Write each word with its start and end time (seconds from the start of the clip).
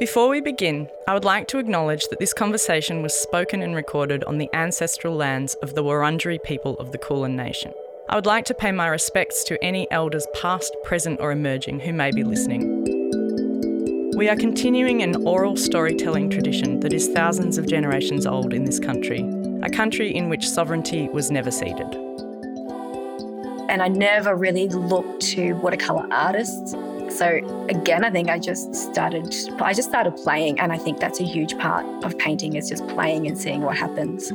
Before 0.00 0.30
we 0.30 0.40
begin, 0.40 0.88
I 1.06 1.12
would 1.12 1.26
like 1.26 1.46
to 1.48 1.58
acknowledge 1.58 2.08
that 2.08 2.18
this 2.18 2.32
conversation 2.32 3.02
was 3.02 3.12
spoken 3.12 3.60
and 3.60 3.74
recorded 3.74 4.24
on 4.24 4.38
the 4.38 4.48
ancestral 4.54 5.14
lands 5.14 5.52
of 5.56 5.74
the 5.74 5.84
Wurundjeri 5.84 6.42
people 6.42 6.74
of 6.78 6.90
the 6.90 6.96
Kulin 6.96 7.36
Nation. 7.36 7.74
I 8.08 8.14
would 8.14 8.24
like 8.24 8.46
to 8.46 8.54
pay 8.54 8.72
my 8.72 8.86
respects 8.88 9.44
to 9.44 9.62
any 9.62 9.86
elders 9.90 10.26
past, 10.40 10.74
present, 10.84 11.20
or 11.20 11.32
emerging 11.32 11.80
who 11.80 11.92
may 11.92 12.12
be 12.12 12.24
listening. 12.24 12.82
We 14.16 14.30
are 14.30 14.36
continuing 14.36 15.02
an 15.02 15.16
oral 15.26 15.58
storytelling 15.58 16.30
tradition 16.30 16.80
that 16.80 16.94
is 16.94 17.08
thousands 17.08 17.58
of 17.58 17.68
generations 17.68 18.26
old 18.26 18.54
in 18.54 18.64
this 18.64 18.78
country, 18.78 19.20
a 19.62 19.68
country 19.68 20.16
in 20.16 20.30
which 20.30 20.48
sovereignty 20.48 21.10
was 21.10 21.30
never 21.30 21.50
ceded. 21.50 21.94
And 23.68 23.82
I 23.82 23.88
never 23.88 24.34
really 24.34 24.66
looked 24.66 25.20
to 25.32 25.52
watercolour 25.56 26.08
artists. 26.10 26.74
So 27.10 27.66
again, 27.68 28.04
I 28.04 28.10
think 28.10 28.30
I 28.30 28.38
just 28.38 28.72
started 28.72 29.34
I 29.60 29.74
just 29.74 29.88
started 29.88 30.16
playing 30.16 30.60
and 30.60 30.72
I 30.72 30.78
think 30.78 31.00
that's 31.00 31.18
a 31.18 31.24
huge 31.24 31.58
part 31.58 31.84
of 32.04 32.16
painting 32.18 32.54
is 32.54 32.68
just 32.68 32.86
playing 32.86 33.26
and 33.26 33.36
seeing 33.36 33.62
what 33.62 33.76
happens. 33.76 34.30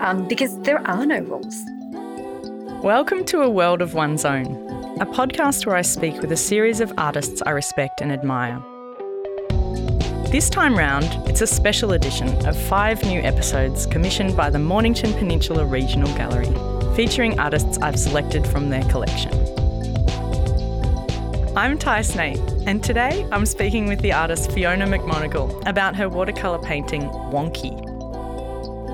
Um, 0.00 0.28
because 0.28 0.56
there 0.60 0.86
are 0.86 1.04
no 1.04 1.18
rules. 1.18 1.62
Welcome 2.82 3.24
to 3.26 3.42
A 3.42 3.50
World 3.50 3.82
of 3.82 3.94
One's 3.94 4.24
Own, 4.24 4.46
a 5.00 5.06
podcast 5.06 5.66
where 5.66 5.74
I 5.74 5.82
speak 5.82 6.20
with 6.20 6.30
a 6.30 6.36
series 6.36 6.78
of 6.80 6.92
artists 6.96 7.42
I 7.44 7.50
respect 7.50 8.00
and 8.00 8.12
admire. 8.12 8.62
This 10.30 10.48
time 10.48 10.78
round, 10.78 11.06
it's 11.28 11.40
a 11.40 11.46
special 11.46 11.92
edition 11.92 12.46
of 12.46 12.56
five 12.56 13.02
new 13.02 13.20
episodes 13.20 13.84
commissioned 13.86 14.36
by 14.36 14.48
the 14.48 14.60
Mornington 14.60 15.12
Peninsula 15.14 15.66
Regional 15.66 16.14
Gallery, 16.16 16.48
featuring 16.94 17.38
artists 17.40 17.78
I've 17.78 17.98
selected 17.98 18.46
from 18.46 18.70
their 18.70 18.84
collection. 18.84 19.32
I'm 21.54 21.76
Tai 21.76 22.00
Snaith, 22.00 22.40
and 22.66 22.82
today 22.82 23.28
I'm 23.30 23.44
speaking 23.44 23.86
with 23.86 24.00
the 24.00 24.10
artist 24.10 24.50
Fiona 24.52 24.86
McMonagle 24.86 25.62
about 25.68 25.94
her 25.96 26.08
watercolour 26.08 26.58
painting 26.58 27.02
Wonky. 27.02 27.78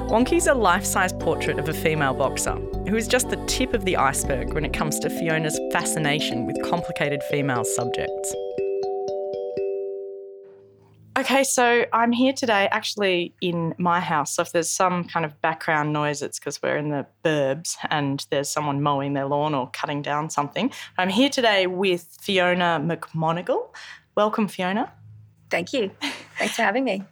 Wonky's 0.08 0.48
a 0.48 0.54
life 0.54 0.84
size 0.84 1.12
portrait 1.12 1.60
of 1.60 1.68
a 1.68 1.72
female 1.72 2.14
boxer 2.14 2.56
who 2.88 2.96
is 2.96 3.06
just 3.06 3.30
the 3.30 3.36
tip 3.46 3.74
of 3.74 3.84
the 3.84 3.96
iceberg 3.96 4.54
when 4.54 4.64
it 4.64 4.72
comes 4.72 4.98
to 4.98 5.08
Fiona's 5.08 5.60
fascination 5.70 6.46
with 6.46 6.60
complicated 6.68 7.22
female 7.30 7.64
subjects. 7.64 8.34
Okay, 11.18 11.42
so 11.42 11.84
I'm 11.92 12.12
here 12.12 12.32
today 12.32 12.68
actually 12.70 13.34
in 13.40 13.74
my 13.76 13.98
house. 13.98 14.36
So 14.36 14.42
if 14.42 14.52
there's 14.52 14.70
some 14.70 15.02
kind 15.02 15.26
of 15.26 15.40
background 15.40 15.92
noise, 15.92 16.22
it's 16.22 16.38
because 16.38 16.62
we're 16.62 16.76
in 16.76 16.90
the 16.90 17.06
burbs 17.24 17.74
and 17.90 18.24
there's 18.30 18.48
someone 18.48 18.84
mowing 18.84 19.14
their 19.14 19.26
lawn 19.26 19.52
or 19.52 19.68
cutting 19.72 20.00
down 20.00 20.30
something. 20.30 20.70
I'm 20.96 21.08
here 21.08 21.28
today 21.28 21.66
with 21.66 22.16
Fiona 22.20 22.80
McMonagle. 22.80 23.74
Welcome, 24.14 24.46
Fiona. 24.46 24.92
Thank 25.50 25.72
you. 25.72 25.90
Thanks 26.38 26.54
for 26.54 26.62
having 26.62 26.84
me. 26.84 27.02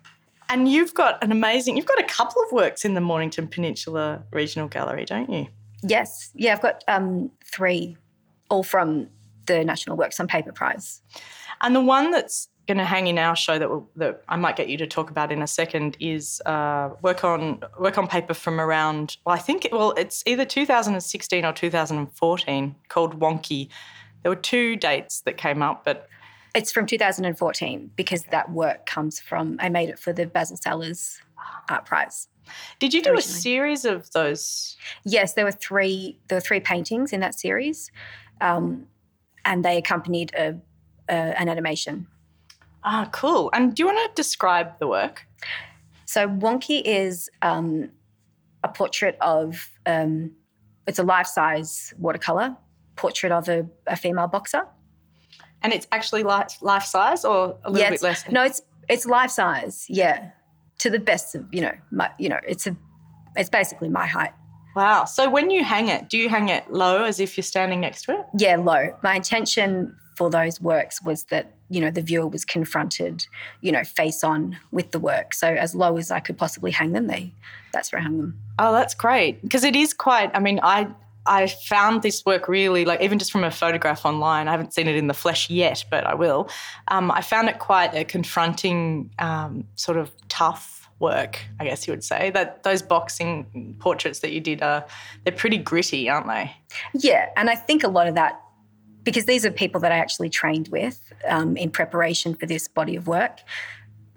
And 0.51 0.71
you've 0.71 0.95
got 0.95 1.21
an 1.25 1.33
amazing, 1.33 1.77
you've 1.77 1.87
got 1.87 1.99
a 1.99 2.07
couple 2.07 2.41
of 2.45 2.53
works 2.53 2.84
in 2.84 2.95
the 2.95 3.01
Mornington 3.01 3.49
Peninsula 3.49 4.23
Regional 4.31 4.69
Gallery, 4.69 5.05
don't 5.05 5.29
you? 5.29 5.49
Yes. 5.83 6.31
Yeah, 6.33 6.53
I've 6.53 6.62
got 6.62 6.84
um, 6.87 7.33
three, 7.45 7.97
all 8.51 8.62
from 8.62 9.09
the 9.47 9.65
National 9.65 9.97
Works 9.97 10.21
on 10.21 10.29
Paper 10.29 10.53
Prize. 10.53 11.03
And 11.61 11.75
the 11.75 11.81
one 11.81 12.12
that's 12.12 12.49
going 12.67 12.78
to 12.78 12.84
hang 12.84 13.06
in 13.06 13.19
our 13.19 13.36
show 13.36 13.59
that, 13.59 13.70
will, 13.70 13.89
that 13.97 14.22
I 14.28 14.36
might 14.36 14.56
get 14.56 14.69
you 14.69 14.77
to 14.78 14.86
talk 14.86 15.11
about 15.11 15.31
in 15.31 15.41
a 15.41 15.47
second 15.47 15.97
is 16.00 16.42
uh, 16.47 16.91
work 17.03 17.25
on 17.25 17.62
work 17.78 17.97
on 17.97 18.09
paper 18.09 18.34
from 18.34 18.61
around. 18.61 19.17
Well, 19.25 19.34
I 19.34 19.39
think 19.39 19.69
well, 19.70 19.92
it's 19.92 20.22
either 20.27 20.45
2016 20.45 21.44
or 21.44 21.53
2014 21.53 22.75
called 22.89 23.20
Wonky. 23.20 23.69
There 24.22 24.31
were 24.31 24.37
two 24.37 24.77
dates 24.77 25.20
that 25.20 25.37
came 25.37 25.62
up, 25.62 25.84
but 25.84 26.09
it's 26.55 26.72
from 26.72 26.87
2014 26.87 27.91
because 27.94 28.25
that 28.25 28.50
work 28.50 28.87
comes 28.87 29.20
from 29.20 29.56
I 29.61 29.69
made 29.69 29.89
it 29.89 29.98
for 29.98 30.12
the 30.12 30.27
Basil 30.27 30.56
Sellers 30.56 31.20
Art 31.70 31.87
Prize. 31.87 32.28
Did 32.78 32.94
you 32.94 33.03
do 33.03 33.11
originally. 33.11 33.39
a 33.39 33.41
series 33.41 33.84
of 33.84 34.11
those? 34.12 34.77
Yes, 35.05 35.34
there 35.34 35.44
were 35.44 35.53
three. 35.53 36.19
There 36.28 36.37
were 36.37 36.43
three 36.43 36.60
paintings 36.60 37.12
in 37.12 37.21
that 37.21 37.38
series, 37.38 37.93
um, 38.41 38.87
and 39.44 39.65
they 39.65 39.77
accompanied 39.77 40.33
a, 40.34 40.59
a, 41.09 41.12
an 41.12 41.48
animation 41.48 42.09
Ah, 42.86 43.08
cool. 43.10 43.50
And 43.52 43.74
do 43.74 43.82
you 43.82 43.86
want 43.86 43.98
to 44.08 44.14
describe 44.14 44.78
the 44.78 44.86
work? 44.86 45.26
So 46.04 46.28
Wonky 46.28 46.82
is 46.84 47.28
um, 47.42 47.91
a 48.62 48.69
portrait 48.69 49.19
of, 49.20 49.69
um, 49.86 50.30
it's 50.86 51.00
a 51.00 51.02
life-size 51.02 51.92
watercolor 51.98 52.56
portrait 52.94 53.32
of 53.32 53.48
a, 53.48 53.66
a, 53.88 53.97
female 53.97 54.28
boxer. 54.28 54.62
And 55.62 55.72
it's 55.72 55.88
actually 55.91 56.22
life, 56.22 56.58
life 56.62 56.84
size 56.84 57.24
or 57.24 57.58
a 57.64 57.70
little 57.70 57.84
yeah, 57.84 57.91
bit 57.91 58.02
less? 58.02 58.30
No, 58.30 58.44
it's 58.44 58.62
it's 58.88 59.04
life 59.04 59.32
size. 59.32 59.86
Yeah, 59.88 60.30
to 60.78 60.91
the 60.91 61.00
best 61.00 61.34
of 61.34 61.53
you 61.53 61.62
know, 61.62 61.72
my, 61.91 62.10
you 62.20 62.28
know, 62.28 62.38
it's 62.47 62.68
a, 62.68 62.76
it's 63.34 63.50
basically 63.50 63.88
my 63.88 64.06
height. 64.06 64.32
Wow. 64.76 65.06
So 65.06 65.28
when 65.28 65.50
you 65.50 65.64
hang 65.64 65.88
it, 65.88 66.08
do 66.08 66.18
you 66.18 66.28
hang 66.28 66.50
it 66.50 66.70
low 66.70 67.03
as 67.03 67.18
if 67.18 67.36
you're 67.36 67.42
standing 67.42 67.80
next 67.80 68.04
to 68.04 68.12
it? 68.12 68.26
Yeah, 68.38 68.56
low. 68.56 68.97
My 69.03 69.16
intention 69.16 69.97
for 70.16 70.30
those 70.30 70.60
works 70.60 71.03
was 71.03 71.24
that 71.24 71.56
you 71.69 71.81
know 71.81 71.91
the 71.91 72.03
viewer 72.03 72.27
was 72.27 72.44
confronted 72.44 73.27
you 73.60 73.72
know 73.72 73.84
face 73.84 74.22
on 74.22 74.59
with 74.71 74.91
the 74.93 74.99
work 74.99 75.34
so 75.34 75.49
as 75.49 75.75
low 75.75 75.97
as 75.97 76.10
i 76.10 76.21
could 76.21 76.38
possibly 76.38 76.71
hang 76.71 76.93
them 76.93 77.06
they 77.06 77.32
that's 77.72 77.93
where 77.93 78.00
i 78.00 78.03
hung 78.03 78.19
them 78.19 78.38
oh 78.59 78.72
that's 78.72 78.94
great 78.94 79.41
because 79.43 79.65
it 79.65 79.77
is 79.77 79.93
quite 79.93 80.31
i 80.34 80.38
mean 80.38 80.60
i 80.62 80.87
I 81.28 81.49
found 81.49 82.03
this 82.03 82.25
work 82.25 82.49
really 82.49 82.84
like 82.84 83.00
even 83.00 83.19
just 83.19 83.32
from 83.32 83.44
a 83.44 83.50
photograph 83.50 84.06
online. 84.06 84.49
I 84.49 84.53
haven't 84.53 84.72
seen 84.72 84.87
it 84.87 84.97
in 84.97 85.09
the 85.09 85.15
flesh 85.15 85.50
yet, 85.50 85.84
but 85.91 86.06
I 86.06 86.15
will. 86.15 86.49
Um, 86.88 87.10
I 87.10 87.21
found 87.21 87.49
it 87.49 87.59
quite 87.59 87.94
a 87.94 88.04
confronting, 88.04 89.10
um, 89.19 89.65
sort 89.75 89.98
of 89.98 90.12
tough 90.28 90.88
work. 90.98 91.41
I 91.60 91.65
guess 91.65 91.87
you 91.87 91.93
would 91.93 92.04
say 92.04 92.31
that 92.31 92.62
those 92.62 92.83
boxing 92.83 93.77
portraits 93.81 94.21
that 94.21 94.33
you 94.33 94.41
did 94.41 94.62
are 94.62 94.84
they're 95.25 95.33
pretty 95.33 95.59
gritty, 95.59 96.09
aren't 96.09 96.27
they? 96.27 96.54
Yeah, 96.94 97.28
and 97.37 97.50
I 97.50 97.54
think 97.54 97.84
a 97.84 97.88
lot 97.88 98.06
of 98.06 98.15
that 98.15 98.41
because 99.06 99.25
these 99.25 99.47
are 99.47 99.53
people 99.53 99.81
that 99.81 99.93
I 99.93 99.99
actually 99.99 100.28
trained 100.28 100.69
with 100.69 101.12
um, 101.28 101.56
in 101.56 101.71
preparation 101.71 102.34
for 102.34 102.44
this 102.44 102.67
body 102.67 102.97
of 102.97 103.06
work. 103.06 103.39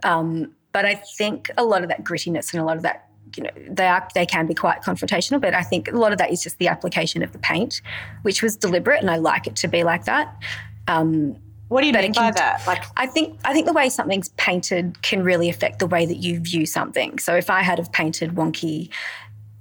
Um, 0.04 0.56
but 0.74 0.84
I 0.84 0.96
think 0.96 1.50
a 1.58 1.64
lot 1.64 1.84
of 1.84 1.90
that 1.90 2.04
grittiness 2.04 2.52
and 2.52 2.62
a 2.62 2.66
lot 2.66 2.76
of 2.76 2.84
that, 2.84 3.08
you 3.38 3.44
know, 3.44 3.52
they 3.70 3.86
are 3.86 4.08
they 4.16 4.26
can 4.26 4.48
be 4.48 4.56
quite 4.56 4.82
confrontational. 4.82 5.40
But 5.40 5.54
I 5.54 5.62
think 5.62 5.88
a 5.88 5.92
lot 5.92 6.12
of 6.12 6.18
that 6.18 6.32
is 6.32 6.42
just 6.42 6.58
the 6.58 6.68
application 6.68 7.22
of 7.22 7.32
the 7.32 7.40
paint, 7.40 7.82
which 8.24 8.42
was 8.42 8.58
deliberate, 8.58 9.00
and 9.00 9.12
I 9.12 9.18
like 9.18 9.46
it 9.46 9.56
to 9.58 9.68
be 9.68 9.84
like 9.84 10.06
that. 10.06 10.36
Um, 10.88 11.38
what 11.68 11.82
do 11.82 11.88
you 11.88 11.94
mean 11.94 12.14
by 12.14 12.32
that? 12.32 12.66
Like, 12.66 12.84
I 12.98 13.06
think 13.06 13.40
I 13.46 13.54
think 13.54 13.68
the 13.68 13.74
way 13.74 13.90
something's 13.90 14.30
painted 14.30 15.04
can 15.04 15.24
really 15.24 15.50
affect 15.50 15.78
the 15.78 15.86
way 15.86 16.08
that 16.08 16.18
you 16.18 16.40
view 16.40 16.66
something. 16.66 17.20
So 17.20 17.36
if 17.36 17.52
I 17.52 17.62
had 17.62 17.78
have 17.78 17.92
painted 17.92 18.32
wonky, 18.32 18.90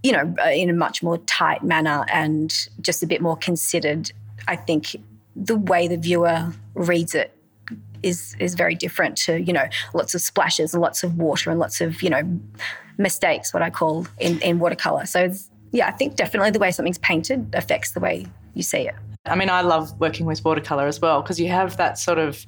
you 0.02 0.12
know, 0.12 0.34
in 0.50 0.70
a 0.70 0.72
much 0.72 1.02
more 1.02 1.18
tight 1.18 1.62
manner 1.62 2.06
and 2.10 2.50
just 2.80 3.02
a 3.02 3.06
bit 3.06 3.20
more 3.20 3.36
considered, 3.36 4.10
I 4.46 4.56
think 4.56 4.96
the 5.38 5.56
way 5.56 5.86
the 5.86 5.96
viewer 5.96 6.52
reads 6.74 7.14
it 7.14 7.34
is 8.02 8.36
is 8.38 8.54
very 8.54 8.74
different 8.74 9.16
to 9.16 9.40
you 9.40 9.52
know 9.52 9.66
lots 9.94 10.14
of 10.14 10.20
splashes 10.20 10.72
and 10.72 10.80
lots 10.80 11.02
of 11.02 11.16
water 11.16 11.50
and 11.50 11.58
lots 11.58 11.80
of 11.80 12.02
you 12.02 12.10
know 12.10 12.22
mistakes 12.96 13.54
what 13.54 13.62
I 13.62 13.70
call 13.70 14.06
in 14.18 14.40
in 14.40 14.58
watercolor. 14.58 15.06
So 15.06 15.32
yeah, 15.70 15.88
I 15.88 15.92
think 15.92 16.16
definitely 16.16 16.50
the 16.50 16.58
way 16.58 16.70
something's 16.70 16.98
painted 16.98 17.54
affects 17.54 17.92
the 17.92 18.00
way 18.00 18.26
you 18.54 18.62
see 18.62 18.88
it. 18.88 18.94
I 19.28 19.36
mean, 19.36 19.50
I 19.50 19.60
love 19.60 19.98
working 20.00 20.26
with 20.26 20.44
watercolor 20.44 20.86
as 20.86 21.00
well 21.00 21.22
because 21.22 21.38
you 21.38 21.48
have 21.48 21.76
that 21.76 21.98
sort 21.98 22.18
of 22.18 22.44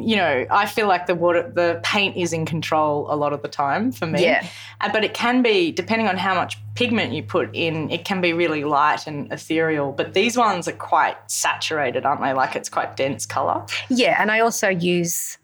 you 0.00 0.16
know, 0.16 0.46
I 0.50 0.66
feel 0.66 0.88
like 0.88 1.06
the 1.06 1.14
water, 1.14 1.50
the 1.54 1.80
paint 1.82 2.16
is 2.16 2.32
in 2.32 2.46
control 2.46 3.06
a 3.12 3.16
lot 3.16 3.32
of 3.32 3.42
the 3.42 3.48
time 3.48 3.92
for 3.92 4.06
me. 4.06 4.22
Yeah. 4.22 4.46
Uh, 4.80 4.90
but 4.92 5.04
it 5.04 5.14
can 5.14 5.42
be, 5.42 5.72
depending 5.72 6.08
on 6.08 6.16
how 6.16 6.34
much 6.34 6.58
pigment 6.74 7.12
you 7.12 7.22
put 7.22 7.54
in, 7.54 7.90
it 7.90 8.04
can 8.04 8.20
be 8.20 8.32
really 8.32 8.64
light 8.64 9.06
and 9.06 9.32
ethereal. 9.32 9.92
But 9.92 10.14
these 10.14 10.36
ones 10.36 10.68
are 10.68 10.72
quite 10.72 11.16
saturated, 11.30 12.04
aren't 12.04 12.20
they? 12.20 12.32
Like 12.32 12.56
it's 12.56 12.68
quite 12.68 12.96
dense 12.96 13.26
color. 13.26 13.64
Yeah. 13.88 14.20
And 14.20 14.30
I 14.30 14.40
also 14.40 14.68
use, 14.68 15.38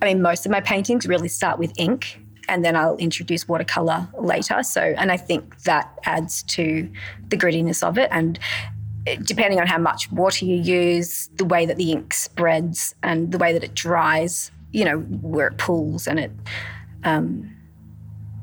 I 0.00 0.06
mean, 0.06 0.22
most 0.22 0.46
of 0.46 0.52
my 0.52 0.60
paintings 0.60 1.06
really 1.06 1.28
start 1.28 1.58
with 1.58 1.72
ink 1.76 2.20
and 2.48 2.64
then 2.64 2.76
I'll 2.76 2.96
introduce 2.96 3.46
watercolor 3.46 4.08
later. 4.18 4.62
So, 4.62 4.80
and 4.80 5.12
I 5.12 5.18
think 5.18 5.62
that 5.64 5.98
adds 6.04 6.42
to 6.44 6.90
the 7.28 7.36
grittiness 7.36 7.86
of 7.86 7.98
it. 7.98 8.08
And 8.10 8.38
depending 9.16 9.60
on 9.60 9.66
how 9.66 9.78
much 9.78 10.10
water 10.12 10.44
you 10.44 10.56
use, 10.56 11.28
the 11.36 11.44
way 11.44 11.66
that 11.66 11.76
the 11.76 11.92
ink 11.92 12.14
spreads, 12.14 12.94
and 13.02 13.32
the 13.32 13.38
way 13.38 13.52
that 13.52 13.64
it 13.64 13.74
dries, 13.74 14.50
you 14.72 14.84
know, 14.84 14.98
where 14.98 15.48
it 15.48 15.58
pools 15.58 16.06
and 16.06 16.18
it, 16.18 16.32
um, 17.04 17.54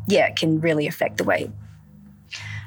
yeah, 0.07 0.27
it 0.27 0.35
can 0.35 0.59
really 0.61 0.87
affect 0.87 1.17
the 1.17 1.23
way. 1.23 1.51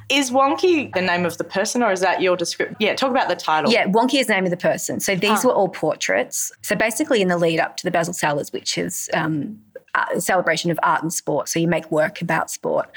Is 0.09 0.31
Wonky 0.31 0.93
the 0.95 1.03
name 1.03 1.27
of 1.27 1.37
the 1.37 1.45
person 1.45 1.83
or 1.83 1.93
is 1.93 2.01
that 2.01 2.23
your 2.23 2.35
description? 2.35 2.77
Yeah, 2.81 2.95
talk 2.95 3.11
about 3.11 3.29
the 3.29 3.37
title. 3.37 3.71
Yeah, 3.71 3.87
Wonky 3.89 4.19
is 4.21 4.27
the 4.27 4.33
name 4.35 4.45
of 4.45 4.51
the 4.51 4.57
person. 4.57 5.01
So 5.01 5.15
these 5.15 5.45
were 5.45 5.53
all 5.53 5.69
portraits. 5.69 6.51
So 6.63 6.75
basically, 6.75 7.21
in 7.21 7.29
the 7.29 7.37
lead 7.37 7.61
up 7.61 7.77
to 7.77 7.85
the 7.85 7.91
Basil 7.91 8.15
Sellers, 8.15 8.51
which 8.51 8.79
is 8.79 9.11
um, 9.13 9.61
a 9.95 10.21
celebration 10.21 10.71
of 10.71 10.79
art 10.83 11.03
and 11.03 11.13
sport. 11.13 11.49
So 11.49 11.59
you 11.59 11.69
make 11.69 11.91
work 11.91 12.23
about 12.23 12.51
sport. 12.51 12.91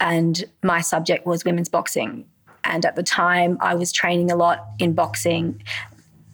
And 0.00 0.44
my 0.62 0.80
subject 0.80 1.26
was 1.26 1.44
women's 1.44 1.68
boxing. 1.68 2.26
And 2.64 2.84
at 2.84 2.96
the 2.96 3.02
time, 3.02 3.56
I 3.60 3.74
was 3.74 3.92
training 3.92 4.30
a 4.30 4.36
lot 4.36 4.66
in 4.78 4.92
boxing. 4.92 5.62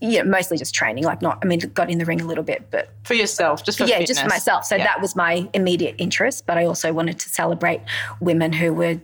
yeah, 0.01 0.23
mostly 0.23 0.59
just 0.59 0.75
training. 0.75 1.05
Like 1.05 1.23
not, 1.23 1.39
I 1.43 1.47
mean, 1.47 1.61
got 1.73 1.89
in 1.91 1.99
the 1.99 2.05
ring 2.05 2.21
a 2.21 2.27
little 2.27 2.45
bit, 2.45 2.71
but 2.71 2.91
for 3.05 3.15
yourself, 3.15 3.65
just 3.65 3.79
for 3.79 3.85
yeah, 3.85 3.99
fitness. 3.99 4.11
just 4.11 4.23
for 4.23 4.29
myself. 4.29 4.65
So 4.67 4.77
Yeah. 4.77 4.85
that 4.85 5.01
was 5.01 5.17
my 5.17 5.49
immediate 5.55 5.95
interest. 5.99 6.47
But 6.47 6.59
I 6.59 6.67
also 6.67 6.93
wanted 6.93 7.19
to 7.21 7.29
celebrate 7.31 7.81
women 8.21 8.53
who 8.53 8.75
were, 8.75 9.01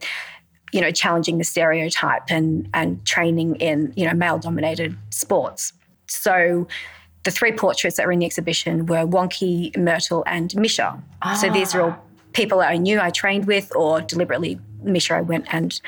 you 0.73 0.81
know, 0.81 0.91
challenging 0.91 1.39
the 1.39 1.45
stereotype 1.45 2.25
and 2.29 2.69
and 2.75 3.03
training 3.07 3.57
in 3.57 3.93
you 3.97 4.07
know 4.07 4.15
male 4.15 4.39
dominated 4.39 4.97
sports. 5.11 5.73
So. 6.07 6.67
The 7.25 7.31
three 7.31 7.53
portraits 7.53 7.99
that 7.99 8.07
were 8.07 8.11
in 8.11 8.19
the 8.19 8.27
exhibition 8.27 8.87
were 8.87 9.07
Wonky, 9.07 9.77
Myrtle, 9.77 10.25
and 10.27 10.53
Misha. 10.57 11.01
So 11.41 11.49
these 11.53 11.73
are 11.73 11.81
all 11.81 11.91
ah. 11.91 12.01
people 12.33 12.59
that 12.59 12.71
I 12.73 12.79
knew 12.79 12.99
I 12.99 13.11
trained 13.11 13.47
with, 13.47 13.71
or 13.77 14.01
deliberately 14.01 14.59
Misha 14.83 15.15
I 15.15 15.21
went 15.21 15.47
and 15.55 15.81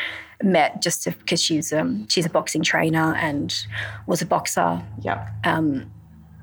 met 0.42 0.82
just 0.82 1.04
because 1.04 1.42
she's 1.42 1.72
um, 1.72 2.06
she's 2.08 2.26
a 2.26 2.30
boxing 2.30 2.62
trainer 2.62 3.14
and 3.16 3.66
was 4.06 4.22
a 4.22 4.26
boxer. 4.26 4.82
Yeah. 5.00 5.28
Um, 5.44 5.90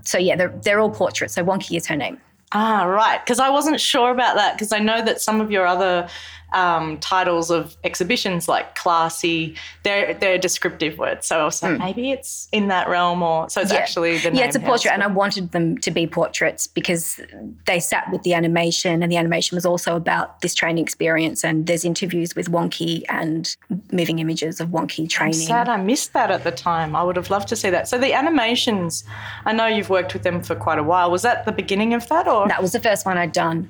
so 0.03 0.17
yeah, 0.17 0.35
they're, 0.35 0.53
they're 0.63 0.79
all 0.79 0.89
portraits. 0.89 1.35
So 1.35 1.43
Wonky 1.43 1.77
is 1.77 1.88
her 1.88 1.95
name. 1.95 2.19
Ah, 2.53 2.83
right. 2.83 3.23
Because 3.23 3.39
I 3.39 3.49
wasn't 3.49 3.79
sure 3.79 4.11
about 4.11 4.35
that 4.35 4.55
because 4.55 4.73
I 4.73 4.79
know 4.79 5.01
that 5.03 5.21
some 5.21 5.39
of 5.39 5.51
your 5.51 5.65
other 5.65 6.07
um, 6.53 6.98
titles 7.00 7.50
of 7.50 7.77
exhibitions, 7.83 8.48
like 8.48 8.75
classy, 8.75 9.56
they're 9.83 10.13
they're 10.13 10.38
descriptive 10.38 10.98
words. 10.98 11.27
So 11.27 11.39
I 11.39 11.44
was 11.44 11.62
like, 11.63 11.80
maybe 11.80 12.12
it's 12.12 12.48
in 12.51 12.68
that 12.68 12.89
realm, 12.89 13.24
or 13.24 13.50
so 13.50 13.62
it's. 13.62 13.71
Yeah. 13.71 13.80
actually 13.80 14.18
the 14.19 14.31
name. 14.31 14.39
yeah, 14.39 14.45
it's 14.45 14.56
a 14.56 14.59
house. 14.59 14.68
portrait, 14.68 14.94
and 14.94 15.03
I 15.03 15.07
wanted 15.07 15.51
them 15.51 15.77
to 15.80 15.92
be 15.92 16.07
portraits 16.07 16.68
because 16.68 17.19
they 17.65 17.80
sat 17.80 18.12
with 18.12 18.24
the 18.24 18.33
animation, 18.33 19.01
and 19.01 19.12
the 19.12 19.18
animation 19.18 19.56
was 19.56 19.65
also 19.65 19.95
about 19.95 20.42
this 20.42 20.53
training 20.53 20.83
experience. 20.83 21.44
And 21.44 21.68
there's 21.68 21.86
interviews 21.86 22.36
with 22.36 22.51
Wonky 22.51 23.04
and 23.09 23.56
moving 23.92 24.19
images 24.19 24.59
of 24.59 24.69
Wonky 24.69 25.09
training. 25.09 25.42
I'm 25.42 25.47
Sad 25.47 25.69
I 25.69 25.77
missed 25.77 26.13
that 26.13 26.31
at 26.31 26.44
the 26.44 26.51
time. 26.51 26.95
I 26.95 27.04
would 27.04 27.15
have 27.15 27.30
loved 27.30 27.47
to 27.50 27.56
see 27.56 27.69
that. 27.69 27.88
So 27.88 27.97
the 27.97 28.13
animations, 28.13 29.04
I 29.45 29.54
know 29.54 29.68
you've 29.68 29.89
worked 29.89 30.13
with 30.13 30.24
them 30.24 30.42
for 30.44 30.56
quite 30.56 30.80
a 30.80 30.83
while. 30.83 31.09
Was 31.12 31.21
that 31.21 31.45
the 31.45 31.51
beginning 31.51 31.94
of 31.94 32.07
that, 32.09 32.27
or 32.27 32.47
That 32.47 32.62
was 32.62 32.71
the 32.71 32.80
first 32.80 33.06
one 33.06 33.18
I'd 33.18 33.31
done. 33.31 33.69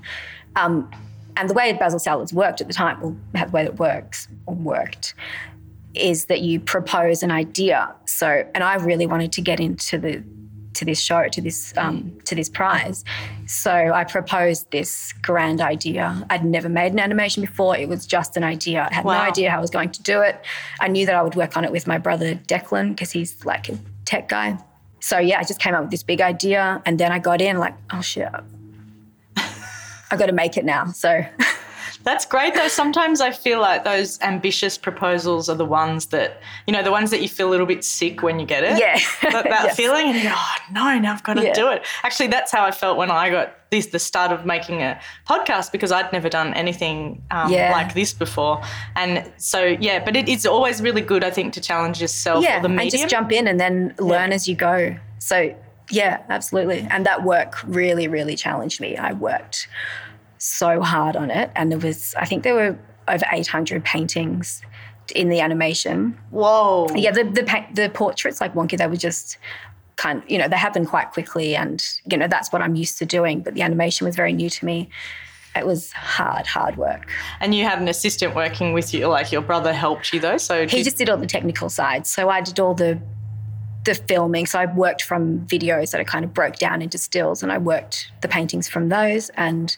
Um, 0.55 0.91
and 1.37 1.49
the 1.49 1.53
way 1.53 1.73
Basil 1.73 1.99
Sellers 1.99 2.33
worked 2.33 2.61
at 2.61 2.67
the 2.67 2.73
time, 2.73 3.01
or 3.03 3.15
the 3.33 3.51
way 3.51 3.63
it 3.63 3.77
works 3.79 4.27
or 4.45 4.55
worked, 4.55 5.13
is 5.93 6.25
that 6.25 6.41
you 6.41 6.59
propose 6.59 7.21
an 7.23 7.31
idea. 7.31 7.93
So, 8.05 8.45
and 8.55 8.63
I 8.63 8.75
really 8.75 9.05
wanted 9.07 9.31
to 9.33 9.41
get 9.41 9.59
into 9.59 9.97
the 9.97 10.23
to 10.73 10.85
this 10.85 11.01
show, 11.01 11.27
to 11.27 11.41
this 11.41 11.73
um, 11.75 12.17
to 12.23 12.33
this 12.33 12.47
prize. 12.47 13.03
So 13.45 13.71
I 13.71 14.05
proposed 14.05 14.71
this 14.71 15.11
grand 15.21 15.59
idea. 15.59 16.25
I'd 16.29 16.45
never 16.45 16.69
made 16.69 16.93
an 16.93 16.99
animation 16.99 17.41
before. 17.41 17.75
It 17.77 17.89
was 17.89 18.05
just 18.05 18.37
an 18.37 18.43
idea. 18.45 18.87
I 18.89 18.93
had 18.93 19.03
Wow. 19.03 19.15
no 19.17 19.19
idea 19.29 19.51
how 19.51 19.57
I 19.57 19.61
was 19.61 19.69
going 19.69 19.91
to 19.91 20.01
do 20.01 20.21
it. 20.21 20.39
I 20.79 20.87
knew 20.87 21.05
that 21.05 21.13
I 21.15 21.21
would 21.23 21.35
work 21.35 21.57
on 21.57 21.65
it 21.65 21.71
with 21.73 21.87
my 21.87 21.97
brother 21.97 22.35
Declan 22.35 22.89
because 22.91 23.11
he's 23.11 23.43
like 23.45 23.67
a 23.67 23.77
tech 24.05 24.29
guy. 24.29 24.57
So 25.01 25.17
yeah, 25.19 25.39
I 25.39 25.43
just 25.43 25.59
came 25.59 25.73
up 25.75 25.81
with 25.81 25.91
this 25.91 26.03
big 26.03 26.21
idea, 26.21 26.81
and 26.85 26.97
then 26.99 27.11
I 27.11 27.19
got 27.19 27.41
in 27.41 27.57
like, 27.57 27.73
oh 27.91 28.01
shit, 28.01 28.29
I 30.11 30.17
got 30.17 30.27
to 30.27 30.33
make 30.33 30.57
it 30.57 30.65
now. 30.65 30.87
So 30.87 31.23
That's 32.03 32.25
great 32.25 32.55
though. 32.55 32.67
Sometimes 32.67 33.21
I 33.21 33.29
feel 33.31 33.59
like 33.59 33.83
those 33.83 34.19
ambitious 34.21 34.75
proposals 34.75 35.49
are 35.49 35.55
the 35.55 35.65
ones 35.65 36.07
that, 36.07 36.41
you 36.65 36.73
know, 36.73 36.81
the 36.81 36.89
ones 36.91 37.11
that 37.11 37.21
you 37.21 37.29
feel 37.29 37.47
a 37.47 37.51
little 37.51 37.67
bit 37.67 37.83
sick 37.83 38.23
when 38.23 38.39
you 38.39 38.45
get 38.47 38.63
it. 38.63 38.79
Yeah. 38.79 38.97
That, 39.31 39.43
that 39.43 39.63
Yes. 39.65 39.75
feeling 39.75 40.07
and 40.07 40.15
you 40.17 40.31
oh 40.33 40.55
no, 40.71 40.97
now 40.97 41.13
I've 41.13 41.21
got 41.23 41.35
to 41.35 41.43
Yeah. 41.43 41.53
do 41.53 41.69
it. 41.69 41.85
Actually, 42.03 42.27
that's 42.29 42.51
how 42.51 42.63
I 42.65 42.71
felt 42.71 42.97
when 42.97 43.11
I 43.11 43.29
got 43.29 43.55
this, 43.69 43.87
the 43.87 43.99
start 43.99 44.31
of 44.31 44.47
making 44.47 44.81
a 44.81 44.99
podcast 45.29 45.71
because 45.71 45.91
I'd 45.91 46.11
never 46.11 46.27
done 46.27 46.55
anything 46.55 47.21
um, 47.29 47.51
Yeah. 47.51 47.71
like 47.71 47.93
this 47.93 48.13
before. 48.13 48.63
And 48.95 49.31
so, 49.37 49.63
yeah, 49.63 50.03
but 50.03 50.15
it 50.15 50.27
is 50.27 50.47
always 50.47 50.81
really 50.81 51.01
good, 51.01 51.23
I 51.23 51.29
think, 51.29 51.53
to 51.53 51.61
challenge 51.61 52.01
yourself 52.01 52.43
yeah, 52.43 52.57
or 52.57 52.61
the 52.63 52.69
medium. 52.69 52.81
and 52.81 52.91
just 52.91 53.09
jump 53.09 53.31
in 53.31 53.47
and 53.47 53.59
then 53.59 53.93
learn 53.99 54.33
as 54.33 54.47
you 54.47 54.55
go. 54.55 54.95
So 55.19 55.53
yeah, 55.91 56.23
absolutely. 56.29 56.87
And 56.89 57.05
that 57.05 57.23
work 57.23 57.61
really, 57.63 58.07
really 58.07 58.35
challenged 58.35 58.81
me. 58.81 58.97
I 58.97 59.13
worked 59.13 59.67
so 60.37 60.81
hard 60.81 61.15
on 61.15 61.29
it, 61.29 61.51
and 61.55 61.71
there 61.71 61.79
was 61.79 62.15
I 62.17 62.25
think 62.25 62.43
there 62.43 62.55
were 62.55 62.77
over 63.07 63.25
800 63.31 63.83
paintings 63.83 64.61
in 65.15 65.29
the 65.29 65.39
animation. 65.41 66.17
Whoa. 66.31 66.87
Yeah, 66.95 67.11
the 67.11 67.23
the 67.25 67.65
the 67.73 67.89
portraits 67.89 68.41
like 68.41 68.53
Wonky, 68.53 68.77
they 68.77 68.87
were 68.87 68.95
just 68.95 69.37
kind 69.97 70.23
you 70.27 70.37
know 70.37 70.47
they 70.47 70.55
happened 70.57 70.87
quite 70.87 71.11
quickly, 71.11 71.55
and 71.55 71.83
you 72.09 72.17
know 72.17 72.27
that's 72.27 72.51
what 72.51 72.61
I'm 72.61 72.75
used 72.75 72.97
to 72.99 73.05
doing. 73.05 73.41
But 73.41 73.53
the 73.53 73.61
animation 73.61 74.05
was 74.05 74.15
very 74.15 74.33
new 74.33 74.49
to 74.49 74.65
me. 74.65 74.89
It 75.53 75.65
was 75.65 75.91
hard, 75.91 76.47
hard 76.47 76.77
work. 76.77 77.09
And 77.41 77.53
you 77.53 77.65
had 77.65 77.81
an 77.81 77.89
assistant 77.89 78.33
working 78.35 78.71
with 78.71 78.93
you, 78.93 79.07
like 79.07 79.33
your 79.33 79.41
brother 79.41 79.73
helped 79.73 80.13
you 80.13 80.19
though. 80.21 80.37
So 80.37 80.61
He 80.61 80.77
did- 80.77 80.85
just 80.85 80.97
did 80.97 81.09
all 81.09 81.17
the 81.17 81.27
technical 81.27 81.67
side. 81.69 82.07
So 82.07 82.29
I 82.29 82.39
did 82.39 82.57
all 82.57 82.73
the 82.73 82.97
the 83.83 83.95
filming. 83.95 84.45
So 84.45 84.59
I 84.59 84.65
worked 84.65 85.03
from 85.03 85.45
videos 85.47 85.91
that 85.91 86.01
I 86.01 86.03
kind 86.03 86.25
of 86.25 86.33
broke 86.33 86.57
down 86.57 86.81
into 86.81 86.97
stills, 86.97 87.43
and 87.43 87.51
I 87.51 87.57
worked 87.57 88.11
the 88.21 88.27
paintings 88.27 88.67
from 88.67 88.89
those. 88.89 89.29
And 89.29 89.75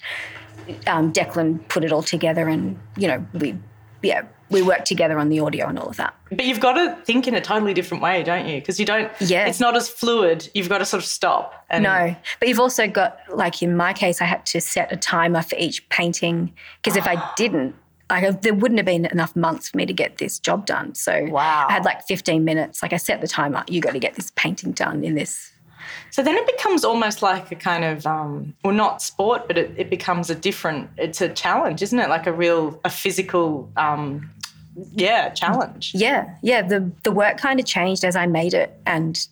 um, 0.87 1.11
Declan 1.13 1.67
put 1.69 1.83
it 1.83 1.91
all 1.91 2.03
together, 2.03 2.47
and 2.47 2.79
you 2.97 3.07
know 3.07 3.25
we 3.33 3.57
yeah 4.01 4.23
we 4.53 4.61
worked 4.61 4.85
together 4.85 5.17
on 5.17 5.29
the 5.29 5.39
audio 5.39 5.67
and 5.67 5.79
all 5.79 5.87
of 5.87 5.97
that. 5.97 6.13
But 6.29 6.45
you've 6.45 6.59
got 6.59 6.73
to 6.73 6.95
think 7.03 7.27
in 7.27 7.33
a 7.33 7.41
totally 7.41 7.73
different 7.73 8.03
way, 8.03 8.23
don't 8.23 8.47
you? 8.47 8.59
Because 8.59 8.79
you 8.79 8.85
don't. 8.85 9.11
Yeah. 9.19 9.47
It's 9.47 9.59
not 9.59 9.75
as 9.75 9.89
fluid. 9.89 10.49
You've 10.53 10.69
got 10.69 10.77
to 10.77 10.85
sort 10.85 11.01
of 11.01 11.09
stop. 11.09 11.65
And 11.69 11.83
No, 11.83 12.15
but 12.39 12.47
you've 12.47 12.59
also 12.59 12.87
got 12.87 13.19
like 13.33 13.61
in 13.61 13.75
my 13.75 13.93
case, 13.93 14.21
I 14.21 14.25
had 14.25 14.45
to 14.47 14.61
set 14.61 14.91
a 14.91 14.95
timer 14.95 15.41
for 15.41 15.55
each 15.57 15.87
painting 15.89 16.53
because 16.81 16.95
if 16.95 17.07
I 17.07 17.31
didn't. 17.35 17.75
Like 18.21 18.41
there 18.41 18.53
wouldn't 18.53 18.77
have 18.77 18.85
been 18.85 19.05
enough 19.07 19.35
months 19.35 19.69
for 19.69 19.77
me 19.77 19.85
to 19.85 19.93
get 19.93 20.17
this 20.17 20.39
job 20.39 20.65
done. 20.65 20.95
So 20.95 21.25
Wow. 21.29 21.67
I 21.69 21.73
had 21.73 21.83
like 21.83 22.03
15 22.07 22.43
minutes. 22.43 22.81
Like 22.83 22.93
I 22.93 22.97
set 22.97 23.21
the 23.21 23.27
timer. 23.27 23.63
You 23.67 23.81
got 23.81 23.93
to 23.93 23.99
get 23.99 24.15
this 24.15 24.31
painting 24.35 24.71
done 24.71 25.03
in 25.03 25.15
this 25.15 25.51
So 26.11 26.21
then 26.23 26.35
it 26.35 26.45
becomes 26.45 26.85
almost 26.85 27.21
like 27.21 27.51
a 27.51 27.55
kind 27.55 27.83
of, 27.83 28.05
um, 28.05 28.53
well, 28.63 28.73
not 28.73 29.01
sport, 29.01 29.47
but 29.47 29.57
it, 29.57 29.73
it 29.77 29.89
becomes 29.89 30.29
a 30.29 30.35
different. 30.35 30.89
It's 30.97 31.21
a 31.21 31.29
challenge, 31.29 31.81
isn't 31.81 31.97
it? 31.99 32.07
Like 32.07 32.27
a 32.27 32.33
real, 32.33 32.79
a 32.85 32.89
physical, 32.89 33.71
um, 33.77 34.29
yeah, 34.93 35.29
challenge. 35.29 35.91
Yeah, 35.93 36.35
yeah. 36.41 36.61
The 36.61 36.91
the 37.03 37.11
work 37.11 37.37
kind 37.37 37.59
of 37.59 37.65
changed 37.65 38.03
as 38.03 38.15
I 38.15 38.25
made 38.25 38.53
it, 38.53 38.79
and 38.85 39.27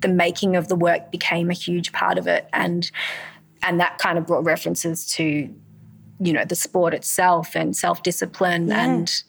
the 0.00 0.08
making 0.08 0.56
of 0.56 0.68
the 0.68 0.76
work 0.76 1.10
became 1.10 1.50
a 1.50 1.54
huge 1.54 1.92
part 1.92 2.18
of 2.18 2.26
it, 2.26 2.48
and 2.52 2.90
and 3.62 3.80
that 3.80 3.98
kind 3.98 4.18
of 4.18 4.26
brought 4.26 4.44
references 4.44 5.06
to, 5.14 5.52
you 6.20 6.32
know, 6.32 6.44
the 6.44 6.56
sport 6.56 6.94
itself 6.94 7.54
and 7.54 7.76
self 7.76 8.02
discipline 8.02 8.70
and 8.72 9.22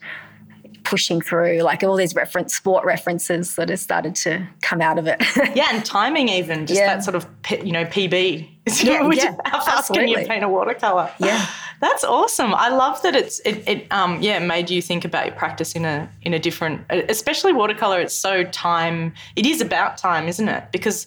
pushing 0.82 1.20
through, 1.20 1.60
like 1.60 1.84
all 1.84 1.94
these 1.94 2.14
reference 2.14 2.54
sport 2.54 2.84
references 2.84 3.54
that 3.56 3.68
have 3.68 3.78
started 3.78 4.14
to 4.14 4.46
come 4.62 4.80
out 4.80 4.98
of 4.98 5.06
it. 5.06 5.22
Yeah, 5.54 5.68
and 5.72 5.84
timing 5.84 6.28
even, 6.28 6.66
just 6.66 6.80
Yeah. 6.80 6.94
that 6.94 7.04
sort 7.04 7.14
of, 7.16 7.26
you 7.64 7.72
know, 7.72 7.84
PB. 7.84 8.48
Yeah, 8.82 9.02
Which- 9.06 9.18
yeah, 9.18 9.34
how 9.44 9.60
fast 9.60 9.92
can 9.92 10.08
you 10.08 10.18
paint 10.26 10.42
a 10.44 10.48
watercolor? 10.48 11.10
Yeah. 11.18 11.46
That's 11.80 12.04
awesome. 12.04 12.54
I 12.54 12.68
love 12.68 13.00
that 13.02 13.16
it's 13.16 13.40
it, 13.40 13.66
it 13.66 13.86
um 13.90 14.20
yeah 14.20 14.38
made 14.38 14.68
you 14.68 14.82
think 14.82 15.04
about 15.06 15.24
your 15.26 15.34
practice 15.34 15.72
in 15.74 15.84
a 15.86 16.10
in 16.22 16.34
a 16.34 16.38
different 16.38 16.82
especially 16.90 17.54
watercolor 17.54 18.00
it's 18.00 18.14
so 18.14 18.44
time 18.44 19.14
it 19.34 19.46
is 19.46 19.62
about 19.62 19.96
time 19.96 20.28
isn't 20.28 20.46
it 20.48 20.64
because 20.72 21.06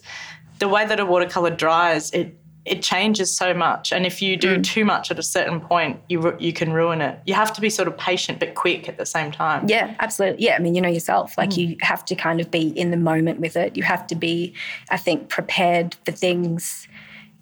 the 0.57 0.67
way 0.67 0.83
that 0.83 0.99
a 0.99 1.05
watercolor 1.05 1.51
dries 1.51 2.09
it 2.11 2.35
it 2.65 2.81
changes 2.81 3.35
so 3.35 3.53
much 3.53 3.91
and 3.91 4.05
if 4.05 4.21
you 4.21 4.37
Mm. 4.37 4.41
do 4.41 4.61
too 4.61 4.85
much 4.85 5.11
at 5.11 5.19
a 5.19 5.23
certain 5.23 5.59
point 5.59 5.99
you 6.07 6.33
you 6.39 6.53
can 6.53 6.71
ruin 6.71 7.01
it 7.01 7.19
you 7.25 7.33
have 7.33 7.51
to 7.53 7.59
be 7.59 7.69
sort 7.69 7.87
of 7.89 7.97
patient 7.97 8.39
but 8.39 8.55
quick 8.55 8.87
at 8.87 8.97
the 8.97 9.05
same 9.05 9.31
time 9.31 9.67
Yeah, 9.67 9.93
absolutely. 9.99 10.45
Yeah, 10.45 10.55
I 10.55 10.59
mean, 10.59 10.73
you 10.75 10.81
know 10.81 10.89
yourself. 10.89 11.37
Like 11.37 11.57
you 11.57 11.75
have 11.81 12.05
to 12.05 12.15
kind 12.15 12.39
of 12.39 12.49
be 12.51 12.69
in 12.81 12.91
the 12.91 12.97
moment 12.97 13.39
with 13.41 13.55
it. 13.57 13.75
You 13.75 13.83
have 13.83 14.07
to 14.07 14.15
be, 14.15 14.53
I 14.89 14.97
think, 14.97 15.27
prepared 15.29 15.95
for 16.05 16.11
things 16.13 16.87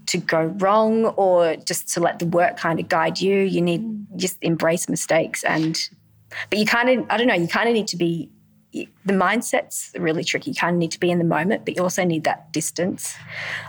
to 0.08 0.18
go 0.18 0.42
wrong 0.58 1.06
or 1.24 1.56
just 1.58 1.88
to 1.94 2.00
let 2.00 2.18
the 2.20 2.26
work 2.26 2.58
kind 2.58 2.80
of 2.80 2.90
guide 2.90 3.22
you. 3.22 3.38
You 3.42 3.62
need 3.62 3.84
just 4.18 4.38
embrace 4.42 4.90
mistakes 4.90 5.44
and 5.44 5.78
but 6.50 6.58
you 6.60 6.66
kind 6.66 6.90
of 6.90 7.06
I 7.12 7.18
don't 7.18 7.28
know, 7.28 7.36
you 7.36 7.48
kind 7.48 7.68
of 7.70 7.76
need 7.76 7.88
to 7.90 7.98
be 7.98 8.30
the 8.74 9.14
mindset's 9.14 9.92
really 9.98 10.24
tricky. 10.24 10.52
You 10.52 10.56
kind 10.56 10.76
of 10.76 10.80
need 10.80 10.92
to 10.92 11.00
be 11.00 11.12
in 11.12 11.18
the 11.18 11.26
moment, 11.26 11.66
but 11.66 11.76
you 11.76 11.84
also 11.84 12.04
need 12.06 12.24
that 12.24 12.54
distance. 12.54 13.16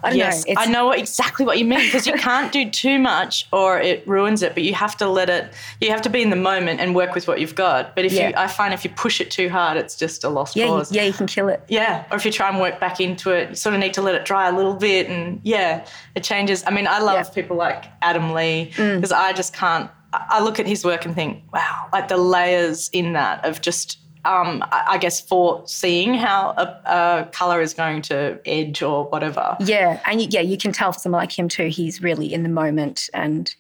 I 0.02 0.10
don't 0.10 0.18
yes, 0.18 0.46
know. 0.46 0.54
I 0.58 0.66
know 0.66 0.90
exactly 0.92 1.44
what 1.44 1.58
you 1.58 1.64
mean 1.64 1.80
because 1.80 2.06
you 2.06 2.12
can't 2.14 2.52
do 2.52 2.70
too 2.70 2.98
much 2.98 3.48
or 3.52 3.80
it 3.80 4.06
ruins 4.06 4.42
it. 4.42 4.54
But 4.54 4.62
you 4.62 4.74
have 4.74 4.96
to 4.98 5.08
let 5.08 5.28
it. 5.28 5.52
You 5.80 5.90
have 5.90 6.02
to 6.02 6.10
be 6.10 6.22
in 6.22 6.30
the 6.30 6.36
moment 6.36 6.80
and 6.80 6.94
work 6.94 7.14
with 7.14 7.26
what 7.26 7.40
you've 7.40 7.54
got. 7.54 7.96
But 7.96 8.04
if 8.04 8.12
you, 8.12 8.32
I 8.36 8.46
find 8.46 8.72
if 8.72 8.84
you 8.84 8.90
push 8.90 9.20
it 9.20 9.30
too 9.30 9.48
hard, 9.48 9.76
it's 9.76 9.96
just 9.96 10.22
a 10.22 10.28
lost 10.28 10.54
yeah, 10.54 10.66
cause. 10.66 10.92
yeah, 10.92 11.02
you 11.02 11.12
can 11.12 11.26
kill 11.26 11.48
it. 11.48 11.62
Yeah, 11.68 12.04
or 12.10 12.16
if 12.16 12.24
you 12.24 12.30
try 12.30 12.48
and 12.48 12.60
work 12.60 12.78
back 12.78 13.00
into 13.00 13.32
it, 13.32 13.50
you 13.50 13.54
sort 13.56 13.74
of 13.74 13.80
need 13.80 13.94
to 13.94 14.02
let 14.02 14.14
it 14.14 14.24
dry 14.24 14.48
a 14.48 14.52
little 14.52 14.74
bit, 14.74 15.08
and 15.08 15.40
yeah, 15.42 15.84
it 16.14 16.22
changes. 16.22 16.62
I 16.66 16.70
mean, 16.70 16.86
I 16.86 17.00
love 17.00 17.14
Yeah. 17.14 17.22
Mm. 17.22 17.34
people 17.34 17.56
like 17.56 17.84
Adam 18.02 18.32
Lee 18.32 18.66
because 18.76 19.12
I 19.12 19.32
just 19.32 19.52
can't. 19.54 19.90
I 20.14 20.42
look 20.42 20.60
at 20.60 20.66
his 20.66 20.84
work 20.84 21.06
and 21.06 21.14
think, 21.14 21.42
wow, 21.54 21.88
like 21.90 22.08
the 22.08 22.18
layers 22.18 22.90
in 22.90 23.14
that 23.14 23.42
of 23.46 23.62
just, 23.62 23.98
um, 24.24 24.64
I 24.70 24.98
guess, 24.98 25.20
foreseeing 25.20 26.14
how 26.14 26.50
a, 26.56 26.90
a 26.90 27.28
color 27.32 27.60
is 27.60 27.74
going 27.74 28.02
to 28.02 28.40
edge 28.46 28.82
or 28.82 29.04
whatever. 29.04 29.56
Yeah, 29.60 30.00
and 30.06 30.20
you, 30.20 30.28
yeah, 30.30 30.40
you 30.40 30.56
can 30.56 30.72
tell 30.72 30.92
for 30.92 30.98
someone 30.98 31.20
like 31.20 31.36
him 31.36 31.48
too. 31.48 31.66
He's 31.66 32.02
really 32.02 32.32
in 32.32 32.42
the 32.42 32.48
moment 32.48 33.10
and 33.12 33.54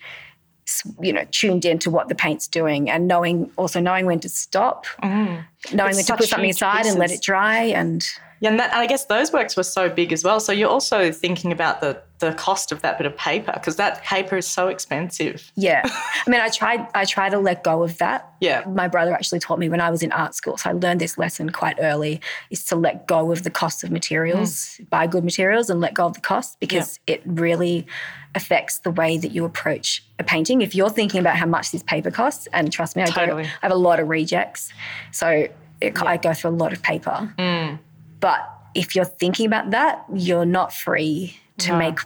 you 1.00 1.12
know 1.12 1.26
tuned 1.32 1.64
into 1.64 1.90
what 1.90 2.08
the 2.08 2.14
paint's 2.14 2.46
doing, 2.46 2.88
and 2.88 3.08
knowing 3.08 3.50
also 3.56 3.80
knowing 3.80 4.06
when 4.06 4.20
to 4.20 4.28
stop, 4.28 4.86
knowing 5.02 5.44
It's 5.72 5.74
when 5.74 5.94
to 5.94 6.16
put 6.16 6.28
something 6.28 6.50
aside 6.50 6.86
and 6.86 6.98
let 6.98 7.10
it 7.10 7.22
dry, 7.22 7.64
and 7.64 8.04
Yeah, 8.42 8.50
and, 8.50 8.58
that, 8.58 8.72
and 8.72 8.80
I 8.80 8.86
guess 8.86 9.04
those 9.04 9.32
works 9.32 9.56
were 9.56 9.62
so 9.62 9.88
big 9.88 10.12
as 10.12 10.24
well. 10.24 10.40
So 10.40 10.50
you're 10.50 10.68
also 10.68 11.12
thinking 11.12 11.52
about 11.52 11.80
the 11.80 12.02
the 12.18 12.32
cost 12.34 12.72
of 12.72 12.82
that 12.82 12.98
bit 12.98 13.06
of 13.06 13.16
paper 13.16 13.52
because 13.54 13.76
that 13.76 14.02
paper 14.02 14.36
is 14.36 14.48
so 14.48 14.66
expensive. 14.66 15.52
Yeah, 15.54 15.82
I 15.84 16.28
mean, 16.28 16.40
I 16.40 16.48
tried 16.48 16.88
I 16.92 17.04
tried 17.04 17.30
to 17.30 17.38
let 17.38 17.62
go 17.62 17.84
of 17.84 17.98
that. 17.98 18.34
Yeah, 18.40 18.64
my 18.66 18.88
brother 18.88 19.12
actually 19.12 19.38
taught 19.38 19.60
me 19.60 19.68
when 19.68 19.80
I 19.80 19.90
was 19.90 20.02
in 20.02 20.10
art 20.10 20.34
school, 20.34 20.56
so 20.56 20.70
I 20.70 20.72
learned 20.72 21.00
this 21.00 21.16
lesson 21.16 21.50
quite 21.50 21.76
early: 21.80 22.20
is 22.50 22.64
to 22.64 22.74
let 22.74 23.06
go 23.06 23.30
of 23.30 23.44
the 23.44 23.50
cost 23.50 23.84
of 23.84 23.92
materials, 23.92 24.50
mm. 24.50 24.90
buy 24.90 25.06
good 25.06 25.22
materials, 25.22 25.70
and 25.70 25.80
let 25.80 25.94
go 25.94 26.06
of 26.06 26.14
the 26.14 26.20
cost 26.20 26.58
because 26.58 26.98
yeah. 27.06 27.14
it 27.14 27.22
really 27.24 27.86
affects 28.34 28.78
the 28.80 28.90
way 28.90 29.18
that 29.18 29.30
you 29.30 29.44
approach 29.44 30.02
a 30.18 30.24
painting. 30.24 30.62
If 30.62 30.74
you're 30.74 30.90
thinking 30.90 31.20
about 31.20 31.36
how 31.36 31.46
much 31.46 31.70
this 31.70 31.84
paper 31.84 32.10
costs, 32.10 32.48
and 32.52 32.72
trust 32.72 32.96
me, 32.96 33.04
I, 33.04 33.06
totally. 33.06 33.44
I 33.44 33.50
have 33.60 33.70
a 33.70 33.76
lot 33.76 34.00
of 34.00 34.08
rejects, 34.08 34.72
so 35.12 35.28
it, 35.28 35.54
yeah. 35.80 36.04
I 36.04 36.16
go 36.16 36.32
through 36.32 36.50
a 36.50 36.58
lot 36.58 36.72
of 36.72 36.82
paper. 36.82 37.32
Mm. 37.38 37.78
But 38.22 38.48
if 38.74 38.94
you're 38.94 39.04
thinking 39.04 39.44
about 39.44 39.72
that, 39.72 40.06
you're 40.14 40.46
not 40.46 40.72
free 40.72 41.36
to 41.58 41.72
no. 41.72 41.78
make 41.78 41.98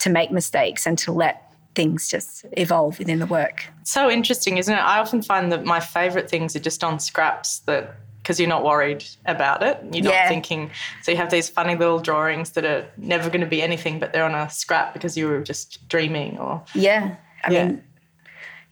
to 0.00 0.10
make 0.10 0.32
mistakes 0.32 0.84
and 0.84 0.98
to 0.98 1.12
let 1.12 1.54
things 1.76 2.08
just 2.08 2.44
evolve 2.52 2.98
within 2.98 3.20
the 3.20 3.26
work. 3.26 3.66
So 3.84 4.10
interesting, 4.10 4.58
isn't 4.58 4.74
it? 4.74 4.80
I 4.80 4.98
often 4.98 5.22
find 5.22 5.52
that 5.52 5.64
my 5.64 5.78
favorite 5.78 6.28
things 6.28 6.56
are 6.56 6.60
just 6.60 6.82
on 6.82 6.98
scraps 6.98 7.60
that 7.60 7.94
because 8.18 8.40
you're 8.40 8.48
not 8.48 8.64
worried 8.64 9.04
about 9.26 9.62
it. 9.62 9.78
You're 9.92 10.04
yeah. 10.04 10.22
not 10.22 10.28
thinking. 10.28 10.70
So 11.02 11.10
you 11.10 11.16
have 11.16 11.30
these 11.30 11.48
funny 11.48 11.76
little 11.76 11.98
drawings 11.98 12.52
that 12.52 12.64
are 12.64 12.86
never 12.96 13.28
going 13.28 13.40
to 13.40 13.46
be 13.46 13.62
anything, 13.62 13.98
but 13.98 14.12
they're 14.12 14.24
on 14.24 14.34
a 14.34 14.48
scrap 14.48 14.92
because 14.92 15.16
you 15.16 15.28
were 15.28 15.40
just 15.40 15.86
dreaming 15.88 16.38
or. 16.38 16.62
Yeah. 16.74 17.16
I 17.44 17.50
yeah. 17.50 17.66
mean, 17.66 17.84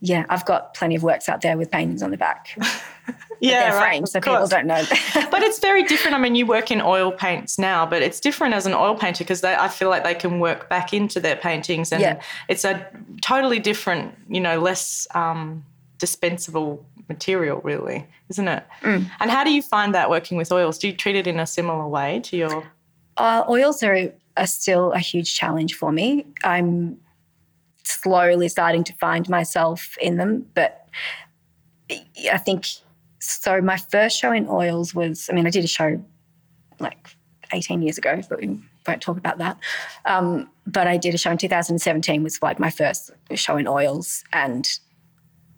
yeah, 0.00 0.25
I've 0.28 0.46
got 0.46 0.75
plenty 0.75 0.94
of 0.94 1.02
works 1.02 1.28
out 1.28 1.42
there 1.42 1.58
with 1.58 1.70
paintings 1.70 2.02
on 2.02 2.10
the 2.10 2.16
back. 2.16 2.56
yeah, 3.40 3.75
right, 3.75 3.88
framed, 3.88 4.09
so 4.09 4.20
people 4.20 4.47
don't 4.47 4.66
know. 4.66 4.82
but 5.30 5.42
it's 5.42 5.59
very 5.59 5.82
different. 5.82 6.14
I 6.14 6.18
mean, 6.18 6.35
you 6.35 6.47
work 6.47 6.70
in 6.70 6.80
oil 6.80 7.11
paints 7.11 7.59
now, 7.59 7.87
but 7.87 8.02
it's 8.02 8.20
different 8.20 8.54
as 8.54 8.66
an 8.66 8.75
oil 8.75 8.94
painter 8.94 9.25
because 9.25 9.42
I 9.42 9.68
feel 9.68 9.88
like 9.88 10.04
they 10.04 10.14
can 10.14 10.40
work 10.40 10.68
back 10.68 10.92
into 10.92 11.20
their 11.20 11.37
paintings, 11.37 11.92
and 11.92 12.00
yeah. 12.00 12.20
it's 12.49 12.64
a 12.64 12.87
totally 13.23 13.59
different, 13.59 14.14
you 14.28 14.40
know, 14.40 14.61
less 14.61 15.06
um, 15.14 15.64
dispensable 15.99 16.85
material, 17.09 17.61
really, 17.62 18.06
isn't 18.28 18.49
it? 18.49 18.64
Mm. 18.82 19.11
And 19.20 19.30
how 19.30 19.42
do 19.44 19.52
you 19.52 19.62
find 19.62 19.94
that 19.94 20.11
working 20.11 20.37
with 20.37 20.52
oils? 20.52 20.78
Do 20.78 20.88
you 20.88 20.94
treat 20.94 21.16
it 21.16 21.26
in 21.26 21.40
a 21.40 21.47
similar 21.47 21.87
way 21.87 22.20
to 22.25 22.37
your? 22.37 22.73
Uh, 23.16 23.44
oils 23.49 23.82
are, 23.82 24.12
are 24.37 24.47
still 24.47 24.92
a 24.92 24.99
huge 24.99 25.35
challenge 25.35 25.75
for 25.75 25.92
me. 25.92 26.26
I'm 26.44 26.99
slowly 27.85 28.49
starting 28.49 28.85
to 28.85 28.92
find 28.94 29.28
myself 29.28 29.97
in 30.00 30.16
them, 30.16 30.47
but 30.54 30.88
I 31.90 32.38
think 32.38 32.66
so 33.20 33.60
my 33.60 33.76
first 33.76 34.18
show 34.18 34.32
in 34.32 34.48
oils 34.48 34.94
was, 34.94 35.28
I 35.30 35.34
mean, 35.34 35.46
I 35.46 35.50
did 35.50 35.64
a 35.64 35.68
show 35.68 36.02
like 36.78 37.08
18 37.52 37.82
years 37.82 37.98
ago, 37.98 38.20
but 38.28 38.40
we 38.40 38.58
won't 38.86 39.02
talk 39.02 39.18
about 39.18 39.38
that. 39.38 39.58
Um, 40.06 40.50
but 40.66 40.86
I 40.86 40.96
did 40.96 41.14
a 41.14 41.18
show 41.18 41.30
in 41.30 41.38
2017, 41.38 42.22
was 42.22 42.42
like 42.42 42.58
my 42.58 42.70
first 42.70 43.10
show 43.34 43.56
in 43.56 43.68
oils. 43.68 44.24
And 44.32 44.68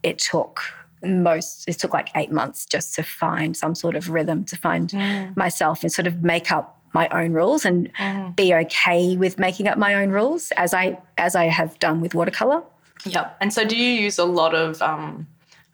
it 0.02 0.19
took 0.19 0.61
most, 1.04 1.69
it 1.69 1.78
took 1.78 1.92
like 1.92 2.09
eight 2.16 2.33
months 2.33 2.66
just 2.66 2.95
to 2.97 3.02
find 3.02 3.57
some 3.57 3.75
sort 3.75 3.95
of 3.95 4.11
rhythm, 4.11 4.45
to 4.47 4.57
find 4.57 4.90
mm. 4.90 5.37
myself 5.37 5.83
and 5.83 5.92
sort 5.92 6.07
of 6.09 6.23
make 6.23 6.50
up 6.50 6.81
my 6.95 7.09
own 7.09 7.33
rules 7.33 7.64
and 7.64 7.92
mm. 7.95 8.37
be 8.37 8.52
okay 8.52 9.16
with 9.16 9.38
making 9.38 9.69
up 9.69 9.78
my 9.78 9.95
own 9.95 10.11
rules 10.11 10.52
as 10.57 10.75
I 10.75 10.99
as 11.16 11.35
I 11.35 11.47
have 11.47 11.78
done 11.78 12.00
with 12.00 12.14
watercolor. 12.14 12.62
Yep. 13.07 13.37
And 13.40 13.52
so 13.52 13.64
do 13.64 13.76
you 13.76 13.90
use 13.90 14.19
a 14.19 14.25
lot 14.25 14.54
of 14.54 14.81
um, 14.83 15.26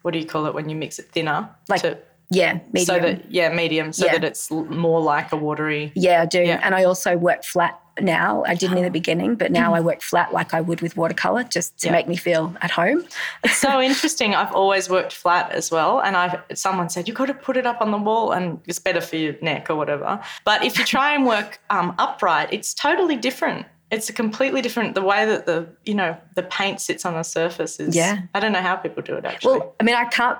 what 0.02 0.12
do 0.12 0.19
you 0.19 0.26
call 0.26 0.47
it 0.47 0.55
when 0.55 0.69
you 0.69 0.76
mix 0.76 0.99
it 0.99 1.11
thinner? 1.11 1.49
Like 1.69 1.83
to, 1.83 1.99
yeah, 2.31 2.61
medium. 2.73 2.85
So 2.85 2.99
that 2.99 3.31
yeah, 3.31 3.49
medium, 3.49 3.93
so 3.93 4.07
yeah. 4.07 4.12
that 4.12 4.25
it's 4.25 4.50
more 4.50 5.00
like 5.00 5.33
a 5.33 5.37
watery. 5.37 5.93
Yeah, 5.95 6.23
I 6.23 6.26
do. 6.26 6.43
Yeah. 6.43 6.61
And 6.62 6.75
I 6.75 6.85
also 6.85 7.17
work 7.17 7.43
flat 7.43 7.81
now. 8.00 8.45
I 8.47 8.55
didn't 8.55 8.76
in 8.76 8.85
the 8.85 8.90
beginning, 8.90 9.35
but 9.37 9.50
now 9.50 9.75
I 9.75 9.81
work 9.81 10.02
flat 10.02 10.33
like 10.33 10.52
I 10.52 10.61
would 10.61 10.83
with 10.83 10.97
watercolor, 10.97 11.45
just 11.45 11.78
to 11.81 11.87
yeah. 11.87 11.93
make 11.93 12.07
me 12.07 12.17
feel 12.17 12.55
at 12.61 12.71
home. 12.71 13.05
it's 13.45 13.57
so 13.57 13.81
interesting. 13.90 14.35
I've 14.35 14.52
always 14.52 14.90
worked 14.90 15.14
flat 15.14 15.52
as 15.52 15.71
well, 15.71 16.00
and 16.00 16.17
I've 16.17 16.38
someone 16.55 16.90
said 16.90 17.09
you've 17.09 17.17
got 17.17 17.26
to 17.26 17.35
put 17.35 17.57
it 17.57 17.67
up 17.67 17.81
on 17.81 17.90
the 17.90 17.99
wall, 17.99 18.33
and 18.33 18.61
it's 18.67 18.78
better 18.78 19.00
for 19.00 19.17
your 19.17 19.35
neck 19.40 19.71
or 19.71 19.76
whatever. 19.76 20.21
But 20.45 20.64
if 20.64 20.78
you 20.78 20.85
try 20.85 21.14
and 21.14 21.26
work 21.26 21.61
um, 21.71 21.95
upright, 21.99 22.52
it's 22.52 22.75
totally 22.75 23.17
different 23.17 23.67
it's 23.90 24.09
a 24.09 24.12
completely 24.12 24.61
different 24.61 24.95
the 24.95 25.02
way 25.02 25.25
that 25.25 25.47
the 25.47 25.68
you 25.85 25.95
know 25.95 26.16
the 26.35 26.42
paint 26.42 26.80
sits 26.80 27.04
on 27.04 27.14
the 27.14 27.23
surface 27.23 27.80
is 27.80 27.97
yeah. 27.97 28.23
I 28.35 28.40
don't 28.40 28.52
know 28.52 28.61
how 28.61 28.76
people 28.76 29.02
do 29.02 29.14
it 29.16 29.25
actually. 29.25 29.59
Well 29.59 29.75
i 29.80 29.85
mean 29.85 29.95
i 29.95 30.04
can't 30.04 30.38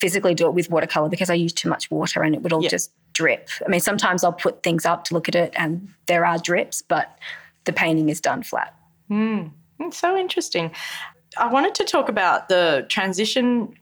physically 0.00 0.34
do 0.34 0.46
it 0.46 0.54
with 0.54 0.70
watercolor 0.70 1.08
because 1.08 1.30
i 1.30 1.34
use 1.34 1.52
too 1.52 1.68
much 1.68 1.90
water 1.90 2.22
and 2.22 2.34
it 2.34 2.42
would 2.42 2.52
all 2.52 2.62
yep. 2.62 2.70
just 2.70 2.92
drip. 3.12 3.48
I 3.64 3.68
mean 3.68 3.80
sometimes 3.80 4.24
i'll 4.24 4.32
put 4.32 4.62
things 4.62 4.86
up 4.86 5.04
to 5.04 5.14
look 5.14 5.28
at 5.28 5.34
it 5.34 5.52
and 5.56 5.88
there 6.06 6.24
are 6.24 6.38
drips 6.38 6.82
but 6.82 7.18
the 7.64 7.72
painting 7.72 8.08
is 8.08 8.20
done 8.20 8.42
flat. 8.42 8.74
Mm, 9.10 9.50
it's 9.80 9.98
so 9.98 10.16
interesting. 10.16 10.70
I 11.36 11.46
wanted 11.46 11.74
to 11.76 11.84
talk 11.84 12.08
about 12.08 12.48
the 12.48 12.86
transition 12.88 13.74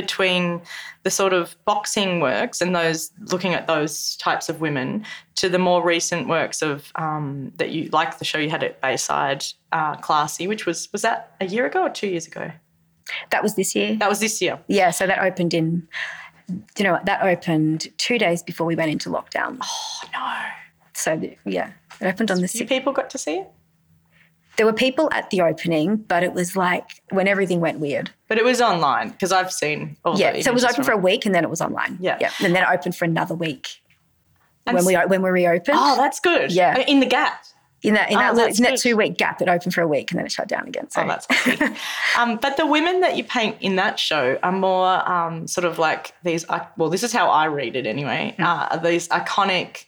between 0.00 0.60
the 1.02 1.10
sort 1.10 1.32
of 1.32 1.56
boxing 1.64 2.20
works 2.20 2.60
and 2.60 2.74
those 2.74 3.10
looking 3.32 3.54
at 3.54 3.66
those 3.66 4.16
types 4.16 4.48
of 4.48 4.60
women 4.60 5.04
to 5.36 5.48
the 5.48 5.58
more 5.58 5.84
recent 5.84 6.28
works 6.28 6.62
of 6.62 6.92
um, 6.96 7.52
that 7.56 7.70
you 7.70 7.88
like 7.92 8.18
the 8.18 8.24
show 8.24 8.38
you 8.38 8.50
had 8.50 8.62
at 8.62 8.80
Bayside, 8.80 9.44
uh, 9.72 9.96
Classy, 9.96 10.46
which 10.46 10.66
was 10.66 10.88
was 10.92 11.02
that 11.02 11.34
a 11.40 11.46
year 11.46 11.66
ago 11.66 11.82
or 11.82 11.90
two 11.90 12.08
years 12.08 12.26
ago? 12.26 12.50
That 13.30 13.42
was 13.42 13.54
this 13.56 13.74
year. 13.74 13.96
That 13.96 14.08
was 14.08 14.20
this 14.20 14.40
year. 14.40 14.58
Yeah, 14.68 14.90
so 14.90 15.06
that 15.06 15.20
opened 15.20 15.54
in. 15.54 15.88
You 16.76 16.84
know, 16.84 16.98
that 17.04 17.22
opened 17.22 17.88
two 17.96 18.18
days 18.18 18.42
before 18.42 18.66
we 18.66 18.74
went 18.74 18.90
into 18.90 19.08
lockdown. 19.08 19.58
Oh 19.62 20.00
no! 20.12 20.36
So 20.94 21.20
yeah, 21.44 21.72
it 22.00 22.06
opened 22.06 22.30
on 22.30 22.40
the. 22.40 22.48
Few 22.48 22.66
people 22.66 22.92
got 22.92 23.10
to 23.10 23.18
see 23.18 23.38
it. 23.38 23.50
There 24.60 24.66
were 24.66 24.74
people 24.74 25.08
at 25.10 25.30
the 25.30 25.40
opening, 25.40 25.96
but 25.96 26.22
it 26.22 26.34
was 26.34 26.54
like 26.54 27.00
when 27.08 27.26
everything 27.26 27.60
went 27.60 27.80
weird. 27.80 28.10
But 28.28 28.36
it 28.36 28.44
was 28.44 28.60
online 28.60 29.08
because 29.08 29.32
I've 29.32 29.50
seen. 29.50 29.96
All 30.04 30.18
yeah, 30.18 30.38
so 30.42 30.50
it 30.50 30.52
was 30.52 30.66
open 30.66 30.84
for 30.84 30.92
a 30.92 30.98
week 30.98 31.24
and 31.24 31.34
then 31.34 31.44
it 31.44 31.48
was 31.48 31.62
online. 31.62 31.96
Yeah, 31.98 32.18
yeah, 32.20 32.30
and 32.44 32.54
then 32.54 32.64
it 32.64 32.68
opened 32.70 32.94
for 32.94 33.06
another 33.06 33.34
week 33.34 33.80
and 34.66 34.74
when 34.74 34.84
we 34.84 34.94
when 34.96 35.22
we 35.22 35.30
reopened. 35.30 35.78
Oh, 35.80 35.96
that's 35.96 36.20
good. 36.20 36.52
Yeah, 36.52 36.76
in 36.80 37.00
the 37.00 37.06
gap. 37.06 37.42
In 37.82 37.94
that 37.94 38.10
in 38.10 38.18
oh, 38.18 38.34
that, 38.34 38.58
in 38.58 38.64
that 38.64 38.78
two 38.78 38.98
week 38.98 39.16
gap, 39.16 39.40
it 39.40 39.48
opened 39.48 39.72
for 39.72 39.80
a 39.80 39.88
week 39.88 40.10
and 40.10 40.18
then 40.18 40.26
it 40.26 40.32
shut 40.32 40.46
down 40.46 40.68
again. 40.68 40.90
So. 40.90 41.04
Oh, 41.04 41.08
that's 41.08 41.26
good. 41.26 41.62
um, 42.18 42.36
but 42.36 42.58
the 42.58 42.66
women 42.66 43.00
that 43.00 43.16
you 43.16 43.24
paint 43.24 43.56
in 43.62 43.76
that 43.76 43.98
show 43.98 44.38
are 44.42 44.52
more 44.52 45.10
um, 45.10 45.48
sort 45.48 45.64
of 45.64 45.78
like 45.78 46.12
these. 46.22 46.44
Well, 46.76 46.90
this 46.90 47.02
is 47.02 47.14
how 47.14 47.30
I 47.30 47.46
read 47.46 47.76
it 47.76 47.86
anyway. 47.86 48.34
Mm. 48.38 48.44
Uh, 48.44 48.76
these 48.76 49.08
iconic. 49.08 49.86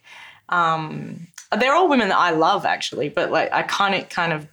Um, 0.49 1.27
they're 1.61 1.75
all 1.75 1.91
women 1.91 2.09
that 2.09 2.19
I 2.19 2.31
love 2.31 2.65
actually, 2.65 3.11
but 3.11 3.31
like 3.31 3.51
iconic 3.51 4.09
kind 4.09 4.33
of 4.33 4.49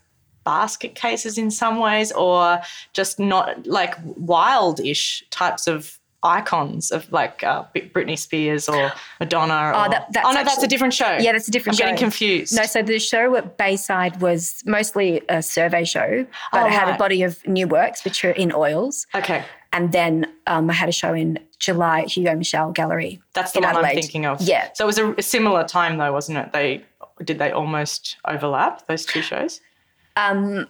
basket 0.50 0.96
cases 0.96 1.38
in 1.38 1.52
some 1.52 1.76
ways, 1.80 2.12
or 2.12 2.60
just 2.94 3.20
not 3.20 3.68
like 3.68 3.94
wild-ish 4.04 5.24
types 5.30 5.68
of 5.68 6.00
icons 6.24 6.92
of 6.92 7.10
like 7.12 7.44
uh, 7.44 7.64
Britney 7.96 8.18
Spears 8.18 8.68
or 8.68 8.92
Madonna. 9.20 9.54
Or, 9.54 9.74
oh, 9.76 9.90
that, 9.90 10.08
oh 10.18 10.32
no, 10.32 10.40
actually, 10.40 10.44
that's 10.44 10.64
a 10.64 10.68
different 10.68 10.94
show. 10.94 11.18
Yeah, 11.20 11.32
that's 11.34 11.48
a 11.48 11.52
different 11.52 11.76
I'm 11.76 11.78
show. 11.78 11.86
getting 11.86 12.00
confused. 12.00 12.56
No, 12.56 12.64
so 12.64 12.82
the 12.82 13.00
show 13.00 13.36
at 13.36 13.58
Bayside 13.58 14.22
was 14.22 14.64
mostly 14.66 15.22
a 15.30 15.42
survey 15.42 15.84
show, 15.86 16.26
but 16.52 16.64
oh, 16.64 16.66
it 16.66 16.72
had 16.72 16.88
right. 16.88 16.96
a 16.96 16.98
body 16.98 17.24
of 17.24 17.46
new 17.48 17.68
works 17.68 18.04
which 18.04 18.26
are 18.26 18.32
in 18.32 18.52
oils. 18.52 19.06
Okay. 19.14 19.44
And 19.72 19.92
then 19.92 20.26
um, 20.48 20.70
I 20.70 20.74
had 20.74 20.90
a 20.90 20.98
show 21.02 21.14
in 21.14 21.38
July 21.60 22.02
at 22.02 22.08
Hugo 22.18 22.36
Michell 22.36 22.72
Gallery. 22.72 23.22
That's 23.34 23.52
the 23.52 23.60
one 23.60 23.70
Adelaide. 23.70 23.90
I'm 23.90 23.96
thinking 24.02 24.26
of. 24.26 24.42
Yeah. 24.42 24.70
So 24.74 24.86
it 24.86 24.88
was 24.88 24.98
a, 24.98 25.14
a 25.14 25.22
similar 25.22 25.64
time 25.64 25.98
though, 26.00 26.12
wasn't 26.12 26.40
it? 26.40 26.52
They 26.54 26.84
did 27.24 27.38
they 27.38 27.52
almost 27.52 28.18
overlap 28.26 28.88
those 28.88 29.06
two 29.06 29.22
shows? 29.22 29.62
Um, 30.20 30.68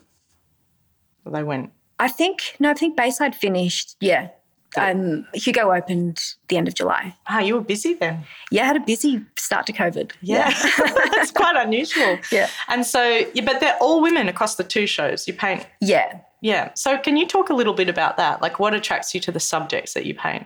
they 1.25 1.44
went. 1.44 1.72
I 2.00 2.08
think 2.08 2.56
no. 2.60 2.70
I 2.70 2.74
think 2.74 2.96
Bayside 2.96 3.36
finished. 3.36 3.96
Yeah, 4.00 4.29
um, 4.77 5.25
Hugo 5.34 5.74
opened 5.74 6.22
the 6.48 6.58
end 6.58 6.68
of 6.68 6.75
July. 6.75 7.15
Ah, 7.27 7.39
you 7.39 7.56
were 7.56 7.62
busy 7.62 7.94
then. 7.94 8.24
Yeah, 8.51 8.63
I 8.63 8.65
had 8.68 8.77
a 8.77 8.82
busy 8.82 9.22
start 9.38 9.65
to 9.68 9.74
COVID. 9.74 10.12
Yeah, 10.22 10.50
yeah. 10.50 10.94
that's 11.15 11.32
quite 11.32 11.56
unusual. 11.56 12.20
Yeah, 12.32 12.50
and 12.68 12.86
so 12.86 13.03
yeah, 13.34 13.44
but 13.46 13.60
they're 13.60 13.77
all 13.82 14.01
women 14.01 14.27
across 14.27 14.56
the 14.56 14.63
two 14.63 14.88
shows. 14.88 15.27
You 15.27 15.34
paint. 15.34 15.65
Yeah, 15.82 16.20
yeah. 16.41 16.74
So 16.75 16.98
can 16.98 17.18
you 17.18 17.27
talk 17.27 17.50
a 17.50 17.53
little 17.53 17.74
bit 17.74 17.89
about 17.89 18.18
that? 18.18 18.41
Like, 18.41 18.60
what 18.60 18.74
attracts 18.74 19.13
you 19.13 19.22
to 19.22 19.32
the 19.32 19.39
subjects 19.39 19.94
that 19.94 20.06
you 20.06 20.13
paint? 20.13 20.46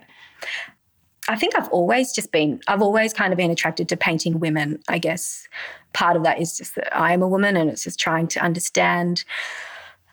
I 1.29 1.37
think 1.37 1.57
I've 1.57 1.69
always 1.69 2.11
just 2.11 2.31
been, 2.31 2.61
I've 2.67 2.81
always 2.81 3.13
kind 3.13 3.31
of 3.31 3.37
been 3.37 3.51
attracted 3.51 3.87
to 3.89 3.97
painting 3.97 4.39
women. 4.39 4.81
I 4.87 4.97
guess 4.97 5.47
part 5.93 6.17
of 6.17 6.23
that 6.23 6.41
is 6.41 6.57
just 6.57 6.75
that 6.75 6.95
I 6.95 7.13
am 7.13 7.21
a 7.21 7.27
woman 7.27 7.55
and 7.55 7.69
it's 7.69 7.83
just 7.83 7.99
trying 7.99 8.27
to 8.29 8.41
understand 8.41 9.23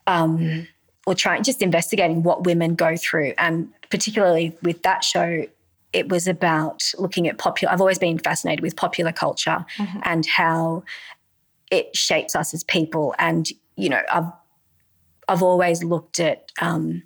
um, 0.07 0.67
or 1.07 1.14
trying, 1.14 1.43
just 1.43 1.62
investigating 1.62 2.23
what 2.23 2.45
women 2.45 2.75
go 2.75 2.97
through. 2.97 3.35
And 3.38 3.69
particularly 3.90 4.57
with 4.62 4.83
that 4.83 5.02
show, 5.02 5.47
it 5.93 6.09
was 6.09 6.29
about 6.29 6.93
looking 6.99 7.26
at 7.26 7.38
popular. 7.38 7.73
I've 7.73 7.81
always 7.81 7.99
been 7.99 8.19
fascinated 8.19 8.62
with 8.62 8.76
popular 8.76 9.12
culture 9.12 9.64
mm-hmm. 9.76 9.99
and 10.05 10.25
how 10.26 10.85
it 11.71 11.97
shapes 11.97 12.37
us 12.37 12.55
as 12.55 12.62
people. 12.64 13.14
And 13.19 13.49
you 13.76 13.88
know, 13.88 14.02
I've 14.12 14.31
I've 15.29 15.43
always 15.43 15.83
looked 15.83 16.21
at 16.21 16.50
um, 16.61 17.02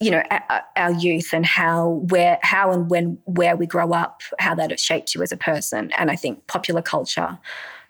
you 0.00 0.10
know 0.10 0.22
our 0.76 0.92
youth 0.92 1.32
and 1.32 1.46
how 1.46 1.88
where 2.10 2.38
how 2.42 2.72
and 2.72 2.90
when 2.90 3.16
where 3.24 3.56
we 3.56 3.66
grow 3.66 3.92
up 3.92 4.22
how 4.38 4.54
that 4.54 4.70
has 4.70 4.80
shaped 4.80 5.14
you 5.14 5.22
as 5.22 5.30
a 5.32 5.36
person 5.36 5.90
and 5.92 6.10
i 6.10 6.16
think 6.16 6.46
popular 6.48 6.82
culture 6.82 7.38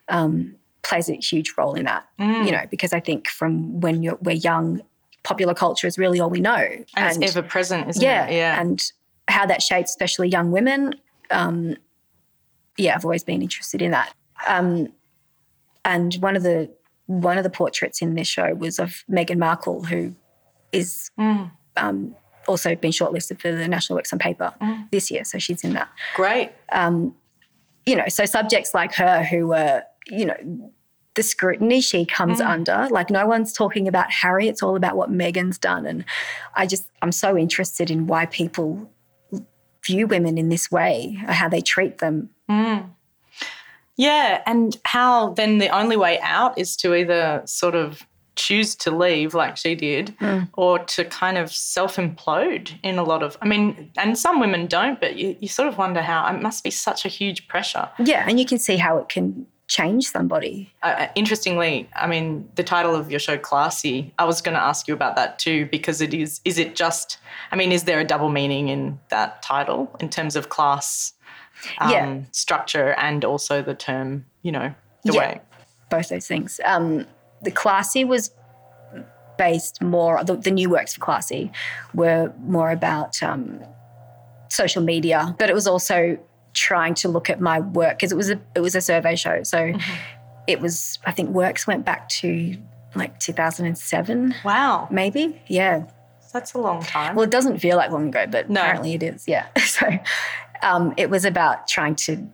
um, 0.08 0.54
plays 0.82 1.08
a 1.08 1.14
huge 1.14 1.54
role 1.56 1.74
in 1.74 1.84
that 1.86 2.06
Mm. 2.18 2.44
you 2.46 2.52
know 2.52 2.62
because 2.70 2.92
i 2.92 3.00
think 3.00 3.28
from 3.28 3.80
when 3.80 4.02
you're, 4.02 4.18
we're 4.20 4.36
young 4.36 4.82
popular 5.22 5.54
culture 5.54 5.86
is 5.86 5.96
really 5.98 6.20
all 6.20 6.28
we 6.28 6.40
know 6.40 6.68
And, 6.96 7.22
it's 7.22 7.34
ever 7.34 7.46
present, 7.46 7.88
isn't 7.88 8.02
yeah, 8.02 8.26
it? 8.26 8.34
Yeah. 8.36 8.60
and 8.60 8.80
how 9.28 9.46
that 9.46 9.62
shapes 9.62 9.90
especially 9.90 10.28
young 10.28 10.50
women 10.50 10.94
um, 11.30 11.76
yeah 12.76 12.94
i've 12.94 13.04
always 13.06 13.24
been 13.24 13.40
interested 13.40 13.80
in 13.80 13.92
that 13.92 14.12
um, 14.46 14.88
and 15.86 16.14
one 16.16 16.36
of 16.36 16.42
the 16.42 16.70
one 17.06 17.38
of 17.38 17.44
the 17.44 17.50
portraits 17.50 18.02
in 18.02 18.14
this 18.14 18.28
show 18.28 18.54
was 18.54 18.78
of 18.78 19.04
Meghan 19.10 19.36
Markle, 19.38 19.84
who 19.84 20.14
is 20.72 21.10
Mm. 21.18 21.50
Um, 21.76 22.14
also 22.46 22.74
been 22.74 22.90
shortlisted 22.92 23.40
for 23.40 23.50
the 23.50 23.66
National 23.66 23.96
Works 23.96 24.12
on 24.12 24.18
Paper 24.18 24.52
Mm. 24.60 24.90
this 24.90 25.10
year, 25.10 25.24
so 25.24 25.38
she's 25.38 25.64
in 25.64 25.72
that. 25.72 25.88
Great. 26.14 26.50
You 27.86 27.96
know, 27.96 28.08
so 28.08 28.24
subjects 28.24 28.72
like 28.74 28.94
her 28.94 29.22
who 29.24 29.48
were, 29.48 29.82
you 30.06 30.24
know, 30.26 30.70
the 31.14 31.22
scrutiny 31.22 31.80
she 31.80 32.04
comes 32.06 32.40
Mm. 32.40 32.46
under. 32.46 32.88
Like 32.90 33.08
no 33.10 33.26
one's 33.26 33.52
talking 33.52 33.86
about 33.88 34.10
Harry; 34.10 34.48
it's 34.48 34.62
all 34.62 34.74
about 34.76 34.96
what 34.96 35.10
Meghan's 35.10 35.58
done, 35.58 35.86
and 35.86 36.04
I 36.54 36.66
just 36.66 36.86
I'm 37.02 37.12
so 37.12 37.36
interested 37.36 37.90
in 37.90 38.06
why 38.06 38.26
people 38.26 38.90
view 39.86 40.06
women 40.06 40.38
in 40.38 40.48
this 40.48 40.70
way, 40.70 41.18
or 41.26 41.32
how 41.32 41.48
they 41.48 41.60
treat 41.60 41.98
them. 41.98 42.30
Yeah, 43.96 44.42
and 44.46 44.76
how 44.84 45.34
then 45.34 45.58
the 45.58 45.68
only 45.68 45.96
way 45.96 46.18
out 46.20 46.58
is 46.58 46.76
to 46.78 46.94
either 46.94 47.42
sort 47.44 47.74
of 47.76 48.04
choose 48.36 48.74
to 48.74 48.90
leave 48.90 49.32
like 49.34 49.56
she 49.56 49.74
did 49.74 50.14
or 50.54 50.78
to 50.80 51.04
kind 51.04 51.38
of 51.38 51.50
self 51.52 51.96
implode 51.96 52.72
in 52.82 52.98
a 52.98 53.02
lot 53.04 53.22
of 53.22 53.36
I 53.40 53.46
mean 53.46 53.90
and 53.96 54.18
some 54.18 54.40
women 54.40 54.66
don't 54.66 55.00
but 55.00 55.16
you, 55.16 55.36
you 55.40 55.48
sort 55.48 55.68
of 55.68 55.78
wonder 55.78 56.02
how 56.02 56.26
it 56.34 56.42
must 56.42 56.64
be 56.64 56.70
such 56.70 57.04
a 57.04 57.08
huge 57.08 57.46
pressure. 57.48 57.88
Yeah, 57.98 58.24
and 58.28 58.38
you 58.40 58.46
can 58.46 58.58
see 58.58 58.76
how 58.76 58.98
it 58.98 59.08
can 59.08 59.46
change 59.66 60.08
somebody. 60.10 60.70
Uh, 60.82 61.06
interestingly, 61.14 61.88
I 61.96 62.06
mean 62.06 62.48
the 62.56 62.64
title 62.64 62.94
of 62.94 63.10
your 63.10 63.20
show 63.20 63.38
classy. 63.38 64.12
I 64.18 64.24
was 64.24 64.42
going 64.42 64.54
to 64.54 64.60
ask 64.60 64.86
you 64.88 64.94
about 64.94 65.16
that 65.16 65.38
too 65.38 65.66
because 65.66 66.00
it 66.00 66.12
is 66.12 66.40
is 66.44 66.58
it 66.58 66.74
just 66.76 67.18
I 67.52 67.56
mean 67.56 67.72
is 67.72 67.84
there 67.84 68.00
a 68.00 68.04
double 68.04 68.28
meaning 68.28 68.68
in 68.68 68.98
that 69.10 69.42
title 69.42 69.94
in 70.00 70.08
terms 70.10 70.34
of 70.36 70.48
class 70.48 71.12
um, 71.78 71.90
Yeah. 71.90 72.20
structure 72.32 72.94
and 72.98 73.24
also 73.24 73.62
the 73.62 73.74
term, 73.74 74.26
you 74.42 74.52
know, 74.52 74.74
the 75.04 75.12
Yeah. 75.14 75.18
way 75.20 75.40
both 75.88 76.08
those 76.08 76.26
things. 76.26 76.60
Um, 76.64 77.06
the 77.42 77.50
Classy 77.50 78.04
was 78.04 78.30
based 79.36 79.82
more, 79.82 80.22
the, 80.24 80.36
the 80.36 80.50
new 80.50 80.70
works 80.70 80.94
for 80.94 81.00
Classy 81.00 81.50
were 81.92 82.32
more 82.40 82.70
about 82.70 83.22
um, 83.22 83.60
social 84.48 84.82
media, 84.82 85.34
but 85.38 85.50
it 85.50 85.54
was 85.54 85.66
also 85.66 86.18
trying 86.52 86.94
to 86.94 87.08
look 87.08 87.28
at 87.28 87.40
my 87.40 87.58
work 87.60 87.96
because 87.98 88.12
it 88.12 88.16
was 88.16 88.30
a 88.30 88.40
it 88.54 88.60
was 88.60 88.76
a 88.76 88.80
survey 88.80 89.16
show. 89.16 89.42
So 89.42 89.72
it 90.46 90.60
was 90.60 90.98
I 91.04 91.10
think 91.10 91.30
works 91.30 91.66
went 91.66 91.84
back 91.84 92.08
to 92.20 92.56
like 92.94 93.18
2007 93.18 94.34
Wow. 94.44 94.86
maybe. 94.90 95.42
Yeah. 95.48 95.84
That's 96.32 96.54
a 96.54 96.58
long 96.58 96.82
time. 96.82 97.14
Well, 97.16 97.24
it 97.24 97.30
doesn't 97.30 97.58
feel 97.58 97.76
like 97.76 97.90
long 97.90 98.08
ago, 98.08 98.26
but 98.28 98.48
No. 98.50 98.60
apparently 98.60 98.94
it 98.94 99.02
is. 99.02 99.26
Yeah. 99.26 99.46
So 99.58 99.88
um, 100.62 100.94
it 100.96 101.10
was 101.10 101.24
about 101.24 101.66
trying 101.66 101.96
to 101.96 102.26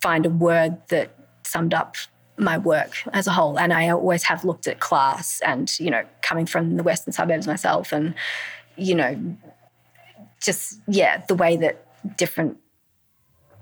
find 0.00 0.24
a 0.24 0.30
word 0.30 0.76
that 0.88 1.10
summed 1.44 1.74
up 1.74 1.96
my 2.38 2.56
work 2.58 2.92
as 3.12 3.26
a 3.26 3.32
whole. 3.32 3.58
And 3.58 3.72
I 3.72 3.88
always 3.90 4.22
have 4.24 4.44
looked 4.44 4.66
at 4.66 4.80
class 4.80 5.40
and, 5.44 5.78
you 5.80 5.90
know, 5.90 6.04
coming 6.22 6.46
from 6.46 6.76
the 6.76 6.82
Western 6.82 7.12
suburbs 7.12 7.46
myself 7.46 7.92
and, 7.92 8.14
you 8.76 8.94
know, 8.94 9.18
just, 10.42 10.80
yeah, 10.86 11.22
the 11.26 11.34
way 11.34 11.56
that 11.56 11.84
different 12.16 12.58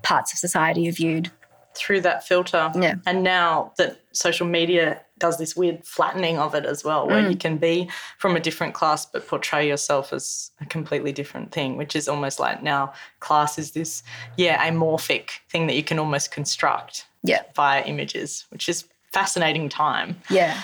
parts 0.03 0.31
of 0.33 0.39
society 0.39 0.87
are 0.87 0.91
viewed. 0.93 1.31
through 1.75 2.01
that 2.01 2.25
filter. 2.27 2.71
Yeah. 2.75 2.95
And 3.05 3.23
now 3.23 3.71
that 3.77 3.99
social 4.11 4.47
media 4.47 4.99
does 5.19 5.37
this 5.37 5.55
weird 5.55 5.85
flattening 5.85 6.39
of 6.39 6.55
it 6.55 6.65
as 6.65 6.83
well, 6.83 7.07
where 7.07 7.19
you 7.19 7.35
Mm. 7.35 7.39
can 7.39 7.57
be 7.57 7.89
from 8.17 8.35
a 8.35 8.39
different 8.39 8.73
class 8.73 9.05
but 9.05 9.27
portray 9.27 9.67
yourself 9.67 10.11
as 10.11 10.49
a 10.61 10.65
completely 10.65 11.11
different 11.11 11.51
thing, 11.51 11.77
which 11.77 11.95
is 11.95 12.07
almost 12.07 12.39
like 12.39 12.63
now 12.63 12.93
class 13.19 13.59
is 13.59 13.71
this, 13.71 14.01
yeah, 14.37 14.67
amorphic 14.67 15.29
thing 15.49 15.67
that 15.67 15.75
you 15.75 15.83
can 15.83 15.99
almost 15.99 16.31
construct 16.31 17.05
Yeah. 17.27 17.41
via 17.55 17.83
images, 17.83 18.45
which 18.49 18.67
is 18.69 18.85
fascinating 19.13 19.69
time. 19.69 20.19
Yeah. 20.29 20.61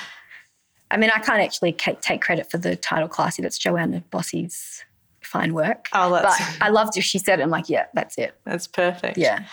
I 0.92 0.98
mean, 0.98 1.10
I 1.14 1.20
can't 1.20 1.42
actually 1.42 1.74
take 1.74 2.22
credit 2.22 2.52
for 2.52 2.58
the 2.58 2.76
title 2.76 3.08
classy. 3.08 3.42
That's 3.42 3.58
Joanna 3.58 4.04
Bosse's 4.12 4.84
fine 5.22 5.54
work. 5.54 5.90
Oh, 5.94 6.12
that's- 6.12 6.58
But 6.60 6.66
I 6.66 6.70
loved 6.70 6.98
if 6.98 7.04
she 7.04 7.18
said 7.18 7.40
it. 7.40 7.44
I'm 7.44 7.50
like, 7.50 7.68
yeah, 7.70 7.86
that's 7.94 8.18
it. 8.18 8.36
That's 8.46 8.68
perfect. 8.68 9.18
Yeah. 9.18 9.44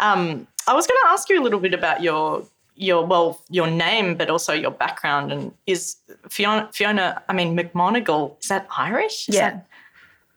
Um, 0.00 0.46
I 0.66 0.74
was 0.74 0.86
going 0.86 0.98
to 1.04 1.08
ask 1.08 1.28
you 1.28 1.40
a 1.40 1.44
little 1.44 1.60
bit 1.60 1.74
about 1.74 2.02
your 2.02 2.44
your 2.80 3.04
well 3.04 3.40
your 3.50 3.66
name, 3.68 4.14
but 4.14 4.30
also 4.30 4.52
your 4.52 4.70
background. 4.70 5.32
And 5.32 5.52
is 5.66 5.96
Fiona 6.28 6.68
Fiona? 6.72 7.20
I 7.28 7.32
mean 7.32 7.56
McMonagle. 7.56 8.40
Is 8.40 8.48
that 8.48 8.68
Irish? 8.76 9.28
Is 9.28 9.34
Yeah. 9.34 9.50
that- 9.50 9.66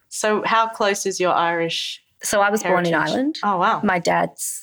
so 0.09 0.41
how 0.43 0.67
close 0.67 1.05
is 1.05 1.19
your 1.19 1.33
Irish? 1.33 2.03
So 2.23 2.41
I 2.41 2.49
was 2.49 2.63
born 2.63 2.85
in? 2.87 2.93
Ireland. 2.95 3.37
Oh 3.43 3.57
wow. 3.57 3.81
My 3.83 3.99
dad's 3.99 4.60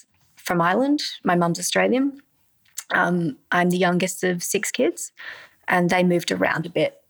from 0.49 0.63
Ireland. 0.63 1.03
My 1.23 1.35
mum's 1.37 1.59
Australian. 1.59 2.21
Um, 2.95 3.37
I'm 3.53 3.69
the 3.69 3.77
youngest 3.77 4.25
of 4.25 4.43
six 4.43 4.71
kids, 4.71 5.13
and 5.69 5.91
they 5.91 6.03
moved 6.03 6.33
around 6.33 6.65
a 6.65 6.71
bit 6.71 7.03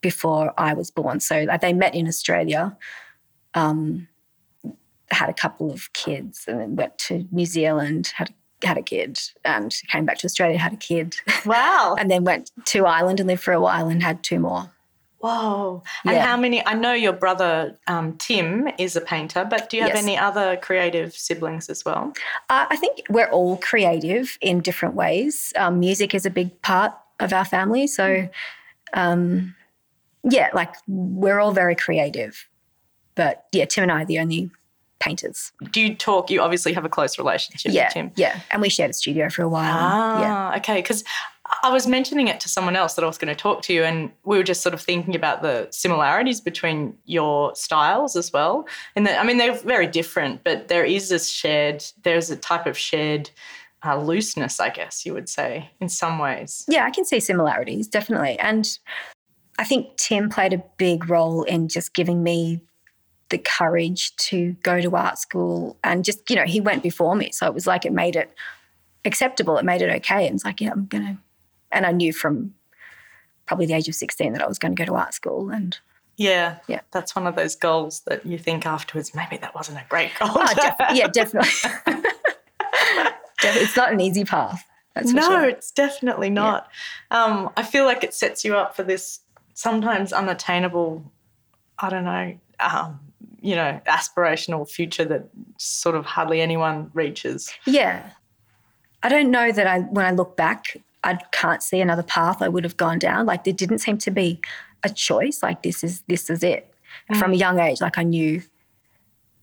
before 0.00 0.52
I 0.58 0.74
was 0.74 0.90
born. 0.90 1.20
So 1.20 1.46
they 1.62 1.72
met 1.72 1.94
in 1.94 2.08
Australia, 2.08 2.76
um, 3.54 4.08
had 5.12 5.28
a 5.28 5.32
couple 5.32 5.70
of 5.70 5.92
kids, 5.92 6.44
and 6.48 6.60
then 6.60 6.74
went 6.74 6.98
to 7.06 7.28
New 7.30 7.46
Zealand, 7.46 8.12
had 8.16 8.34
had 8.64 8.76
a 8.76 8.82
kid, 8.82 9.20
and 9.44 9.72
came 9.88 10.04
back 10.04 10.18
to 10.18 10.26
Australia, 10.26 10.58
had 10.58 10.72
a 10.72 10.76
kid, 10.76 11.14
Wow. 11.46 11.94
and 11.96 12.10
then 12.10 12.24
went 12.24 12.50
to 12.66 12.86
Ireland 12.86 13.20
and 13.20 13.28
lived 13.28 13.42
for 13.42 13.52
a 13.52 13.60
while 13.60 13.88
and 13.88 14.02
had 14.02 14.24
two 14.24 14.40
more. 14.40 14.72
Whoa. 15.24 15.82
And 16.04 16.16
Yeah. 16.16 16.26
how 16.26 16.36
many? 16.36 16.64
I 16.66 16.74
know 16.74 16.92
your 16.92 17.14
brother 17.14 17.78
um, 17.86 18.16
Tim 18.18 18.68
is 18.78 18.94
a 18.94 19.00
painter, 19.00 19.46
but 19.48 19.70
do 19.70 19.78
you 19.78 19.82
have 19.84 19.94
Yes. 19.94 20.02
any 20.02 20.18
other 20.18 20.58
creative 20.58 21.14
siblings 21.14 21.70
as 21.70 21.82
well? 21.82 22.12
Uh, 22.50 22.66
I 22.68 22.76
think 22.76 23.06
we're 23.08 23.30
all 23.30 23.56
creative 23.56 24.36
in 24.42 24.60
different 24.60 24.94
ways. 24.94 25.52
Um, 25.56 25.80
music 25.80 26.14
is 26.14 26.26
a 26.26 26.30
big 26.30 26.60
part 26.60 26.92
of 27.20 27.32
our 27.32 27.46
family. 27.46 27.86
So, 27.86 28.28
um, 28.92 29.54
yeah, 30.24 30.50
like 30.52 30.74
we're 30.86 31.40
all 31.40 31.52
very 31.52 31.74
creative. 31.74 32.46
But 33.14 33.46
yeah, 33.52 33.64
Tim 33.64 33.84
and 33.84 33.92
I 33.92 34.02
are 34.02 34.04
the 34.04 34.18
only 34.18 34.50
painters. 35.00 35.52
Do 35.70 35.80
you 35.80 35.94
talk? 35.94 36.30
You 36.30 36.40
obviously 36.42 36.72
have 36.74 36.84
a 36.84 36.88
close 36.90 37.16
relationship 37.18 37.72
Yeah. 37.72 37.84
with 37.84 37.92
Tim. 37.94 38.12
Yeah. 38.16 38.40
And 38.50 38.60
we 38.60 38.68
shared 38.68 38.90
a 38.90 38.94
studio 38.94 39.30
for 39.30 39.42
a 39.42 39.48
while. 39.48 39.72
Ah, 39.74 40.20
Yeah. 40.52 40.56
okay. 40.58 40.76
Because 40.82 41.02
I 41.64 41.70
was 41.70 41.86
mentioning 41.86 42.28
it 42.28 42.40
to 42.40 42.48
someone 42.50 42.76
else 42.76 42.92
that 42.92 43.04
I 43.04 43.06
was 43.06 43.16
going 43.16 43.34
to 43.34 43.34
talk 43.34 43.62
to 43.62 43.72
you, 43.72 43.84
and 43.84 44.12
we 44.24 44.36
were 44.36 44.42
just 44.42 44.60
sort 44.60 44.74
of 44.74 44.82
thinking 44.82 45.16
about 45.16 45.40
the 45.40 45.66
similarities 45.70 46.38
between 46.38 46.94
your 47.06 47.54
styles 47.54 48.16
as 48.16 48.30
well. 48.30 48.68
And 48.94 49.06
that, 49.06 49.18
I 49.18 49.24
mean, 49.24 49.38
they're 49.38 49.54
very 49.54 49.86
different, 49.86 50.44
but 50.44 50.68
there 50.68 50.84
is 50.84 51.08
this 51.08 51.30
shared. 51.30 51.82
There's 52.02 52.28
a 52.28 52.36
type 52.36 52.66
of 52.66 52.76
shared 52.76 53.30
uh, 53.82 53.96
looseness, 53.96 54.60
I 54.60 54.68
guess 54.68 55.06
you 55.06 55.14
would 55.14 55.26
say, 55.26 55.70
in 55.80 55.88
some 55.88 56.18
ways. 56.18 56.66
Yeah, 56.68 56.84
I 56.84 56.90
can 56.90 57.06
see 57.06 57.18
similarities, 57.18 57.88
definitely. 57.88 58.38
And 58.38 58.78
I 59.58 59.64
think 59.64 59.96
Tim 59.96 60.28
played 60.28 60.52
a 60.52 60.62
big 60.76 61.08
role 61.08 61.44
in 61.44 61.68
just 61.68 61.94
giving 61.94 62.22
me 62.22 62.60
the 63.30 63.38
courage 63.38 64.14
to 64.16 64.52
go 64.62 64.82
to 64.82 64.94
art 64.96 65.18
school 65.18 65.78
and 65.82 66.04
just, 66.04 66.28
you 66.28 66.36
know, 66.36 66.44
he 66.44 66.60
went 66.60 66.82
before 66.82 67.14
me. 67.16 67.30
So 67.32 67.46
it 67.46 67.54
was 67.54 67.66
like 67.66 67.86
it 67.86 67.92
made 67.94 68.16
it 68.16 68.34
acceptable. 69.06 69.56
It 69.56 69.64
made 69.64 69.80
it 69.80 69.88
okay. 69.96 70.26
And 70.26 70.34
it's 70.34 70.44
like, 70.44 70.60
yeah, 70.60 70.70
I'm 70.70 70.84
going 70.84 71.06
to. 71.06 71.18
And 71.74 71.84
I 71.84 71.92
knew 71.92 72.12
from 72.12 72.54
probably 73.46 73.66
the 73.66 73.74
age 73.74 73.88
of 73.88 73.94
16 73.94 74.32
that 74.32 74.42
I 74.42 74.46
was 74.46 74.58
going 74.58 74.74
to 74.74 74.80
go 74.80 74.86
to 74.86 74.94
art 74.94 75.12
school. 75.12 75.50
And 75.50 75.76
Yeah, 76.16 76.58
Yeah. 76.68 76.80
That's 76.92 77.14
one 77.14 77.26
of 77.26 77.36
those 77.36 77.56
goals 77.56 78.00
that 78.06 78.24
you 78.24 78.38
think 78.38 78.64
afterwards, 78.64 79.14
maybe 79.14 79.36
that 79.38 79.54
wasn't 79.54 79.78
a 79.78 79.84
great 79.88 80.12
goal. 80.18 80.30
oh, 80.32 80.54
def- 80.54 80.74
yeah, 80.96 81.08
definitely. 81.08 81.50
It's 83.46 83.76
not 83.76 83.92
an 83.92 84.00
easy 84.00 84.24
path. 84.24 84.64
That's 84.94 85.12
no, 85.12 85.22
sure. 85.22 85.44
it's 85.48 85.70
definitely 85.72 86.30
not. 86.30 86.68
Um, 87.10 87.50
I 87.56 87.62
feel 87.62 87.84
like 87.84 88.04
it 88.04 88.14
sets 88.14 88.44
you 88.44 88.56
up 88.56 88.76
for 88.76 88.84
this 88.84 89.20
sometimes 89.54 90.12
unattainable, 90.12 91.04
I 91.78 91.90
don't 91.90 92.04
know, 92.04 92.38
um, 92.60 93.00
you 93.40 93.56
know, 93.56 93.80
aspirational 93.86 94.68
future 94.70 95.04
that 95.04 95.28
sort 95.58 95.96
of 95.96 96.06
hardly 96.06 96.40
anyone 96.40 96.90
reaches. 96.94 97.52
Yeah. 97.66 98.08
I 99.02 99.08
don't 99.08 99.30
know 99.30 99.52
that 99.52 99.66
I, 99.66 99.80
when 99.80 100.06
I 100.06 100.12
look 100.12 100.36
back, 100.36 100.76
I 101.04 101.18
can't 101.32 101.62
see 101.62 101.80
another 101.80 102.02
path 102.02 102.40
I 102.40 102.48
would 102.48 102.64
have 102.64 102.76
gone 102.76 102.98
down. 102.98 103.26
Like 103.26 103.44
there 103.44 103.52
didn't 103.52 103.78
seem 103.78 103.98
to 103.98 104.10
be 104.10 104.40
a 104.82 104.88
choice. 104.88 105.42
Like 105.42 105.62
this 105.62 105.84
is 105.84 106.02
this 106.08 106.30
is 106.30 106.42
it. 106.42 106.72
Mm. 107.10 107.18
From 107.18 107.32
a 107.32 107.36
young 107.36 107.60
age, 107.60 107.80
like 107.80 107.98
I 107.98 108.02
knew. 108.02 108.42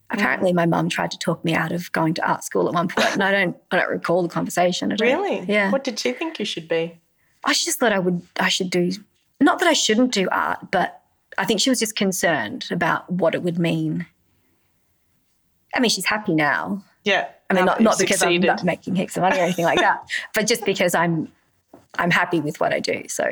Apparently, 0.10 0.52
mm. 0.52 0.56
my 0.56 0.65
mum 0.65 0.89
tried 0.89 1.12
to 1.12 1.17
talk 1.17 1.45
me 1.45 1.54
out 1.54 1.71
of 1.71 1.89
going 1.93 2.13
to 2.15 2.30
art 2.30 2.43
school 2.43 2.67
at 2.67 2.74
one 2.74 2.89
point, 2.89 3.13
and 3.13 3.24
I 3.24 3.32
don't, 3.32 3.56
I 3.71 3.78
don't 3.78 3.89
recall 3.89 4.24
the 4.24 4.28
conversation. 4.28 4.91
I 4.91 4.97
don't- 4.97 5.08
Really? 5.08 5.45
Yeah. 5.47 5.71
What 5.71 5.86
did 5.86 5.97
she 6.00 6.12
think 6.12 6.38
you 6.38 6.43
should 6.43 6.67
be? 6.67 7.00
I 7.45 7.54
just 7.54 7.80
thought 7.80 7.93
I 7.93 8.00
would, 8.00 8.21
I 8.38 8.50
should 8.50 8.69
do. 8.69 8.91
Not 9.39 9.60
that 9.60 9.69
I 9.69 9.74
shouldn't 9.74 10.12
do 10.12 10.28
art, 10.30 10.69
but 10.69 11.02
I 11.38 11.45
think 11.45 11.62
she 11.62 11.69
was 11.69 11.80
just 11.80 11.95
concerned 11.95 12.67
about 12.71 13.10
what 13.10 13.36
it 13.36 13.41
would 13.41 13.58
mean. 13.58 14.06
I 15.74 15.80
mean, 15.80 15.89
she's 15.89 16.06
happy 16.06 16.36
now. 16.36 16.84
Yeah. 17.06 17.30
I 17.50 17.54
mean, 17.54 17.63
not, 17.63 17.80
not 17.80 17.97
because 17.97 18.19
succeeded. 18.19 18.50
I'm 18.50 18.58
not 18.58 18.65
making 18.65 18.95
heaps 18.95 19.15
of 19.15 19.21
money 19.21 19.38
or 19.39 19.43
anything 19.43 19.65
like 19.65 19.80
that, 19.80 20.10
but 20.34 20.45
just 20.45 20.65
because 20.65 20.93
I'm 20.93 21.32
I'm 21.97 22.12
happy 22.12 22.39
with 22.39 22.60
what 22.60 22.73
I 22.73 22.80
do. 22.80 23.04
So 23.08 23.32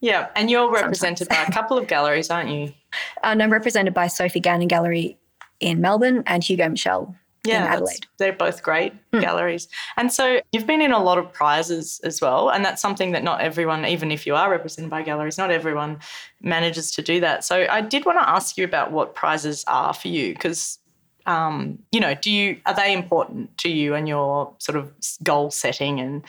Yeah, 0.00 0.28
and 0.36 0.50
you're 0.50 0.70
represented 0.70 1.28
by 1.28 1.42
a 1.42 1.50
couple 1.52 1.76
of 1.78 1.88
galleries, 1.88 2.30
aren't 2.30 2.50
you? 2.50 2.72
and 3.22 3.42
I'm 3.42 3.52
represented 3.52 3.94
by 3.94 4.06
Sophie 4.06 4.40
Gannon 4.40 4.68
Gallery 4.68 5.18
in 5.60 5.80
Melbourne 5.80 6.22
and 6.26 6.42
Hugo 6.44 6.68
Michell 6.68 7.16
Yeah, 7.44 7.64
in 7.66 7.72
Adelaide. 7.72 8.06
they're 8.18 8.32
both 8.32 8.62
great 8.62 8.92
galleries. 9.12 9.66
And 9.96 10.12
so 10.12 10.40
you've 10.52 10.66
been 10.68 10.80
in 10.80 10.92
a 10.92 11.02
lot 11.02 11.18
of 11.18 11.32
prizes 11.32 12.00
as 12.04 12.20
well. 12.20 12.48
And 12.50 12.64
that's 12.64 12.80
something 12.80 13.10
that 13.12 13.24
not 13.24 13.40
everyone, 13.40 13.84
even 13.84 14.12
if 14.12 14.24
you 14.26 14.36
are 14.36 14.48
represented 14.50 14.90
by 14.90 15.02
galleries, 15.02 15.36
not 15.36 15.50
everyone 15.50 15.98
manages 16.40 16.92
to 16.92 17.02
do 17.02 17.18
that. 17.20 17.42
So 17.44 17.66
I 17.68 17.80
did 17.80 18.06
want 18.06 18.18
to 18.20 18.28
ask 18.28 18.56
you 18.56 18.64
about 18.64 18.92
what 18.92 19.14
prizes 19.14 19.64
are 19.66 19.92
for 19.92 20.08
you 20.08 20.34
because. 20.34 20.78
Um, 21.26 21.80
you 21.92 22.00
know, 22.00 22.14
do 22.14 22.30
you 22.30 22.58
are 22.64 22.72
they 22.72 22.90
important 22.94 23.58
to 23.58 23.68
you 23.68 23.94
and 23.94 24.08
your 24.08 24.54
sort 24.56 24.78
of 24.78 24.90
goal 25.22 25.50
setting 25.50 26.00
and 26.00 26.24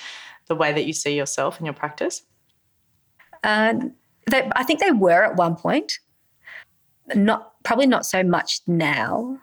the 0.50 0.56
way 0.56 0.74
that 0.74 0.86
you 0.86 0.94
see 0.94 1.16
yourself 1.16 1.60
in 1.60 1.66
your 1.66 1.74
practice? 1.74 2.24
Uh, 3.44 3.76
they, 4.30 4.50
I 4.56 4.64
think 4.64 4.82
they 4.82 4.92
were 4.92 5.24
at 5.24 5.36
one 5.36 5.56
point. 5.56 6.00
Not 7.16 7.54
probably 7.64 7.88
not 7.88 8.06
so 8.06 8.24
much 8.24 8.60
now. 8.68 9.40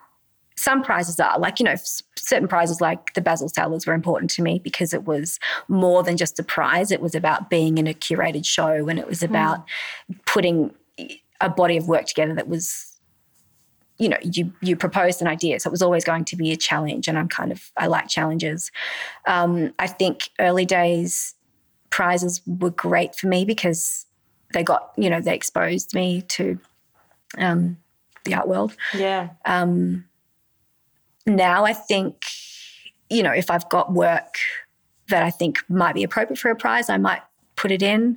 Some 0.57 0.83
prizes 0.83 1.19
are 1.19 1.39
like 1.39 1.59
you 1.59 1.65
know 1.65 1.77
certain 2.17 2.49
prizes 2.49 2.81
like 2.81 3.15
the 3.15 3.21
Basil 3.21 3.49
Sellers 3.49 3.87
were 3.87 3.95
important 3.95 4.31
to 4.33 4.43
me 4.43 4.59
because 4.59 4.93
it 4.93 5.05
was 5.05 5.39
more 5.69 6.03
than 6.03 6.17
just 6.17 6.39
a 6.39 6.43
prize. 6.43 6.91
It 6.91 7.01
was 7.01 7.15
about 7.15 7.51
being 7.51 7.79
in 7.79 7.87
a 7.87 7.95
curated 7.95 8.45
show 8.45 8.89
and 8.89 8.99
it 8.99 9.07
was 9.07 9.23
about 9.23 9.65
putting 10.27 10.75
a 11.41 11.49
body 11.49 11.77
of 11.77 11.89
work 11.89 12.07
together 12.07 12.35
that 12.35 12.49
was 12.49 12.96
you 13.99 14.09
know 14.09 14.17
you 14.23 14.53
you 14.61 14.77
proposed 14.77 15.21
an 15.23 15.27
idea 15.29 15.59
so 15.59 15.69
it 15.69 15.71
was 15.71 15.83
always 15.83 16.05
going 16.05 16.25
to 16.25 16.37
be 16.37 16.53
a 16.53 16.57
challenge 16.57 17.09
and 17.09 17.19
i'm 17.19 17.29
kind 17.29 17.51
of 17.53 17.71
i 17.77 17.87
like 17.87 18.09
challenges 18.09 18.71
um, 19.27 19.73
i 19.79 19.87
think 19.87 20.31
early 20.39 20.65
days 20.67 21.35
prizes 21.91 22.43
were 22.47 22.71
great 22.71 23.15
for 23.15 23.27
me 23.29 23.45
because 23.45 24.07
they 24.53 24.63
got 24.63 24.93
you 24.97 25.09
know 25.09 25.21
they 25.21 25.35
exposed 25.35 25.95
me 25.95 26.23
to 26.23 26.59
um, 27.39 27.77
the 28.25 28.35
art 28.35 28.49
world 28.49 28.77
Yeah. 28.95 29.31
um, 29.45 30.05
now 31.27 31.65
I 31.65 31.73
think, 31.73 32.23
you 33.11 33.21
know, 33.23 33.33
if 33.33 33.51
I've 33.51 33.69
got 33.69 33.93
work 33.93 34.37
that 35.09 35.25
I 35.25 35.31
think 35.31 35.59
might 35.69 35.95
be 35.95 36.05
appropriate 36.05 36.39
for 36.39 36.53
a 36.53 36.57
prize, 36.57 36.89
I 36.89 36.99
might 36.99 37.23
put 37.57 37.73
it 37.73 37.83
in. 37.83 38.17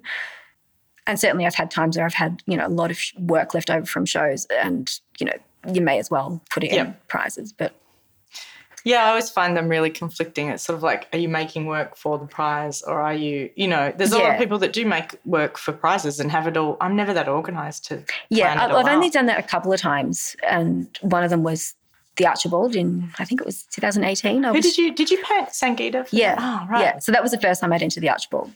And 1.07 1.19
certainly 1.19 1.47
I've 1.47 1.55
had 1.55 1.71
times 1.71 1.97
where 1.97 2.05
I've 2.05 2.13
had, 2.13 2.43
you 2.45 2.55
know, 2.55 2.67
a 2.67 2.69
lot 2.69 2.91
of 2.91 2.99
work 3.17 3.55
left 3.55 3.71
over 3.71 3.85
from 3.87 4.05
shows 4.05 4.45
and, 4.45 4.91
you 5.19 5.25
know, 5.25 5.33
you 5.73 5.81
may 5.81 5.99
as 5.99 6.09
well 6.09 6.41
put 6.49 6.63
it 6.63 6.71
Yeah. 6.71 6.85
in 6.85 6.95
prizes. 7.07 7.51
But 7.53 7.73
Yeah, 8.85 9.03
I 9.05 9.09
always 9.09 9.29
find 9.29 9.57
them 9.57 9.67
really 9.67 9.89
conflicting. 9.89 10.47
It's 10.49 10.63
sort 10.63 10.77
of 10.77 10.83
like, 10.83 11.09
are 11.11 11.19
you 11.19 11.27
making 11.27 11.65
work 11.65 11.97
for 11.97 12.17
the 12.17 12.25
prize 12.25 12.81
or 12.81 13.01
are 13.01 13.13
you, 13.13 13.49
you 13.57 13.67
know, 13.67 13.91
there's 13.95 14.13
a 14.13 14.17
lot 14.17 14.31
of 14.31 14.37
people 14.39 14.57
that 14.59 14.71
do 14.71 14.85
make 14.85 15.15
work 15.25 15.57
for 15.57 15.73
prizes 15.73 16.19
and 16.19 16.31
have 16.31 16.47
it 16.47 16.55
all. 16.55 16.77
I'm 16.79 16.95
never 16.95 17.13
that 17.13 17.27
organized 17.27 17.85
to. 17.87 18.03
yeah, 18.29 18.53
plan 18.53 18.57
I've, 18.65 18.71
all 18.71 18.77
I've 18.77 18.93
only 18.93 19.07
out. 19.07 19.13
done 19.13 19.25
that 19.25 19.37
a 19.39 19.43
couple 19.43 19.73
of 19.73 19.81
times. 19.81 20.35
And 20.47 20.87
one 21.01 21.23
of 21.25 21.29
them 21.29 21.43
was 21.43 21.75
the 22.15 22.25
Archibald 22.25 22.75
in, 22.75 23.11
I 23.19 23.25
think 23.25 23.41
it 23.41 23.45
was 23.45 23.63
2018. 23.63 24.45
I 24.45 24.47
Who 24.47 24.53
was, 24.55 24.65
did 24.65 24.77
you, 24.77 24.95
did 24.95 25.11
you 25.11 25.21
paint 25.23 25.49
Sangita? 25.49 26.07
For 26.07 26.15
Yeah. 26.15 26.35
Oh, 26.39 26.65
right. 26.71 26.81
Yeah. 26.81 26.99
So 26.99 27.11
that 27.11 27.21
was 27.21 27.31
the 27.31 27.39
first 27.39 27.59
time 27.61 27.73
I'd 27.73 27.83
entered 27.83 28.01
the 28.01 28.09
Archibald. 28.09 28.51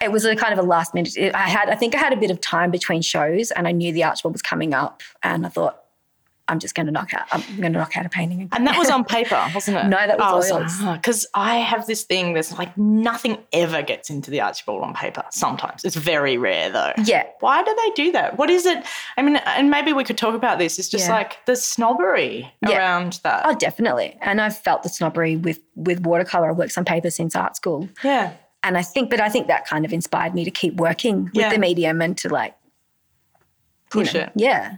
It 0.00 0.12
was 0.12 0.24
a 0.24 0.34
kind 0.36 0.52
of 0.52 0.58
a 0.58 0.62
last 0.62 0.92
minute. 0.94 1.14
I 1.34 1.48
had, 1.48 1.68
I 1.70 1.74
think 1.74 1.94
I 1.94 1.98
had 1.98 2.12
a 2.12 2.16
bit 2.16 2.30
of 2.30 2.40
time 2.40 2.70
between 2.70 3.00
shows, 3.02 3.50
and 3.50 3.66
I 3.68 3.72
knew 3.72 3.92
the 3.92 4.04
Archibald 4.04 4.34
was 4.34 4.42
coming 4.42 4.74
up, 4.74 5.02
and 5.22 5.46
I 5.46 5.48
thought, 5.48 5.82
I'm 6.48 6.58
just 6.60 6.74
going 6.76 6.86
to 6.86 6.92
knock 6.92 7.12
out. 7.12 7.26
I'm 7.32 7.40
going 7.60 7.72
to 7.72 7.78
knock 7.78 7.96
out 7.96 8.06
a 8.06 8.08
painting. 8.08 8.48
And 8.52 8.66
that 8.66 8.78
was 8.78 8.88
on 8.88 9.04
paper, 9.16 9.42
wasn't 9.54 9.78
it? 9.78 9.84
No, 9.86 9.96
that 9.96 10.18
was 10.18 10.50
oh, 10.50 10.58
oils. 10.60 10.78
Because 10.96 11.26
ah, 11.34 11.42
I 11.42 11.54
have 11.56 11.86
this 11.86 12.04
thing 12.04 12.34
that's 12.34 12.56
like 12.56 12.76
nothing 12.78 13.38
ever 13.52 13.82
gets 13.82 14.10
into 14.10 14.30
the 14.30 14.40
Archibald 14.40 14.82
on 14.84 14.94
paper. 14.94 15.24
Sometimes 15.30 15.84
it's 15.84 15.96
very 15.96 16.36
rare 16.36 16.70
though. 16.70 16.92
yeah, 17.04 17.24
Why 17.40 17.62
do 17.64 17.74
they 17.76 17.90
do 18.04 18.12
that? 18.12 18.38
What 18.38 18.48
is 18.50 18.64
it? 18.64 18.84
I 19.16 19.22
mean, 19.22 19.36
and 19.36 19.70
maybe 19.70 19.92
we 19.92 20.04
could 20.04 20.18
talk 20.18 20.34
about 20.34 20.58
this. 20.58 20.78
It's 20.78 20.88
just 20.88 21.08
Yeah. 21.08 21.14
like 21.14 21.44
the 21.46 21.56
snobbery 21.56 22.52
Yeah. 22.62 22.76
around 22.78 23.18
that. 23.24 23.42
oh, 23.44 23.54
definitely. 23.54 24.16
And 24.20 24.40
I've 24.40 24.56
felt 24.56 24.82
the 24.84 24.88
snobbery 24.88 25.36
with 25.36 25.60
with 25.74 26.00
watercolor. 26.06 26.48
I 26.48 26.52
worked 26.52 26.78
on 26.78 26.84
paper 26.84 27.10
since 27.10 27.34
art 27.36 27.56
school, 27.56 27.88
yeah. 28.04 28.32
and 28.62 28.78
I 28.78 28.82
think, 28.82 29.10
but 29.10 29.20
I 29.20 29.28
think 29.28 29.46
that 29.48 29.66
kind 29.66 29.84
of 29.84 29.92
inspired 29.92 30.34
me 30.34 30.44
to 30.44 30.50
keep 30.50 30.74
working 30.76 31.24
with 31.24 31.34
Yeah. 31.34 31.50
the 31.50 31.58
medium 31.58 32.00
and 32.00 32.16
to 32.18 32.28
like 32.28 32.54
you 33.94 34.00
Push 34.02 34.14
know, 34.14 34.20
it. 34.20 34.32
Yeah, 34.34 34.76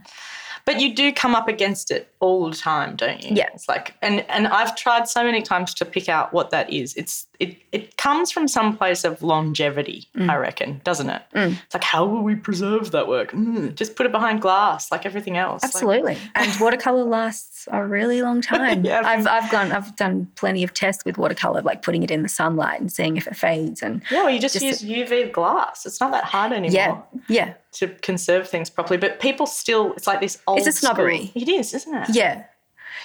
But 0.71 0.79
you 0.81 0.93
do 0.93 1.11
come 1.11 1.33
up 1.33 1.47
against 1.47 1.89
it 1.89 2.11
all 2.19 2.47
the 2.49 2.55
time, 2.55 2.95
don't 2.95 3.23
you? 3.23 3.31
Yeah. 3.35 3.47
It's 3.53 3.67
like 3.67 3.95
and 4.01 4.23
and 4.29 4.47
I've 4.47 4.75
tried 4.75 5.07
so 5.07 5.23
many 5.23 5.41
times 5.41 5.73
to 5.75 5.85
pick 5.85 6.07
out 6.09 6.31
what 6.33 6.51
that 6.51 6.71
is. 6.71 6.93
It's 6.95 7.25
it 7.39 7.57
it 7.71 7.97
comes 7.97 8.31
from 8.31 8.47
some 8.47 8.77
place 8.77 9.03
of 9.03 9.23
longevity, 9.23 10.07
Mm. 10.15 10.29
I 10.29 10.35
reckon, 10.35 10.81
doesn't 10.83 11.09
it? 11.09 11.21
It's 11.33 11.73
like 11.73 11.83
how 11.83 12.05
will 12.05 12.21
we 12.21 12.35
preserve 12.35 12.91
that 12.91 13.07
work? 13.07 13.31
Mm, 13.31 13.73
just 13.75 13.95
put 13.95 14.05
it 14.05 14.11
behind 14.11 14.41
glass 14.41 14.91
like 14.91 15.05
everything 15.05 15.37
else. 15.37 15.63
Like- 15.63 15.69
absolutely. 15.73 16.17
and 16.35 16.59
watercolor 16.59 17.03
lasts 17.03 17.67
a 17.71 17.83
really 17.85 18.21
long 18.21 18.41
time. 18.53 18.85
Yeah. 18.85 19.01
I've 19.03 19.25
I've 19.25 19.49
gone 19.51 19.71
I've 19.71 19.95
done 19.95 20.27
plenty 20.35 20.63
of 20.63 20.73
tests 20.73 21.03
with 21.05 21.17
watercolor, 21.17 21.61
like 21.61 21.81
putting 21.81 22.03
it 22.03 22.11
in 22.11 22.21
the 22.21 22.29
sunlight 22.29 22.79
and 22.79 22.91
seeing 22.91 23.17
if 23.17 23.25
it 23.27 23.35
fades. 23.35 23.81
And 23.81 24.01
yeah, 24.11 24.23
well, 24.23 24.29
you 24.29 24.39
just, 24.39 24.59
Just- 24.59 24.83
use 24.83 25.09
UV 25.09 25.31
glass. 25.31 25.85
It's 25.85 25.99
not 25.99 26.11
that 26.11 26.25
hard 26.25 26.51
anymore 26.51 26.69
yeah, 26.75 27.01
yeah, 27.27 27.53
to 27.73 27.87
conserve 27.87 28.49
things 28.49 28.69
properly. 28.69 28.97
But 28.97 29.19
people 29.19 29.45
still, 29.45 29.93
it's 29.93 30.07
like 30.07 30.21
this 30.21 30.37
old. 30.47 30.59
It's 30.59 30.67
a 30.67 30.71
snobbery. 30.71 31.27
school- 31.27 31.41
It 31.41 31.49
is, 31.49 31.73
isn't 31.73 31.93
it? 31.95 32.09
yeah. 32.15 32.43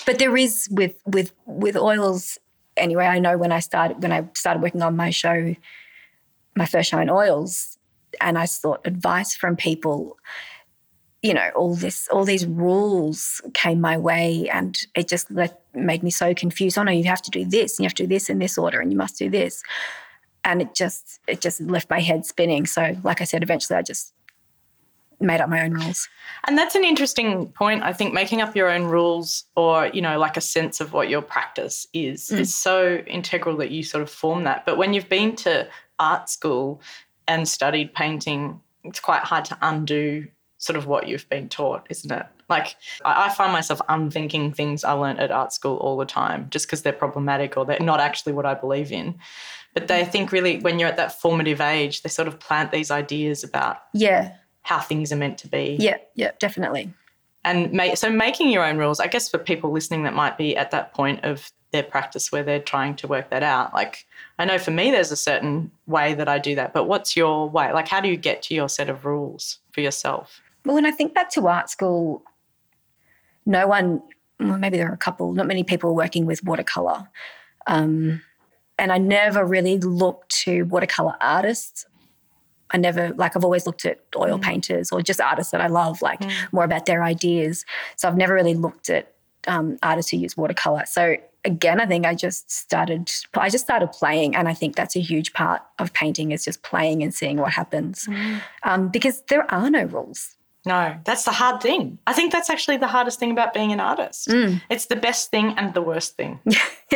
But 0.06 0.18
there 0.18 0.36
is 0.36 0.68
with 0.70 0.94
with 1.06 1.32
with 1.46 1.76
oils. 1.76 2.38
Anyway, 2.76 3.04
I 3.06 3.18
know 3.18 3.38
when 3.38 3.52
I 3.52 3.60
started 3.60 4.02
when 4.02 4.12
I 4.12 4.24
started 4.34 4.62
working 4.62 4.82
on 4.82 4.96
my 4.96 5.10
show, 5.10 5.54
my 6.56 6.66
first 6.66 6.90
show 6.90 6.98
in 6.98 7.08
oils, 7.10 7.78
and 8.20 8.36
I 8.38 8.46
sought 8.46 8.80
advice 8.84 9.34
from 9.34 9.56
people. 9.56 10.18
You 11.22 11.32
know, 11.32 11.48
all 11.56 11.74
this, 11.74 12.06
all 12.08 12.26
these 12.26 12.44
rules 12.44 13.40
came 13.54 13.80
my 13.80 13.96
way, 13.96 14.46
and 14.52 14.78
it 14.94 15.08
just 15.08 15.30
let, 15.30 15.62
made 15.72 16.02
me 16.02 16.10
so 16.10 16.34
confused. 16.34 16.76
Oh 16.76 16.82
no, 16.82 16.92
you 16.92 17.04
have 17.04 17.22
to 17.22 17.30
do 17.30 17.46
this, 17.46 17.78
and 17.78 17.84
you 17.84 17.88
have 17.88 17.94
to 17.94 18.02
do 18.02 18.06
this 18.08 18.28
in 18.28 18.40
this 18.40 18.58
order, 18.58 18.78
and 18.80 18.92
you 18.92 18.98
must 18.98 19.18
do 19.18 19.30
this, 19.30 19.62
and 20.44 20.60
it 20.60 20.74
just, 20.74 21.20
it 21.26 21.40
just 21.40 21.62
left 21.62 21.88
my 21.88 22.00
head 22.00 22.26
spinning. 22.26 22.66
So, 22.66 22.94
like 23.04 23.22
I 23.22 23.24
said, 23.24 23.42
eventually 23.42 23.78
I 23.78 23.82
just 23.82 24.12
made 25.24 25.40
up 25.40 25.48
my 25.48 25.62
own 25.64 25.72
rules. 25.72 26.08
And 26.46 26.56
that's 26.56 26.74
an 26.74 26.84
interesting 26.84 27.48
point. 27.48 27.82
I 27.82 27.92
think 27.92 28.12
making 28.14 28.40
up 28.40 28.54
your 28.54 28.70
own 28.70 28.84
rules 28.84 29.44
or, 29.56 29.88
you 29.88 30.00
know, 30.02 30.18
like 30.18 30.36
a 30.36 30.40
sense 30.40 30.80
of 30.80 30.92
what 30.92 31.08
your 31.08 31.22
practice 31.22 31.86
is 31.92 32.28
Mm. 32.28 32.40
is 32.40 32.54
so 32.54 32.96
integral 33.06 33.56
that 33.58 33.70
you 33.70 33.82
sort 33.82 34.02
of 34.02 34.10
form 34.10 34.44
that. 34.44 34.64
But 34.66 34.76
when 34.78 34.92
you've 34.92 35.08
been 35.08 35.34
to 35.36 35.68
art 35.98 36.28
school 36.28 36.80
and 37.26 37.48
studied 37.48 37.94
painting, 37.94 38.60
it's 38.84 39.00
quite 39.00 39.22
hard 39.22 39.44
to 39.46 39.58
undo 39.62 40.26
sort 40.58 40.76
of 40.76 40.86
what 40.86 41.08
you've 41.08 41.28
been 41.28 41.48
taught, 41.48 41.86
isn't 41.90 42.10
it? 42.10 42.26
Like 42.48 42.76
I, 43.04 43.26
I 43.26 43.28
find 43.30 43.52
myself 43.52 43.80
unthinking 43.88 44.52
things 44.52 44.84
I 44.84 44.92
learned 44.92 45.20
at 45.20 45.30
art 45.30 45.52
school 45.52 45.76
all 45.78 45.96
the 45.96 46.04
time 46.06 46.48
just 46.50 46.66
because 46.66 46.82
they're 46.82 46.92
problematic 46.92 47.56
or 47.56 47.64
they're 47.64 47.80
not 47.80 48.00
actually 48.00 48.32
what 48.32 48.46
I 48.46 48.54
believe 48.54 48.92
in. 48.92 49.14
But 49.74 49.88
they 49.88 50.04
think 50.04 50.30
really 50.30 50.60
when 50.60 50.78
you're 50.78 50.88
at 50.88 50.96
that 50.98 51.20
formative 51.20 51.60
age, 51.60 52.02
they 52.02 52.08
sort 52.08 52.28
of 52.28 52.38
plant 52.38 52.70
these 52.70 52.90
ideas 52.90 53.42
about 53.42 53.78
Yeah, 53.92 54.32
how 54.64 54.80
things 54.80 55.12
are 55.12 55.16
meant 55.16 55.38
to 55.38 55.48
be 55.48 55.76
yeah, 55.80 55.96
yeah, 56.14 56.32
definitely. 56.38 56.92
and 57.44 57.72
ma- 57.72 57.94
so 57.94 58.10
making 58.10 58.50
your 58.50 58.64
own 58.64 58.76
rules 58.76 59.00
i 59.00 59.06
guess 59.06 59.28
for 59.28 59.38
people 59.38 59.70
listening 59.70 60.02
that 60.02 60.14
might 60.14 60.36
be 60.36 60.56
at 60.56 60.70
that 60.72 60.92
point 60.92 61.24
of 61.24 61.50
their 61.70 61.82
practice 61.82 62.30
where 62.30 62.42
they're 62.42 62.60
trying 62.60 62.94
to 62.94 63.06
work 63.06 63.30
that 63.30 63.42
out 63.42 63.72
like 63.72 64.06
i 64.38 64.44
know 64.44 64.58
for 64.58 64.70
me 64.70 64.90
there's 64.90 65.10
a 65.10 65.16
certain 65.16 65.70
way 65.86 66.12
that 66.14 66.28
i 66.28 66.38
do 66.38 66.54
that 66.54 66.72
but 66.72 66.84
what's 66.84 67.16
your 67.16 67.48
way 67.48 67.72
like 67.72 67.88
how 67.88 68.00
do 68.00 68.08
you 68.08 68.16
get 68.16 68.42
to 68.42 68.54
your 68.54 68.68
set 68.68 68.88
of 68.88 69.04
rules 69.04 69.58
for 69.72 69.80
yourself 69.80 70.40
Well, 70.64 70.74
when 70.76 70.86
I 70.86 70.92
think 70.92 71.12
back 71.14 71.28
to 71.32 71.46
art 71.46 71.68
school, 71.68 72.22
no 73.44 73.66
one, 73.66 74.00
well, 74.40 74.56
maybe 74.56 74.78
there 74.78 74.88
are 74.88 74.94
a 74.94 74.96
couple, 74.96 75.32
not 75.34 75.46
many 75.46 75.62
people 75.62 75.94
working 75.94 76.24
with 76.24 76.42
watercolor. 76.42 77.08
Um, 77.66 78.22
and 78.78 78.90
I 78.90 78.96
never 78.98 79.44
really 79.44 79.78
looked 79.78 80.30
to 80.44 80.62
watercolor 80.62 81.16
artists. 81.20 81.84
I 82.70 82.76
never, 82.76 83.10
like, 83.14 83.36
I've 83.36 83.44
always 83.44 83.66
looked 83.66 83.84
at 83.84 84.00
oil 84.16 84.38
painters 84.38 84.90
or 84.90 85.02
just 85.02 85.20
artists 85.20 85.52
that 85.52 85.60
I 85.60 85.66
love, 85.68 86.02
like 86.02 86.20
more 86.52 86.64
about 86.64 86.86
their 86.86 87.02
ideas. 87.02 87.64
So 87.96 88.08
I've 88.08 88.16
never 88.16 88.34
really 88.34 88.54
looked 88.54 88.90
at 88.90 89.12
um, 89.46 89.78
artists 89.82 90.10
who 90.10 90.16
use 90.16 90.36
watercolor. 90.36 90.84
So 90.86 91.16
again, 91.44 91.80
I 91.80 91.86
think 91.86 92.06
I 92.06 92.14
just 92.14 92.50
started, 92.50 93.10
I 93.34 93.50
just 93.50 93.64
started 93.64 93.92
playing. 93.92 94.34
And 94.34 94.48
I 94.48 94.54
think 94.54 94.76
that's 94.76 94.96
a 94.96 95.00
huge 95.00 95.34
part 95.34 95.62
of 95.78 95.92
painting 95.92 96.32
is 96.32 96.44
just 96.44 96.62
playing 96.62 97.02
and 97.02 97.12
seeing 97.12 97.36
what 97.36 97.52
happens. 97.52 98.08
Um, 98.62 98.88
because 98.88 99.22
there 99.28 99.50
are 99.52 99.68
no 99.70 99.84
rules 99.84 100.36
No, 100.66 100.96
that's 101.04 101.24
the 101.24 101.30
hard 101.32 101.60
thing. 101.60 101.98
I 102.06 102.14
think 102.14 102.32
that's 102.32 102.48
actually 102.48 102.78
the 102.78 102.86
hardest 102.86 103.18
thing 103.18 103.30
about 103.30 103.52
being 103.52 103.70
an 103.72 103.80
artist. 103.80 104.28
Mm. 104.28 104.62
It's 104.70 104.86
the 104.86 104.96
best 104.96 105.30
thing 105.30 105.54
and 105.58 105.74
the 105.74 105.82
worst 105.82 106.16
thing 106.16 106.40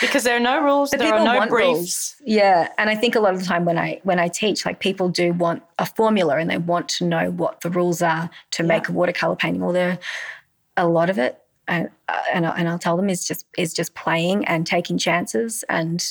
because 0.00 0.24
there 0.24 0.36
are 0.36 0.40
no 0.40 0.62
rules, 0.62 0.90
But 0.90 1.00
there 1.00 1.14
are 1.14 1.24
no 1.24 1.46
briefs. 1.46 1.50
rules. 1.50 2.16
Yeah, 2.24 2.68
and 2.78 2.88
I 2.88 2.94
think 2.94 3.14
a 3.16 3.20
lot 3.20 3.34
of 3.34 3.40
the 3.40 3.46
time 3.46 3.64
when 3.64 3.78
I 3.78 4.00
when 4.04 4.18
I 4.18 4.28
teach, 4.28 4.64
like 4.64 4.80
people 4.80 5.08
do 5.08 5.32
want 5.34 5.62
a 5.78 5.84
formula 5.86 6.38
and 6.38 6.48
they 6.48 6.58
want 6.58 6.88
to 6.90 7.04
know 7.06 7.30
what 7.30 7.60
the 7.60 7.70
rules 7.70 8.00
are 8.02 8.30
to 8.52 8.62
make 8.62 8.88
a 8.88 8.92
watercolor 8.92 9.36
painting. 9.36 9.60
Well, 9.62 9.72
there 9.72 9.98
a 10.76 10.88
lot 10.88 11.10
of 11.10 11.18
it, 11.18 11.38
and 11.68 11.90
uh, 12.08 12.22
and, 12.32 12.46
I- 12.46 12.56
and 12.56 12.68
I'll 12.68 12.78
tell 12.78 12.96
them 12.96 13.10
is 13.10 13.26
just 13.26 13.44
is 13.58 13.74
just 13.74 13.94
playing 13.94 14.46
and 14.46 14.66
taking 14.66 14.96
chances 14.96 15.62
and 15.68 16.02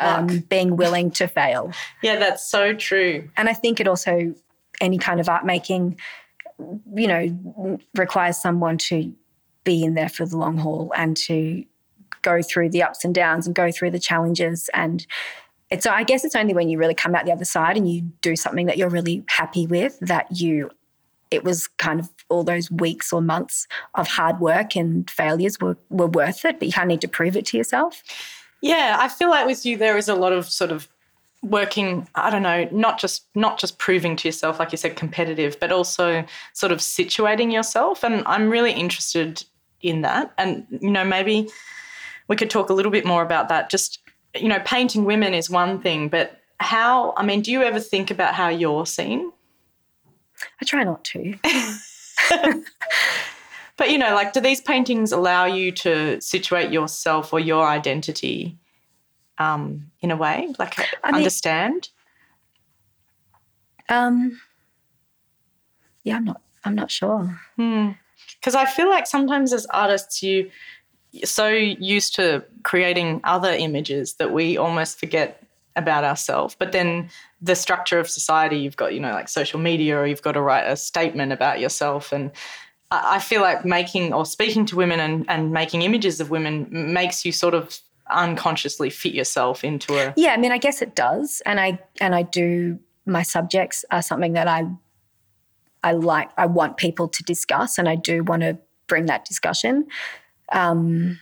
um, 0.00 0.26
being 0.48 0.76
willing 0.76 1.12
to 1.12 1.28
fail. 1.28 1.70
Yeah, 2.02 2.16
that's 2.18 2.44
so 2.44 2.74
true. 2.74 3.28
And 3.36 3.48
I 3.48 3.52
think 3.52 3.78
it 3.78 3.86
also 3.86 4.34
any 4.80 4.98
kind 4.98 5.20
of 5.20 5.28
art 5.28 5.44
making, 5.46 5.96
you 6.58 7.06
know, 7.06 7.78
requires 7.94 8.40
someone 8.40 8.78
to 8.78 9.12
be 9.64 9.82
in 9.82 9.94
there 9.94 10.08
for 10.08 10.26
the 10.26 10.36
long 10.36 10.56
haul 10.58 10.92
and 10.96 11.16
to 11.16 11.64
go 12.22 12.42
through 12.42 12.70
the 12.70 12.82
ups 12.82 13.04
and 13.04 13.14
downs 13.14 13.46
and 13.46 13.54
go 13.54 13.70
through 13.70 13.90
the 13.90 13.98
challenges 13.98 14.70
and 14.72 15.06
so 15.80 15.90
I 15.90 16.04
guess 16.04 16.24
it's 16.24 16.36
only 16.36 16.54
when 16.54 16.68
you 16.68 16.78
really 16.78 16.94
come 16.94 17.14
out 17.14 17.24
the 17.24 17.32
other 17.32 17.44
side 17.44 17.76
and 17.76 17.90
you 17.90 18.02
do 18.20 18.36
something 18.36 18.66
that 18.66 18.78
you're 18.78 18.90
really 18.90 19.24
happy 19.28 19.66
with 19.66 19.98
that 20.00 20.26
you 20.30 20.70
it 21.30 21.42
was 21.42 21.66
kind 21.66 21.98
of 21.98 22.10
all 22.28 22.44
those 22.44 22.70
weeks 22.70 23.12
or 23.12 23.20
months 23.20 23.66
of 23.94 24.06
hard 24.06 24.40
work 24.40 24.76
and 24.76 25.10
failures 25.10 25.58
were, 25.60 25.76
were 25.90 26.06
worth 26.06 26.44
it, 26.44 26.58
but 26.58 26.66
you 26.66 26.72
kind 26.72 26.84
of 26.84 26.90
need 26.90 27.00
to 27.00 27.08
prove 27.08 27.36
it 27.36 27.44
to 27.46 27.56
yourself. 27.56 28.04
Yeah, 28.62 28.96
I 29.00 29.08
feel 29.08 29.30
like 29.30 29.46
with 29.46 29.66
you 29.66 29.76
there 29.76 29.96
is 29.96 30.08
a 30.08 30.14
lot 30.14 30.32
of 30.32 30.48
sort 30.48 30.70
of 30.70 30.88
working 31.44 32.08
i 32.14 32.30
don't 32.30 32.42
know 32.42 32.66
not 32.72 32.98
just 32.98 33.26
not 33.34 33.58
just 33.58 33.78
proving 33.78 34.16
to 34.16 34.26
yourself 34.26 34.58
like 34.58 34.72
you 34.72 34.78
said 34.78 34.96
competitive 34.96 35.58
but 35.60 35.70
also 35.70 36.24
sort 36.54 36.72
of 36.72 36.78
situating 36.78 37.52
yourself. 37.52 38.02
And 38.02 38.22
i'm 38.26 38.50
really 38.50 38.72
interested 38.72 39.44
in 39.84 40.00
that. 40.02 40.32
And 40.38 40.66
you 40.70 40.90
know 40.90 41.04
maybe 41.04 41.48
we 42.28 42.36
could 42.36 42.50
talk 42.50 42.70
a 42.70 42.72
little 42.72 42.90
bit 42.90 43.04
more 43.04 43.22
about 43.22 43.48
that. 43.50 43.70
Just 43.70 44.00
you 44.34 44.48
know 44.48 44.60
painting 44.64 45.04
women 45.04 45.34
is 45.34 45.48
one 45.48 45.80
thing 45.80 46.08
but 46.08 46.40
how 46.58 47.14
i 47.16 47.24
mean 47.24 47.40
do 47.40 47.52
you 47.52 47.62
ever 47.62 47.78
think 47.78 48.10
about 48.10 48.34
how 48.34 48.48
you're 48.48 48.86
seen? 48.86 49.30
I 50.60 50.64
try 50.64 50.82
not 50.82 51.04
to. 51.04 51.34
but 53.76 53.90
you 53.90 53.98
know 53.98 54.14
like 54.14 54.32
do 54.32 54.40
these 54.40 54.60
paintings 54.60 55.12
allow 55.12 55.44
you 55.44 55.70
to 55.70 56.20
situate 56.20 56.72
yourself 56.72 57.32
or 57.32 57.40
your 57.40 57.66
identity 57.66 58.58
um, 59.38 59.90
in 60.00 60.10
a 60.10 60.16
way 60.16 60.54
like 60.58 60.78
I 61.02 61.10
mean- 61.10 61.16
understand 61.16 61.88
Um, 63.88 64.40
yeah, 66.04 66.16
I'm 66.16 66.24
not. 66.24 66.40
I'm 66.64 66.74
not 66.74 66.90
sure. 66.90 67.38
Because 67.56 68.54
I 68.54 68.64
feel 68.64 68.88
like 68.88 69.06
sometimes 69.06 69.52
as 69.52 69.66
artists, 69.66 70.22
you 70.22 70.50
you're 71.12 71.26
so 71.26 71.48
used 71.48 72.14
to 72.16 72.42
creating 72.64 73.20
other 73.24 73.50
images 73.52 74.14
that 74.14 74.32
we 74.32 74.56
almost 74.56 74.98
forget 74.98 75.42
about 75.76 76.02
ourselves. 76.04 76.56
But 76.58 76.72
then 76.72 77.08
the 77.40 77.54
structure 77.54 78.00
of 78.00 78.08
society, 78.08 78.56
you've 78.58 78.76
got, 78.76 78.94
you 78.94 79.00
know, 79.00 79.12
like 79.12 79.28
social 79.28 79.60
media, 79.60 79.98
or 79.98 80.06
you've 80.06 80.22
got 80.22 80.32
to 80.32 80.40
write 80.40 80.64
a 80.64 80.76
statement 80.76 81.32
about 81.32 81.60
yourself. 81.60 82.12
And 82.12 82.30
I 82.90 83.16
I 83.16 83.18
feel 83.18 83.42
like 83.42 83.64
making 83.64 84.12
or 84.12 84.24
speaking 84.26 84.66
to 84.66 84.76
women 84.76 85.00
and, 85.00 85.24
and 85.28 85.52
making 85.52 85.82
images 85.82 86.20
of 86.20 86.30
women 86.30 86.66
makes 86.70 87.24
you 87.24 87.32
sort 87.32 87.54
of 87.54 87.78
unconsciously 88.10 88.90
fit 88.90 89.14
yourself 89.14 89.64
into 89.64 89.94
a. 89.94 90.12
Yeah, 90.16 90.30
I 90.30 90.36
mean, 90.36 90.52
I 90.52 90.58
guess 90.58 90.82
it 90.82 90.94
does, 90.94 91.42
and 91.46 91.60
I 91.60 91.78
and 92.00 92.14
I 92.14 92.22
do. 92.22 92.78
My 93.06 93.22
subjects 93.22 93.84
are 93.90 94.02
something 94.02 94.32
that 94.34 94.48
I 94.48 94.66
I 95.82 95.92
like. 95.92 96.30
I 96.36 96.46
want 96.46 96.76
people 96.76 97.08
to 97.08 97.22
discuss, 97.22 97.78
and 97.78 97.88
I 97.88 97.96
do 97.96 98.24
want 98.24 98.42
to 98.42 98.58
bring 98.86 99.06
that 99.06 99.24
discussion. 99.24 99.86
Um, 100.52 101.18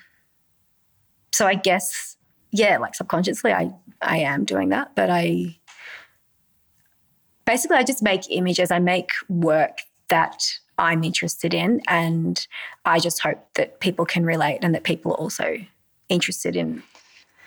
so 1.32 1.46
I 1.46 1.54
guess, 1.54 2.16
yeah, 2.50 2.78
like 2.78 2.94
subconsciously, 2.94 3.52
I 3.52 3.72
I 4.00 4.18
am 4.18 4.44
doing 4.44 4.70
that, 4.70 4.94
but 4.94 5.10
I 5.10 5.58
basically 7.44 7.76
I 7.76 7.82
just 7.82 8.02
make 8.02 8.22
images. 8.30 8.70
I 8.70 8.78
make 8.78 9.12
work 9.28 9.82
that 10.08 10.44
I'm 10.78 11.04
interested 11.04 11.54
in, 11.54 11.80
and 11.88 12.46
I 12.84 12.98
just 12.98 13.20
hope 13.20 13.38
that 13.54 13.80
people 13.80 14.04
can 14.04 14.24
relate, 14.24 14.60
and 14.62 14.74
that 14.74 14.84
people 14.84 15.12
also 15.12 15.56
interested 16.12 16.55
in 16.55 16.83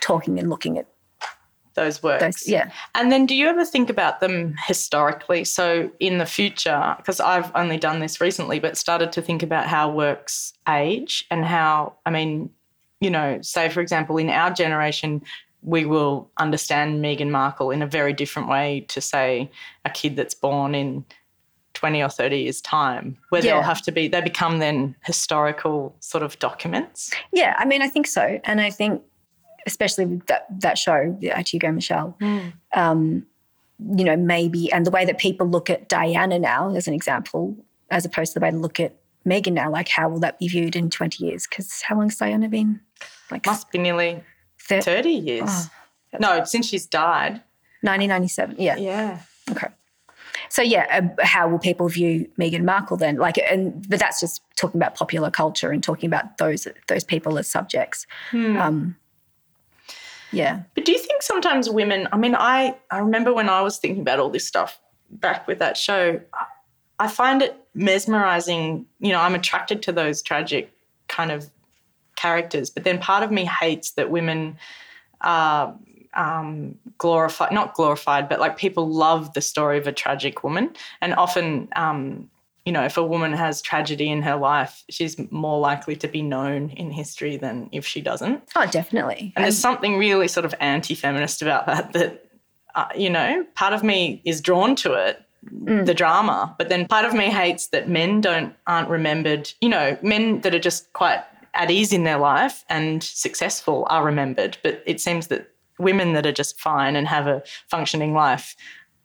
talking 0.01 0.37
and 0.39 0.49
looking 0.49 0.77
at 0.77 0.87
Those 1.75 2.01
works. 2.01 2.23
those. 2.23 2.47
Yeah. 2.47 2.71
And 2.93 3.11
then 3.11 3.25
do 3.25 3.35
you 3.35 3.47
ever 3.47 3.65
think 3.65 3.89
about 3.89 4.19
them 4.19 4.55
historically? 4.67 5.43
So 5.43 5.91
in 5.99 6.17
the 6.17 6.25
future, 6.25 6.95
because 6.97 7.19
I've 7.19 7.51
only 7.55 7.77
done 7.77 7.99
this 7.99 8.21
recently, 8.21 8.59
but 8.59 8.77
started 8.77 9.11
to 9.13 9.21
think 9.21 9.43
about 9.43 9.67
how 9.67 9.91
works 9.91 10.53
age 10.67 11.25
and 11.29 11.45
how, 11.45 11.93
I 12.05 12.11
mean, 12.11 12.49
you 13.01 13.09
know, 13.09 13.39
say 13.41 13.69
for 13.69 13.81
example, 13.81 14.17
in 14.17 14.29
our 14.29 14.51
generation, 14.51 15.21
we 15.61 15.83
will 15.85 16.29
understand 16.37 17.03
Meghan 17.03 17.29
Markle 17.29 17.71
in 17.71 17.81
a 17.81 17.87
very 17.87 18.13
different 18.13 18.47
way 18.47 18.85
to 18.87 19.01
say 19.01 19.49
a 19.83 19.89
kid 19.89 20.15
that's 20.15 20.35
born 20.35 20.75
in 20.75 21.03
20 21.75 22.01
or 22.01 22.09
30 22.09 22.37
years 22.39 22.61
time 22.61 23.17
where 23.29 23.43
Yeah. 23.43 23.53
they'll 23.53 23.61
have 23.61 23.81
to 23.83 23.91
be 23.91 24.07
they 24.07 24.21
become 24.21 24.57
then 24.59 24.95
historical 25.03 25.95
sort 25.99 26.23
of 26.23 26.39
documents 26.39 27.11
Yeah, 27.31 27.53
I 27.59 27.65
mean, 27.65 27.81
I 27.83 27.87
think 27.87 28.07
so, 28.07 28.39
and 28.43 28.59
I 28.59 28.69
think 28.71 29.01
especially 29.67 30.05
with 30.05 30.25
that 30.27 30.45
that 30.61 30.77
show, 30.77 31.15
the 31.19 31.29
Hugo 31.47 31.71
Michell, 31.71 32.17
um, 32.73 33.25
you 33.97 34.03
know, 34.05 34.15
maybe 34.15 34.71
and 34.71 34.85
the 34.85 34.91
way 34.91 35.05
that 35.05 35.17
people 35.17 35.47
look 35.47 35.69
at 35.69 35.89
Diana 35.89 36.39
now, 36.39 36.73
as 36.75 36.87
an 36.87 36.93
example, 36.93 37.55
as 37.91 38.05
opposed 38.05 38.33
to 38.33 38.39
the 38.39 38.43
way 38.43 38.51
they 38.51 38.57
look 38.57 38.79
at 38.79 38.95
Meghan 39.27 39.53
now, 39.53 39.71
like 39.71 39.87
how 39.89 40.07
will 40.09 40.19
that 40.19 40.37
be 40.39 40.47
viewed 40.47 40.75
in 40.75 40.89
twenty 40.89 41.25
years? 41.25 41.47
Because 41.47 41.81
how 41.81 41.97
long's 41.97 42.15
Diana 42.15 42.47
been? 42.47 42.79
Like 43.31 43.45
must 43.47 43.71
be 43.71 43.79
nearly 43.79 44.23
thir- 44.59 44.81
30 44.81 45.09
years 45.09 45.49
Oh, 45.49 46.17
no 46.19 46.43
since 46.45 46.67
she's 46.67 46.85
died 46.85 47.41
1997. 47.81 48.55
Yeah. 48.59 48.77
yeah 48.77 49.19
Okay. 49.51 49.67
So 50.49 50.61
yeah, 50.61 51.01
uh, 51.19 51.23
how 51.23 51.47
will 51.47 51.59
people 51.59 51.87
view 51.89 52.29
Meghan 52.39 52.63
Markle 52.63 52.97
then? 52.97 53.17
Like, 53.17 53.37
and 53.37 53.87
but 53.89 53.99
that's 53.99 54.19
just 54.19 54.41
talking 54.55 54.79
about 54.79 54.95
popular 54.95 55.31
culture 55.31 55.71
and 55.71 55.83
talking 55.83 56.07
about 56.07 56.37
those 56.37 56.67
those 56.87 57.03
people 57.03 57.37
as 57.37 57.47
subjects. 57.47 58.07
Um, 58.33 58.95
yeah. 60.31 60.63
But 60.73 60.85
do 60.85 60.91
you 60.91 60.99
think 60.99 61.21
sometimes 61.21 61.69
women, 61.69 62.07
I 62.11 62.17
mean, 62.17 62.35
I, 62.35 62.75
I 62.91 62.99
remember 62.99 63.33
when 63.33 63.49
I 63.49 63.61
was 63.61 63.77
thinking 63.77 64.01
about 64.01 64.19
all 64.19 64.29
this 64.29 64.45
stuff 64.45 64.79
back 65.09 65.47
with 65.47 65.59
that 65.59 65.77
show, 65.77 66.19
I 66.99 67.07
find 67.07 67.41
it 67.41 67.55
mesmerizing. 67.73 68.85
You 68.99 69.13
know, 69.13 69.21
I'm 69.21 69.35
attracted 69.35 69.81
to 69.83 69.91
those 69.91 70.21
tragic 70.21 70.71
kind 71.07 71.31
of 71.31 71.49
characters, 72.15 72.69
but 72.69 72.83
then 72.83 72.99
part 72.99 73.23
of 73.23 73.31
me 73.31 73.45
hates 73.45 73.91
that 73.91 74.09
women 74.09 74.57
are 75.21 75.73
um, 76.15 76.77
glorified, 76.97 77.51
not 77.51 77.73
glorified, 77.73 78.29
but 78.29 78.39
like 78.39 78.57
people 78.57 78.89
love 78.89 79.33
the 79.33 79.41
story 79.41 79.77
of 79.77 79.87
a 79.87 79.91
tragic 79.91 80.43
woman. 80.43 80.73
And 81.01 81.13
often, 81.15 81.67
um, 81.75 82.29
you 82.65 82.71
know, 82.71 82.83
if 82.83 82.97
a 82.97 83.03
woman 83.03 83.33
has 83.33 83.61
tragedy 83.61 84.09
in 84.09 84.21
her 84.23 84.35
life, 84.35 84.83
she's 84.89 85.17
more 85.31 85.59
likely 85.59 85.95
to 85.97 86.07
be 86.07 86.21
known 86.21 86.71
in 86.71 86.89
history 86.89 87.37
than 87.37 87.69
if 87.71 87.85
she 87.85 88.01
doesn't. 88.01 88.41
Oh, 88.55 88.65
definitely. 88.65 89.33
And 89.35 89.45
there's 89.45 89.57
something 89.57 89.97
really 89.97 90.27
sort 90.27 90.45
of 90.45 90.55
anti-feminist 90.59 91.41
about 91.41 91.67
that. 91.67 91.93
That 91.93 92.25
uh, 92.73 92.87
you 92.95 93.09
know, 93.09 93.45
part 93.55 93.73
of 93.73 93.83
me 93.83 94.21
is 94.25 94.41
drawn 94.41 94.75
to 94.77 94.93
it, 94.93 95.21
the 95.51 95.93
drama, 95.93 96.55
but 96.57 96.69
then 96.69 96.87
part 96.87 97.05
of 97.05 97.13
me 97.13 97.25
hates 97.25 97.67
that 97.67 97.87
men 97.87 98.19
don't 98.19 98.55
aren't 98.65 98.89
remembered. 98.89 99.53
You 99.61 99.69
know, 99.69 99.97
men 100.01 100.41
that 100.41 100.55
are 100.55 100.59
just 100.59 100.91
quite 100.93 101.23
at 101.53 101.69
ease 101.71 101.93
in 101.93 102.03
their 102.03 102.17
life 102.17 102.65
and 102.67 103.03
successful 103.03 103.85
are 103.89 104.03
remembered, 104.03 104.57
but 104.63 104.81
it 104.85 104.99
seems 104.99 105.27
that 105.27 105.47
women 105.79 106.13
that 106.13 106.25
are 106.25 106.31
just 106.31 106.59
fine 106.59 106.95
and 106.95 107.07
have 107.07 107.27
a 107.27 107.43
functioning 107.69 108.13
life 108.13 108.55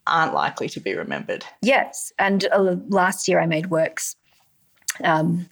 aren't 0.06 0.34
likely 0.34 0.68
to 0.68 0.80
be 0.80 0.94
remembered. 0.94 1.44
Yes, 1.62 2.12
and 2.18 2.46
uh, 2.52 2.76
last 2.88 3.28
year 3.28 3.40
I 3.40 3.46
made 3.46 3.70
works. 3.70 4.16
Um, 5.04 5.48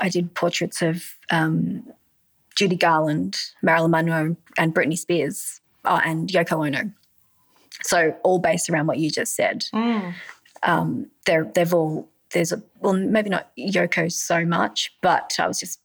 I 0.00 0.08
did 0.08 0.34
portraits 0.34 0.82
of 0.82 1.04
um, 1.30 1.88
Judy 2.56 2.76
Garland, 2.76 3.36
Marilyn 3.62 3.90
Monroe, 3.92 4.36
and 4.58 4.74
Britney 4.74 4.98
Spears, 4.98 5.60
uh, 5.84 6.00
and 6.04 6.28
Yoko 6.28 6.66
Ono. 6.66 6.90
So 7.82 8.14
all 8.24 8.38
based 8.38 8.68
around 8.68 8.86
what 8.86 8.98
you 8.98 9.10
just 9.10 9.34
said. 9.34 9.64
Um, 10.62 11.06
they're 11.24 11.50
they've 11.54 11.72
all 11.72 12.08
there's 12.32 12.52
a 12.52 12.62
well 12.80 12.92
maybe 12.92 13.30
not 13.30 13.50
Yoko 13.56 14.12
so 14.12 14.44
much, 14.44 14.94
but 15.00 15.34
I 15.38 15.46
was 15.46 15.58
just 15.58 15.80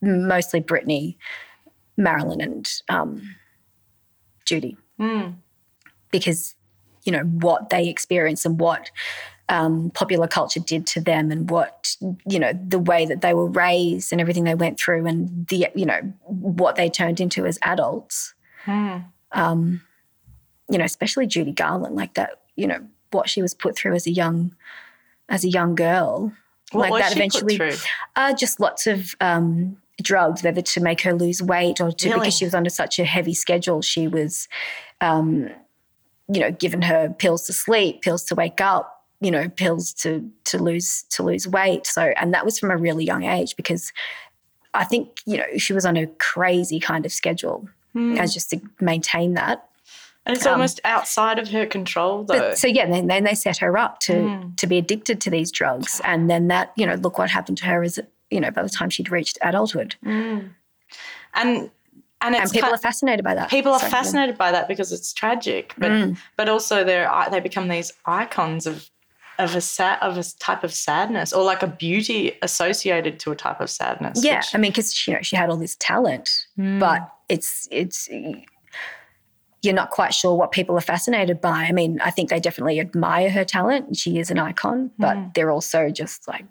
mostly 0.00 0.60
Britney, 0.60 1.16
Marilyn, 1.96 2.40
and 2.40 2.70
um, 2.88 3.34
Judy. 4.52 4.76
Because 6.10 6.54
you 7.04 7.12
know 7.12 7.22
what 7.22 7.70
they 7.70 7.88
experienced 7.88 8.44
and 8.44 8.60
what 8.60 8.90
um, 9.48 9.90
popular 9.94 10.28
culture 10.28 10.60
did 10.60 10.86
to 10.88 11.00
them 11.00 11.30
and 11.30 11.48
what 11.48 11.96
you 12.28 12.38
know 12.38 12.52
the 12.52 12.78
way 12.78 13.06
that 13.06 13.22
they 13.22 13.32
were 13.32 13.48
raised 13.48 14.12
and 14.12 14.20
everything 14.20 14.44
they 14.44 14.54
went 14.54 14.78
through 14.78 15.06
and 15.06 15.46
the 15.46 15.68
you 15.74 15.86
know 15.86 16.00
what 16.26 16.76
they 16.76 16.90
turned 16.90 17.18
into 17.18 17.46
as 17.46 17.58
adults. 17.62 18.34
Um, 19.32 19.80
you 20.70 20.78
know 20.78 20.84
especially 20.84 21.26
judy 21.26 21.52
garland 21.52 21.96
like 21.96 22.14
that 22.14 22.42
you 22.54 22.66
know 22.66 22.80
what 23.10 23.28
she 23.28 23.42
was 23.42 23.54
put 23.54 23.74
through 23.74 23.94
as 23.94 24.06
a 24.06 24.10
young 24.10 24.54
as 25.28 25.44
a 25.44 25.48
young 25.48 25.74
girl. 25.74 26.32
What 26.72 26.90
like 26.90 27.02
that 27.02 27.12
eventually 27.12 27.58
uh, 28.16 28.34
just 28.34 28.60
lots 28.60 28.86
of 28.86 29.14
um, 29.20 29.78
drugs, 30.02 30.42
whether 30.42 30.62
to 30.62 30.80
make 30.80 31.00
her 31.02 31.14
lose 31.14 31.42
weight 31.42 31.80
or 31.80 31.92
to 31.92 32.08
Really? 32.08 32.20
because 32.20 32.36
she 32.36 32.44
was 32.44 32.54
under 32.54 32.70
such 32.70 32.98
a 32.98 33.04
heavy 33.04 33.34
schedule. 33.34 33.82
She 33.82 34.08
was, 34.08 34.48
um, 35.00 35.48
you 36.32 36.40
know, 36.40 36.50
given 36.50 36.82
her 36.82 37.10
pills 37.18 37.46
to 37.46 37.52
sleep, 37.52 38.02
pills 38.02 38.24
to 38.24 38.34
wake 38.34 38.60
up, 38.60 39.04
you 39.20 39.30
know, 39.30 39.48
pills 39.48 39.92
to 39.94 40.30
to 40.44 40.58
lose 40.58 41.04
to 41.10 41.22
lose 41.22 41.46
weight. 41.48 41.86
So, 41.86 42.12
and 42.16 42.34
that 42.34 42.44
was 42.44 42.58
from 42.58 42.70
a 42.70 42.76
really 42.76 43.04
young 43.04 43.24
age 43.24 43.56
because 43.56 43.92
I 44.74 44.84
think 44.84 45.20
you 45.26 45.38
know 45.38 45.46
she 45.58 45.72
was 45.72 45.84
on 45.84 45.96
a 45.96 46.06
crazy 46.18 46.80
kind 46.80 47.04
of 47.06 47.12
schedule 47.12 47.68
as 48.18 48.32
just 48.32 48.48
to 48.50 48.60
maintain 48.80 49.34
that. 49.34 49.68
And 50.24 50.36
it's 50.36 50.46
um, 50.46 50.52
almost 50.52 50.80
outside 50.84 51.38
of 51.38 51.48
her 51.48 51.66
control, 51.66 52.24
though. 52.24 52.38
But 52.38 52.58
so 52.58 52.68
yeah, 52.68 52.86
then, 52.88 53.08
then 53.08 53.24
they 53.24 53.34
set 53.34 53.58
her 53.58 53.76
up 53.76 53.98
to 54.00 54.50
to 54.56 54.66
be 54.66 54.78
addicted 54.78 55.20
to 55.22 55.30
these 55.30 55.50
drugs, 55.50 56.00
and 56.04 56.30
then 56.30 56.48
that 56.48 56.72
you 56.76 56.86
know 56.86 56.94
look 56.94 57.18
what 57.18 57.28
happened 57.28 57.58
to 57.58 57.66
her 57.66 57.82
is 57.82 58.00
you 58.32 58.40
know 58.40 58.50
by 58.50 58.62
the 58.62 58.68
time 58.68 58.90
she'd 58.90 59.10
reached 59.10 59.38
adulthood, 59.42 59.94
and 60.02 60.50
and 61.34 61.70
and 62.20 62.34
it's 62.36 62.52
people 62.52 62.70
are 62.72 62.78
fascinated 62.78 63.24
by 63.24 63.34
that. 63.34 63.50
people 63.50 63.72
are 63.72 63.80
So, 63.80 63.86
yeah. 63.86 63.90
fascinated 63.90 64.38
by 64.38 64.50
that 64.52 64.68
because 64.68 64.92
it's 64.92 65.12
tragic, 65.12 65.74
but 65.78 65.90
Mm. 65.90 66.16
but 66.36 66.48
also 66.48 66.84
they're 66.84 67.10
they 67.30 67.40
become 67.40 67.68
these 67.68 67.92
icons 68.06 68.66
of 68.66 68.88
of 69.38 69.56
a 69.56 69.60
sad 69.60 69.98
of 70.02 70.18
a 70.18 70.24
type 70.38 70.62
of 70.62 70.72
sadness 70.72 71.32
or 71.32 71.42
like 71.42 71.62
a 71.62 71.66
beauty 71.66 72.32
associated 72.42 73.18
to 73.20 73.32
a 73.32 73.36
type 73.36 73.60
of 73.60 73.68
sadness. 73.70 74.22
Yeah, 74.22 74.36
which- 74.36 74.54
I 74.54 74.58
mean, 74.58 74.70
because 74.70 75.06
you 75.06 75.14
know 75.14 75.22
she 75.22 75.36
had 75.36 75.48
all 75.50 75.56
this 75.56 75.76
talent, 75.80 76.30
Mm. 76.58 76.78
but 76.78 77.00
it's 77.28 77.66
it's 77.70 78.08
you're 79.62 79.74
not 79.74 79.90
quite 79.90 80.12
sure 80.12 80.34
what 80.34 80.50
people 80.50 80.76
are 80.76 80.80
fascinated 80.94 81.40
by. 81.40 81.64
I 81.64 81.72
mean, 81.72 82.00
I 82.02 82.10
think 82.10 82.30
they 82.30 82.40
definitely 82.40 82.80
admire 82.80 83.30
her 83.30 83.44
talent. 83.44 83.86
and 83.86 83.96
She 83.96 84.18
is 84.18 84.30
an 84.30 84.38
icon, 84.38 84.90
but 84.98 85.16
Mm. 85.16 85.34
they're 85.34 85.50
also 85.52 85.88
just 85.90 86.26
like, 86.26 86.44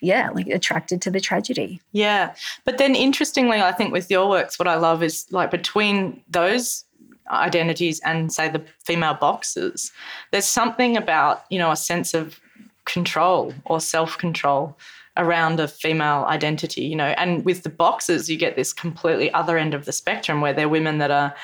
yeah, 0.00 0.30
like 0.30 0.46
attracted 0.48 1.00
to 1.02 1.10
the 1.10 1.20
tragedy. 1.20 1.80
Yeah. 1.92 2.34
But 2.64 2.78
then 2.78 2.94
interestingly, 2.94 3.60
I 3.60 3.72
think 3.72 3.92
with 3.92 4.10
your 4.10 4.28
works, 4.28 4.58
what 4.58 4.68
I 4.68 4.76
love 4.76 5.02
is 5.02 5.26
like 5.30 5.50
between 5.50 6.22
those 6.28 6.84
identities 7.30 8.00
and 8.00 8.32
say 8.32 8.48
the 8.48 8.62
female 8.84 9.14
boxers, 9.14 9.92
there's 10.30 10.44
something 10.44 10.96
about, 10.96 11.44
you 11.50 11.58
know, 11.58 11.70
a 11.70 11.76
sense 11.76 12.14
of 12.14 12.40
control 12.84 13.54
or 13.64 13.80
self-control 13.80 14.76
around 15.16 15.60
a 15.60 15.68
female 15.68 16.24
identity, 16.28 16.82
you 16.82 16.96
know. 16.96 17.14
And 17.16 17.44
with 17.44 17.62
the 17.62 17.70
boxers, 17.70 18.28
you 18.28 18.36
get 18.36 18.56
this 18.56 18.72
completely 18.72 19.32
other 19.32 19.56
end 19.56 19.72
of 19.72 19.84
the 19.84 19.92
spectrum 19.92 20.40
where 20.40 20.52
they're 20.52 20.68
women 20.68 20.98
that 20.98 21.10
are 21.10 21.34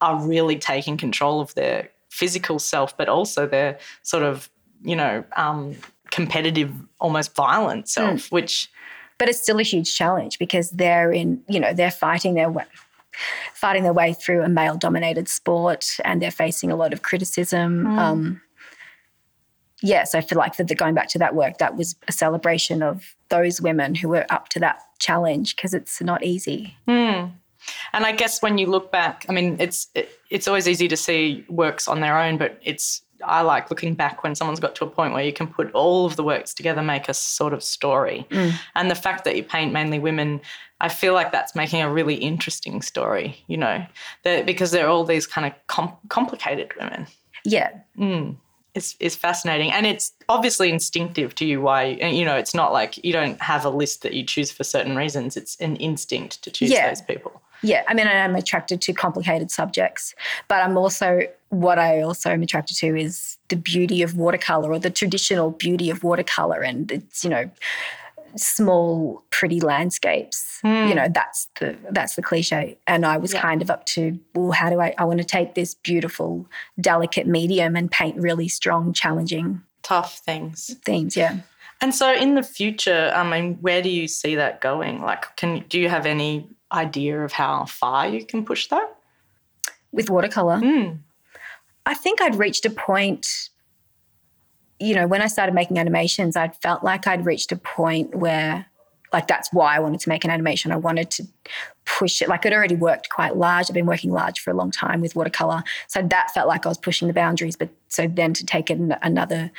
are 0.00 0.22
really 0.22 0.56
taking 0.58 0.96
control 0.96 1.40
of 1.40 1.54
their 1.54 1.88
physical 2.10 2.58
self, 2.58 2.96
but 2.96 3.08
also 3.08 3.46
their 3.46 3.78
sort 4.02 4.22
of, 4.22 4.50
you 4.82 4.94
know, 4.94 5.24
um, 5.36 5.74
competitive, 6.16 6.72
almost 6.98 7.36
violent 7.36 7.88
self, 7.88 8.22
mm. 8.22 8.32
which 8.32 8.70
But 9.18 9.28
it's 9.28 9.40
still 9.40 9.58
a 9.58 9.62
huge 9.62 9.94
challenge 9.94 10.38
because 10.38 10.70
they're 10.70 11.12
in, 11.12 11.42
you 11.46 11.60
know, 11.60 11.72
they're 11.74 11.90
fighting 11.90 12.34
their 12.34 12.50
way 12.50 12.64
fighting 13.54 13.82
their 13.82 13.94
way 13.94 14.12
through 14.12 14.42
a 14.42 14.48
male 14.48 14.76
dominated 14.76 15.28
sport 15.28 15.96
and 16.04 16.20
they're 16.20 16.30
facing 16.30 16.70
a 16.70 16.76
lot 16.76 16.92
of 16.92 17.00
criticism. 17.02 17.84
Mm. 17.84 17.98
Um, 17.98 18.40
yeah, 19.82 20.04
so 20.04 20.18
I 20.18 20.22
feel 20.22 20.38
like 20.38 20.56
the 20.56 20.74
going 20.74 20.94
back 20.94 21.08
to 21.08 21.18
that 21.18 21.34
work, 21.34 21.58
that 21.58 21.76
was 21.76 21.96
a 22.08 22.12
celebration 22.12 22.82
of 22.82 23.14
those 23.28 23.60
women 23.60 23.94
who 23.94 24.08
were 24.08 24.26
up 24.30 24.48
to 24.50 24.60
that 24.60 24.80
challenge 24.98 25.56
because 25.56 25.72
it's 25.74 26.00
not 26.02 26.24
easy. 26.24 26.76
Mm. 26.88 27.32
And 27.92 28.04
I 28.06 28.12
guess 28.12 28.42
when 28.42 28.58
you 28.58 28.66
look 28.66 28.92
back, 28.92 29.26
I 29.28 29.32
mean, 29.32 29.56
it's 29.58 29.88
it, 29.94 30.10
it's 30.30 30.46
always 30.46 30.68
easy 30.68 30.88
to 30.88 30.96
see 30.96 31.44
works 31.48 31.88
on 31.88 32.00
their 32.00 32.18
own, 32.18 32.38
but 32.38 32.58
it's 32.62 33.02
I 33.24 33.42
like 33.42 33.70
looking 33.70 33.94
back 33.94 34.22
when 34.22 34.34
someone's 34.34 34.60
got 34.60 34.74
to 34.76 34.84
a 34.84 34.90
point 34.90 35.14
where 35.14 35.24
you 35.24 35.32
can 35.32 35.46
put 35.46 35.70
all 35.72 36.06
of 36.06 36.16
the 36.16 36.22
works 36.24 36.52
together, 36.54 36.82
make 36.82 37.08
a 37.08 37.14
sort 37.14 37.52
of 37.52 37.62
story. 37.62 38.26
Mm. 38.30 38.52
And 38.74 38.90
the 38.90 38.94
fact 38.94 39.24
that 39.24 39.36
you 39.36 39.42
paint 39.42 39.72
mainly 39.72 39.98
women, 39.98 40.40
I 40.80 40.88
feel 40.88 41.14
like 41.14 41.32
that's 41.32 41.54
making 41.54 41.82
a 41.82 41.90
really 41.92 42.14
interesting 42.16 42.82
story. 42.82 43.42
You 43.46 43.56
know, 43.56 43.86
They're- 44.22 44.44
because 44.44 44.70
they're 44.70 44.88
all 44.88 45.04
these 45.04 45.26
kind 45.26 45.46
of 45.46 45.52
com- 45.66 45.96
complicated 46.08 46.72
women. 46.78 47.06
Yeah, 47.44 47.70
mm. 47.98 48.36
It's, 48.74 48.94
is 49.00 49.16
fascinating 49.16 49.72
and 49.72 49.86
it's 49.86 50.12
obviously 50.28 50.68
instinctive 50.68 51.34
to 51.36 51.46
you 51.46 51.62
why 51.62 51.84
you 51.84 52.26
know 52.26 52.36
it's 52.36 52.52
not 52.54 52.74
like 52.74 53.02
you 53.02 53.10
don't 53.10 53.40
have 53.40 53.64
a 53.64 53.70
list 53.70 54.02
that 54.02 54.12
you 54.12 54.22
choose 54.22 54.50
for 54.50 54.64
certain 54.64 54.96
reasons 54.96 55.34
it's 55.34 55.56
an 55.60 55.76
instinct 55.76 56.42
to 56.42 56.50
choose 56.50 56.68
Yeah. 56.72 56.88
those 56.90 57.00
people 57.00 57.40
Yeah, 57.62 57.82
I 57.88 57.94
mean, 57.94 58.06
I 58.06 58.12
am 58.12 58.34
attracted 58.36 58.80
to 58.82 58.92
complicated 58.92 59.50
subjects, 59.50 60.14
but 60.48 60.62
I'm 60.62 60.76
also 60.76 61.20
what 61.48 61.78
I 61.78 62.00
also 62.00 62.30
am 62.30 62.42
attracted 62.42 62.76
to 62.78 62.96
is 62.96 63.38
the 63.48 63.56
beauty 63.56 64.02
of 64.02 64.16
watercolor 64.16 64.72
or 64.72 64.78
the 64.78 64.90
traditional 64.90 65.50
beauty 65.50 65.90
of 65.90 66.02
watercolor, 66.02 66.62
and 66.62 66.90
it's 66.90 67.24
you 67.24 67.30
know 67.30 67.50
small, 68.36 69.22
pretty 69.30 69.60
landscapes. 69.60 70.60
You 70.62 70.70
hmm. 70.70 70.94
know, 70.94 71.08
that's 71.12 71.48
the 71.58 71.76
that's 71.90 72.16
the 72.16 72.22
cliche. 72.22 72.78
And 72.86 73.04
I 73.04 73.16
was 73.16 73.32
Yeah. 73.32 73.40
kind 73.40 73.62
of 73.62 73.70
up 73.70 73.86
to 73.86 74.18
well, 74.34 74.52
how 74.52 74.70
do 74.70 74.80
I? 74.80 74.94
I 74.98 75.04
want 75.04 75.18
to 75.18 75.24
take 75.24 75.54
this 75.54 75.74
beautiful, 75.74 76.46
delicate 76.80 77.26
medium 77.26 77.76
and 77.76 77.90
paint 77.90 78.16
really 78.16 78.48
strong, 78.48 78.92
challenging 78.92 79.62
tough 79.82 80.18
things 80.18 80.76
themes. 80.84 81.16
Yeah. 81.16 81.38
And 81.80 81.94
so 81.94 82.12
in 82.12 82.34
the 82.34 82.42
future, 82.42 83.12
I 83.14 83.22
mean, 83.22 83.58
where 83.60 83.82
do 83.82 83.90
you 83.90 84.08
see 84.08 84.34
that 84.36 84.60
going? 84.60 85.02
Like, 85.02 85.36
can 85.36 85.64
do 85.68 85.78
you 85.78 85.88
have 85.88 86.06
any 86.06 86.48
idea 86.72 87.22
of 87.22 87.32
how 87.32 87.64
far 87.64 88.08
you 88.08 88.24
can 88.24 88.44
push 88.44 88.68
that? 88.68 88.96
with 89.96 90.10
watercolor. 90.10 90.58
Mm. 90.58 90.98
I 91.86 91.94
think 91.94 92.20
I'd 92.20 92.36
reached 92.36 92.66
a 92.66 92.70
point, 92.70 93.48
you 94.78 94.94
know, 94.94 95.06
when 95.06 95.22
I 95.22 95.26
started 95.26 95.54
making 95.54 95.78
animations, 95.78 96.36
I'd 96.36 96.54
felt 96.56 96.84
like 96.84 97.06
I'd 97.06 97.24
reached 97.24 97.50
a 97.50 97.56
point 97.56 98.14
where, 98.14 98.66
like, 99.12 99.26
that's 99.26 99.52
why 99.52 99.74
I 99.74 99.78
wanted 99.78 100.00
to 100.00 100.08
make 100.08 100.24
an 100.24 100.30
animation. 100.30 100.70
I 100.70 100.76
wanted 100.76 101.10
to 101.12 101.26
push 101.84 102.20
it. 102.20 102.28
Like, 102.28 102.44
I'd 102.44 102.52
already 102.52 102.76
worked 102.76 103.08
quite 103.08 103.36
large. 103.36 103.70
I've 103.70 103.74
been 103.74 103.86
working 103.86 104.12
large 104.12 104.40
for 104.40 104.50
a 104.50 104.54
long 104.54 104.70
time 104.70 105.00
with 105.00 105.16
watercolor. 105.16 105.62
So 105.86 106.02
that 106.02 106.32
felt 106.32 106.48
like 106.48 106.66
I 106.66 106.68
was 106.68 106.78
pushing 106.78 107.08
the 107.08 107.14
boundaries. 107.14 107.56
But 107.56 107.70
so 107.88 108.06
then 108.06 108.34
to 108.34 108.44
take 108.44 108.70
it 108.70 108.78
another 109.02 109.50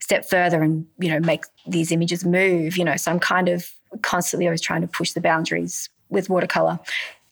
step 0.00 0.28
further 0.28 0.62
and, 0.62 0.86
you 0.98 1.08
know, 1.08 1.18
make 1.18 1.44
these 1.66 1.90
images 1.90 2.24
move, 2.24 2.76
you 2.76 2.84
know, 2.84 2.96
so 2.96 3.10
I'm 3.10 3.20
kind 3.20 3.48
of 3.48 3.72
constantly 4.02 4.46
always 4.46 4.60
trying 4.60 4.82
to 4.82 4.86
push 4.86 5.12
the 5.12 5.20
boundaries 5.20 5.88
with 6.14 6.30
watercolor. 6.30 6.78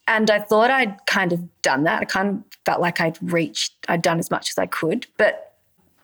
And 0.06 0.30
I 0.30 0.40
thought 0.40 0.70
I'd 0.70 0.98
kind 1.06 1.32
of 1.32 1.62
done 1.62 1.84
that. 1.84 2.02
I 2.02 2.04
kind 2.04 2.28
of 2.28 2.42
felt 2.66 2.80
like 2.80 3.00
I'd 3.00 3.16
reached, 3.22 3.72
I'd 3.88 4.02
done 4.02 4.18
as 4.18 4.30
much 4.30 4.50
as 4.50 4.58
I 4.58 4.66
could. 4.66 5.06
But 5.16 5.54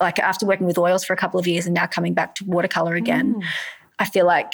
like 0.01 0.19
after 0.19 0.47
working 0.47 0.67
with 0.67 0.79
oils 0.79 1.05
for 1.05 1.13
a 1.13 1.17
couple 1.17 1.41
of 1.41 1.47
years 1.47 1.67
and 1.67 1.75
now 1.75 1.87
coming 1.87 2.15
back 2.15 2.37
to 2.37 2.45
watercolor 2.45 2.95
again, 2.95 3.35
mm. 3.35 3.45
I 3.99 4.05
feel 4.05 4.27
like 4.27 4.53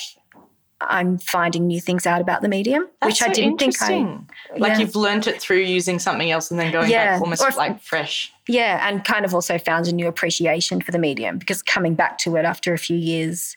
I'm 0.80 1.18
finding 1.18 1.66
new 1.66 1.80
things 1.80 2.06
out 2.06 2.20
about 2.20 2.42
the 2.42 2.48
medium, 2.48 2.88
which 3.02 3.22
I 3.22 3.28
so 3.28 3.32
didn't 3.32 3.58
think 3.58 3.80
I. 3.80 4.18
Like 4.56 4.72
yeah. 4.72 4.78
you've 4.78 4.96
learnt 4.96 5.26
it 5.26 5.40
through 5.40 5.60
using 5.60 5.98
something 5.98 6.30
else 6.30 6.50
and 6.50 6.58
then 6.58 6.72
going 6.72 6.90
Yeah. 6.90 7.14
back 7.14 7.22
almost 7.22 7.42
if- 7.42 7.56
like 7.56 7.80
fresh. 7.80 8.32
Yeah, 8.46 8.86
and 8.86 9.02
kind 9.04 9.24
of 9.24 9.34
also 9.34 9.58
found 9.58 9.86
a 9.86 9.92
new 9.92 10.06
appreciation 10.06 10.80
for 10.80 10.90
the 10.90 10.98
medium 10.98 11.38
because 11.38 11.62
coming 11.62 11.94
back 11.94 12.18
to 12.18 12.36
it 12.36 12.44
after 12.44 12.74
a 12.74 12.78
few 12.78 12.96
years, 12.96 13.56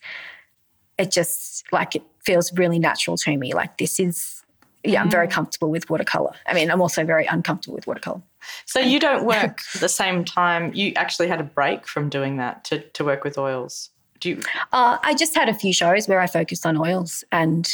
it 0.98 1.12
just 1.12 1.66
like 1.72 1.96
it 1.96 2.04
feels 2.24 2.54
really 2.54 2.80
natural 2.80 3.18
to 3.18 3.38
me. 3.38 3.54
Like 3.54 3.78
this 3.78 4.00
is, 4.00 4.37
yeah, 4.88 5.02
I'm 5.02 5.12
very 5.12 5.28
comfortable 5.28 5.70
with 5.70 5.90
watercolor. 5.90 6.32
I 6.46 6.54
mean, 6.54 6.72
I'm 6.72 6.82
also 6.82 7.04
very 7.04 7.26
uncomfortable 7.26 7.76
with 7.76 7.88
watercolor. 7.88 8.22
So 8.66 8.80
you 8.80 9.00
don't 9.00 9.26
work 9.26 9.60
at 9.76 9.80
the 9.82 9.90
same 9.90 10.24
time. 10.24 10.72
You 10.74 10.94
actually 10.96 11.28
had 11.28 11.40
a 11.40 11.44
break 11.44 11.88
from 11.88 12.10
doing 12.10 12.38
that 12.38 12.64
to, 12.66 12.80
to 12.80 13.04
work 13.04 13.24
with 13.24 13.38
oils. 13.38 13.90
Do 14.20 14.30
you? 14.30 14.42
Uh, 14.72 14.98
I 15.04 15.14
just 15.14 15.36
had 15.36 15.50
a 15.50 15.54
few 15.54 15.74
shows 15.74 16.08
where 16.08 16.20
I 16.20 16.28
focused 16.28 16.66
on 16.66 16.78
oils, 16.78 17.24
and 17.32 17.70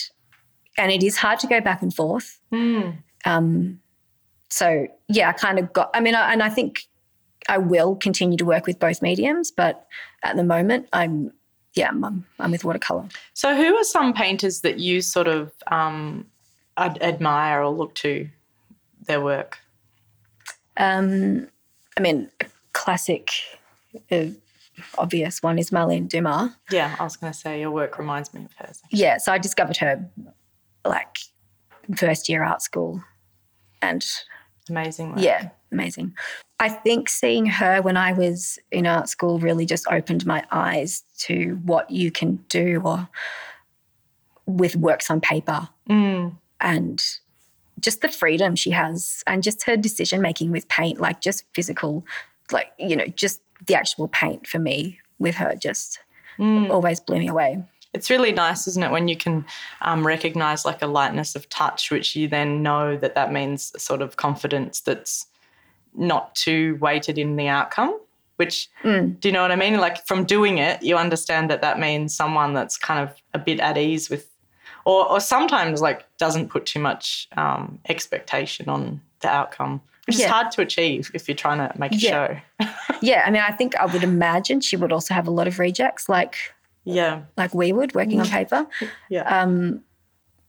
and 0.78 0.92
it 0.92 1.04
is 1.04 1.16
hard 1.16 1.40
to 1.40 1.48
go 1.48 1.62
back 1.62 1.82
and 1.82 1.94
forth. 1.94 2.40
Um, 3.24 3.80
so 4.50 4.88
yeah, 5.08 5.30
I 5.30 5.34
kind 5.34 5.58
of 5.58 5.72
got. 5.72 5.90
I 5.94 6.02
mean, 6.02 6.16
I, 6.16 6.34
and 6.34 6.44
I 6.44 6.50
think 6.50 6.84
I 7.48 7.60
will 7.60 7.96
continue 7.96 8.38
to 8.38 8.46
work 8.46 8.68
with 8.68 8.78
both 8.78 9.02
mediums, 9.02 9.52
but 9.52 9.86
at 10.24 10.36
the 10.36 10.44
moment, 10.44 10.90
I'm 10.92 11.32
yeah, 11.76 11.90
I'm, 11.90 12.26
I'm 12.40 12.52
with 12.52 12.64
watercolor. 12.64 13.08
So 13.34 13.56
who 13.56 13.76
are 13.76 13.84
some 13.84 14.14
painters 14.14 14.62
that 14.62 14.80
you 14.80 15.02
sort 15.02 15.28
of 15.28 15.52
um, 15.72 16.28
ad- 16.78 17.02
admire 17.02 17.62
or 17.64 17.70
look 17.70 17.94
to 17.96 18.30
their 19.06 19.22
work? 19.22 19.60
Um, 20.78 21.48
I 21.98 22.02
mean, 22.02 22.30
classic, 22.74 23.30
uh, 24.12 24.26
obvious 24.98 25.44
one 25.44 25.60
is 25.60 25.70
Marlene 25.70 26.10
Dumas. 26.10 26.52
Yeah, 26.72 26.96
I 27.00 27.04
was 27.04 27.16
going 27.16 27.32
to 27.32 27.38
say 27.38 27.60
your 27.60 27.72
work 27.72 27.98
reminds 28.00 28.34
me 28.34 28.46
of 28.46 28.54
hers. 28.54 28.82
Yeah, 28.92 29.18
so 29.18 29.32
I 29.32 29.38
discovered 29.38 29.78
her 29.78 30.10
like 30.86 31.18
first 31.96 32.28
year 32.30 32.44
art 32.44 32.62
school, 32.62 33.04
and 33.82 34.04
Amazing. 34.70 35.12
work. 35.12 35.20
yeah, 35.22 35.50
amazing. 35.72 36.14
I 36.60 36.70
think 36.70 37.10
seeing 37.10 37.46
her 37.46 37.82
when 37.82 37.98
I 37.98 38.14
was 38.14 38.58
in 38.72 38.88
art 38.88 39.10
school 39.10 39.38
really 39.38 39.66
just 39.66 39.86
opened 39.92 40.26
my 40.26 40.44
eyes 40.52 41.04
to 41.20 41.60
what 41.66 41.90
you 41.92 42.10
can 42.10 42.38
do 42.48 42.82
or 42.86 43.08
with 44.46 44.76
works 44.76 45.10
on 45.12 45.20
paper 45.22 45.68
Mm. 45.90 46.38
And 46.64 47.04
just 47.80 48.02
the 48.02 48.10
freedom 48.10 48.56
she 48.56 48.72
has 48.72 49.24
and 49.28 49.44
just 49.44 49.64
her 49.64 49.78
decision 49.78 50.22
making 50.22 50.52
with 50.52 50.68
paint, 50.70 51.00
like 51.00 51.22
just 51.22 51.44
physical, 51.54 52.06
like, 52.52 52.72
you 52.80 52.96
know, 52.96 53.06
just 53.08 53.42
the 53.68 53.76
actual 53.76 54.08
paint 54.08 54.48
for 54.48 54.58
me 54.58 55.00
with 55.20 55.36
her 55.36 55.56
just 55.56 56.00
always 56.40 57.00
blew 57.00 57.20
me 57.20 57.28
away. 57.28 57.64
It's 57.94 58.10
really 58.10 58.32
nice, 58.32 58.68
isn't 58.68 58.82
it, 58.82 58.90
when 58.90 59.08
you 59.08 59.16
can 59.16 59.46
um, 59.82 60.08
recognize 60.08 60.66
like 60.66 60.82
a 60.82 60.88
lightness 60.88 61.36
of 61.36 61.48
touch, 61.50 61.92
which 61.92 62.16
you 62.16 62.28
then 62.28 62.64
know 62.64 62.98
that 62.98 63.14
that 63.14 63.32
means 63.32 63.72
a 63.76 63.80
sort 63.80 64.02
of 64.02 64.16
confidence 64.16 64.82
that's 64.82 65.28
not 65.94 66.34
too 66.34 66.78
weighted 66.82 67.20
in 67.20 67.36
the 67.36 67.48
outcome. 67.50 68.00
Which 68.38 68.68
do 68.84 69.16
you 69.22 69.32
know 69.32 69.44
what 69.44 69.52
I 69.52 69.56
mean? 69.56 69.78
Like 69.78 70.08
from 70.08 70.26
doing 70.26 70.58
it, 70.58 70.82
you 70.82 70.98
understand 70.98 71.52
that 71.52 71.62
that 71.62 71.80
means 71.80 72.16
someone 72.16 72.54
that's 72.54 72.78
kind 72.78 73.00
of 73.00 73.16
a 73.36 73.40
bit 73.40 73.60
at 73.60 73.78
ease 73.78 74.10
with, 74.10 74.28
or 74.86 75.10
or 75.10 75.20
sometimes 75.20 75.82
like 75.82 76.06
doesn't 76.18 76.50
put 76.50 76.66
too 76.66 76.80
much 76.80 77.28
um, 77.38 77.80
expectation 77.90 78.70
on 78.70 79.02
the 79.22 79.30
outcome, 79.30 79.82
which 80.08 80.18
is 80.18 80.26
hard 80.26 80.52
to 80.52 80.62
achieve 80.62 81.10
if 81.14 81.28
you're 81.28 81.36
trying 81.36 81.58
to 81.60 81.78
make 81.80 81.92
a 81.94 81.96
Yeah. 81.98 82.12
show. 82.60 82.68
Yeah, 83.02 83.24
I 83.26 83.32
mean, 83.32 83.42
I 83.42 83.52
think 83.52 83.76
I 83.76 83.86
would 83.86 84.04
imagine 84.04 84.62
she 84.62 84.78
would 84.78 84.94
also 84.94 85.14
have 85.14 85.28
a 85.28 85.32
lot 85.32 85.48
of 85.48 85.60
rejects, 85.60 86.08
like 86.08 86.36
yeah, 86.86 87.22
like 87.38 87.54
we 87.54 87.74
would 87.74 87.94
working 87.96 88.20
on 88.22 88.28
paper. 88.28 88.66
yeah. 89.10 89.24
Um, 89.42 89.84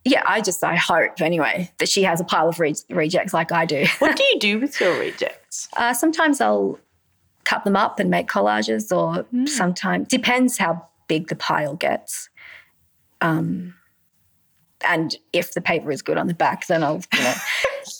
yeah, 0.04 0.22
I 0.26 0.40
just 0.40 0.62
I 0.62 0.76
hope 0.76 1.20
anyway 1.20 1.72
that 1.78 1.88
she 1.88 2.02
has 2.04 2.20
a 2.20 2.24
pile 2.24 2.48
of 2.48 2.60
re- 2.60 2.74
rejects 2.90 3.32
like 3.34 3.50
I 3.52 3.64
do. 3.66 3.86
what 4.00 4.16
do 4.16 4.22
you 4.22 4.38
do 4.38 4.60
with 4.60 4.78
your 4.80 4.98
rejects? 4.98 5.68
Uh, 5.76 5.94
sometimes 5.94 6.40
I'll 6.40 6.78
cut 7.44 7.64
them 7.64 7.74
up 7.76 7.98
and 7.98 8.10
make 8.10 8.28
collages, 8.28 8.94
or 8.94 9.24
sometimes 9.48 10.08
depends 10.08 10.58
how 10.58 10.86
big 11.08 11.28
the 11.28 11.36
pile 11.36 11.74
gets. 11.74 12.28
Um, 13.20 13.74
and 14.86 15.16
if 15.32 15.54
the 15.54 15.60
paper 15.60 15.90
is 15.90 16.02
good 16.02 16.18
on 16.18 16.26
the 16.26 16.34
back, 16.34 16.66
then 16.66 16.82
I'll. 16.82 17.00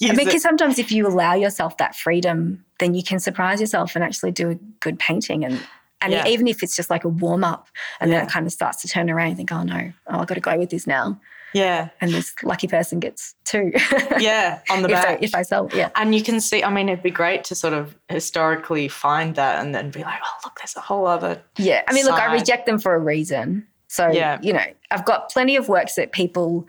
You 0.01 0.09
know, 0.09 0.15
because 0.25 0.43
sometimes 0.43 0.79
if 0.79 0.91
you 0.93 1.07
allow 1.07 1.35
yourself 1.35 1.77
that 1.79 1.95
freedom, 1.97 2.65
then 2.81 2.95
you 2.95 3.03
can 3.03 3.19
surprise 3.21 3.61
yourself 3.61 3.95
and 3.95 4.05
actually 4.05 4.33
do 4.33 4.51
a 4.51 4.55
good 4.81 4.99
painting. 4.99 5.45
And 5.45 5.61
and 6.01 6.13
Yeah. 6.13 6.27
even 6.27 6.47
if 6.49 6.63
it's 6.63 6.77
just 6.77 6.91
like 6.91 7.05
a 7.05 7.09
warm 7.09 7.45
up, 7.45 7.69
and 8.01 8.11
Yeah. 8.11 8.19
then 8.19 8.27
it 8.27 8.31
kind 8.31 8.47
of 8.47 8.53
starts 8.53 8.83
to 8.83 8.89
turn 8.89 9.09
around, 9.11 9.31
you 9.31 9.37
think, 9.37 9.53
oh 9.53 9.63
no, 9.63 9.93
oh 10.09 10.19
I've 10.21 10.27
got 10.27 10.35
to 10.35 10.41
go 10.41 10.57
with 10.59 10.69
this 10.71 10.87
now. 10.87 11.19
yeah, 11.55 11.89
And 12.01 12.13
this 12.13 12.35
lucky 12.43 12.67
person 12.67 12.99
gets 13.01 13.35
two. 13.45 13.73
yeah, 14.19 14.59
on 14.69 14.83
the 14.83 14.91
if, 14.91 14.97
I, 14.99 15.03
back. 15.03 15.23
if 15.23 15.35
I 15.37 15.43
sell, 15.43 15.71
yeah. 15.73 15.89
And 15.95 16.13
you 16.15 16.21
can 16.23 16.41
see, 16.41 16.63
I 16.65 16.71
mean, 16.71 16.89
it'd 16.89 17.03
be 17.03 17.11
great 17.13 17.45
to 17.45 17.55
sort 17.55 17.73
of 17.75 17.97
historically 18.09 18.89
find 18.89 19.37
that 19.37 19.65
and 19.65 19.73
then 19.75 19.91
be 19.91 20.03
like, 20.03 20.19
oh, 20.23 20.39
look, 20.45 20.59
there's 20.59 20.75
a 20.77 20.81
whole 20.81 21.07
other. 21.07 21.41
Yeah. 21.57 21.83
I 21.89 21.93
mean, 21.93 22.05
look, 22.07 22.19
I 22.21 22.33
reject 22.35 22.67
them 22.67 22.79
for 22.81 22.95
a 22.95 22.99
reason. 22.99 23.67
So, 23.95 24.11
Yeah. 24.11 24.39
you 24.43 24.53
know, 24.53 24.65
I've 24.91 25.05
got 25.05 25.31
plenty 25.31 25.55
of 25.55 25.69
works 25.69 25.95
that 25.95 26.11
people 26.11 26.67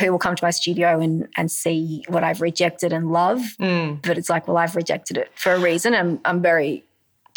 who 0.00 0.10
will 0.10 0.18
come 0.18 0.34
to 0.34 0.44
my 0.44 0.50
studio 0.50 1.00
and, 1.00 1.28
and 1.36 1.50
see 1.50 2.04
what 2.08 2.24
I've 2.24 2.40
rejected 2.40 2.92
and 2.92 3.12
love. 3.12 3.38
Mm. 3.60 4.02
But 4.02 4.18
it's 4.18 4.28
like, 4.28 4.48
well, 4.48 4.58
I've 4.58 4.74
rejected 4.74 5.16
it 5.16 5.30
for 5.36 5.52
a 5.52 5.58
reason. 5.60 5.94
I'm, 5.94 6.20
I'm 6.24 6.42
very 6.42 6.84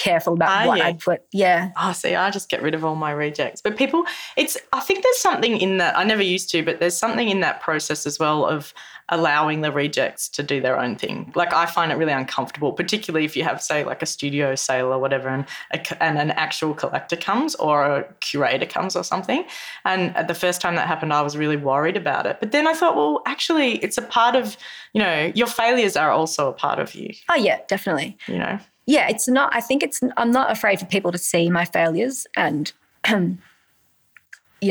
careful 0.01 0.33
about 0.33 0.49
Are 0.49 0.67
what 0.67 0.77
you? 0.79 0.83
I 0.83 0.93
put. 0.93 1.21
Yeah. 1.31 1.71
Oh, 1.77 1.93
see, 1.93 2.15
I 2.15 2.29
just 2.31 2.49
get 2.49 2.61
rid 2.61 2.73
of 2.73 2.83
all 2.83 2.95
my 2.95 3.11
rejects. 3.11 3.61
But 3.61 3.77
people, 3.77 4.03
it's, 4.35 4.57
I 4.73 4.79
think 4.79 5.03
there's 5.03 5.19
something 5.19 5.57
in 5.57 5.77
that, 5.77 5.97
I 5.97 6.03
never 6.03 6.23
used 6.23 6.49
to, 6.51 6.63
but 6.63 6.79
there's 6.79 6.97
something 6.97 7.29
in 7.29 7.39
that 7.41 7.61
process 7.61 8.05
as 8.05 8.17
well 8.19 8.45
of 8.45 8.73
allowing 9.09 9.59
the 9.61 9.71
rejects 9.71 10.29
to 10.29 10.41
do 10.41 10.61
their 10.61 10.79
own 10.79 10.95
thing. 10.95 11.31
Like, 11.35 11.53
I 11.53 11.65
find 11.65 11.91
it 11.91 11.95
really 11.95 12.13
uncomfortable, 12.13 12.71
particularly 12.71 13.25
if 13.25 13.35
you 13.35 13.43
have, 13.43 13.61
say, 13.61 13.83
like 13.83 14.01
a 14.01 14.05
studio 14.05 14.55
sale 14.55 14.87
or 14.87 14.99
whatever, 14.99 15.27
and, 15.27 15.45
a, 15.71 16.03
and 16.03 16.17
an 16.17 16.31
actual 16.31 16.73
collector 16.73 17.17
comes 17.17 17.53
or 17.55 17.83
a 17.83 18.03
curator 18.21 18.65
comes 18.65 18.95
or 18.95 19.03
something. 19.03 19.43
And 19.83 20.15
the 20.27 20.33
first 20.35 20.61
time 20.61 20.75
that 20.75 20.87
happened, 20.87 21.11
I 21.11 21.21
was 21.21 21.35
really 21.35 21.57
worried 21.57 21.97
about 21.97 22.25
it. 22.25 22.37
But 22.39 22.51
then 22.53 22.67
I 22.67 22.73
thought, 22.73 22.95
well, 22.95 23.21
actually, 23.25 23.75
it's 23.79 23.97
a 23.97 24.01
part 24.01 24.35
of, 24.35 24.55
you 24.93 25.01
know, 25.01 25.31
your 25.35 25.47
failures 25.47 25.97
are 25.97 26.09
also 26.11 26.47
a 26.47 26.53
part 26.53 26.79
of 26.79 26.95
you, 26.95 27.13
Oh, 27.29 27.35
yeah, 27.35 27.59
definitely. 27.67 28.17
you 28.27 28.37
know? 28.37 28.59
Yeah, 28.91 29.07
it's 29.07 29.29
not, 29.29 29.55
I 29.55 29.61
think 29.61 29.83
it's, 29.83 30.01
I'm 30.17 30.31
not 30.31 30.51
afraid 30.51 30.77
for 30.77 30.85
people 30.85 31.13
to 31.13 31.17
see 31.17 31.49
my 31.49 31.63
failures. 31.63 32.27
And, 32.35 32.73
you 33.07 33.37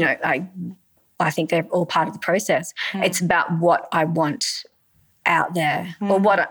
know, 0.02 0.14
I, 0.22 0.46
I 1.18 1.30
think 1.30 1.48
they're 1.48 1.66
all 1.70 1.86
part 1.86 2.06
of 2.06 2.12
the 2.12 2.20
process. 2.20 2.74
Hmm. 2.92 3.02
It's 3.02 3.22
about 3.22 3.50
what 3.58 3.88
I 3.92 4.04
want 4.04 4.44
out 5.24 5.54
there 5.54 5.96
or 6.02 6.18
hmm. 6.18 6.22
what 6.22 6.38
I, 6.38 6.48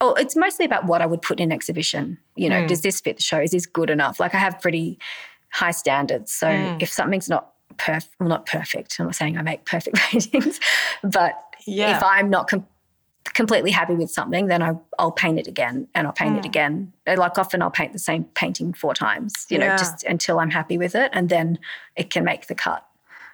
oh, 0.00 0.14
it's 0.14 0.36
mostly 0.36 0.64
about 0.64 0.86
what 0.86 1.02
I 1.02 1.06
would 1.06 1.20
put 1.20 1.40
in 1.40 1.50
exhibition. 1.50 2.18
You 2.36 2.50
know, 2.50 2.60
hmm. 2.60 2.68
does 2.68 2.82
this 2.82 3.00
fit 3.00 3.16
the 3.16 3.22
show? 3.22 3.40
Is 3.40 3.50
this 3.50 3.66
good 3.66 3.90
enough? 3.90 4.20
Like 4.20 4.32
I 4.36 4.38
have 4.38 4.60
pretty 4.60 5.00
high 5.50 5.72
standards. 5.72 6.30
So 6.30 6.48
if 6.80 6.88
something's 6.88 7.28
not 7.28 7.52
perfect, 7.78 8.14
well, 8.20 8.28
not 8.28 8.46
perfect, 8.46 8.94
I'm 9.00 9.06
not 9.06 9.16
saying 9.16 9.36
I 9.36 9.42
make 9.42 9.64
perfect 9.64 9.96
paintings, 10.10 10.60
but 11.02 11.34
Yeah. 11.66 11.96
if 11.96 12.04
I'm 12.04 12.30
not 12.30 12.48
com- 12.48 12.68
completely 13.34 13.70
happy 13.70 13.94
with 13.94 14.10
something, 14.10 14.46
then 14.46 14.62
I, 14.62 14.72
I'll 14.98 15.12
paint 15.12 15.38
it 15.38 15.46
again 15.46 15.88
and 15.94 16.06
I'll 16.06 16.12
paint 16.12 16.36
it 16.38 16.44
again. 16.44 16.92
Like 17.06 17.38
often 17.38 17.62
I'll 17.62 17.70
paint 17.70 17.92
the 17.92 17.98
same 17.98 18.24
painting 18.34 18.72
four 18.72 18.94
times, 18.94 19.46
you 19.48 19.58
know, 19.58 19.66
Yeah. 19.66 19.76
just 19.76 20.04
until 20.04 20.40
I'm 20.40 20.50
happy 20.50 20.78
with 20.78 20.94
it. 20.94 21.10
And 21.12 21.28
then 21.28 21.58
it 21.96 22.10
can 22.10 22.24
make 22.24 22.46
the 22.46 22.54
cut. 22.54 22.84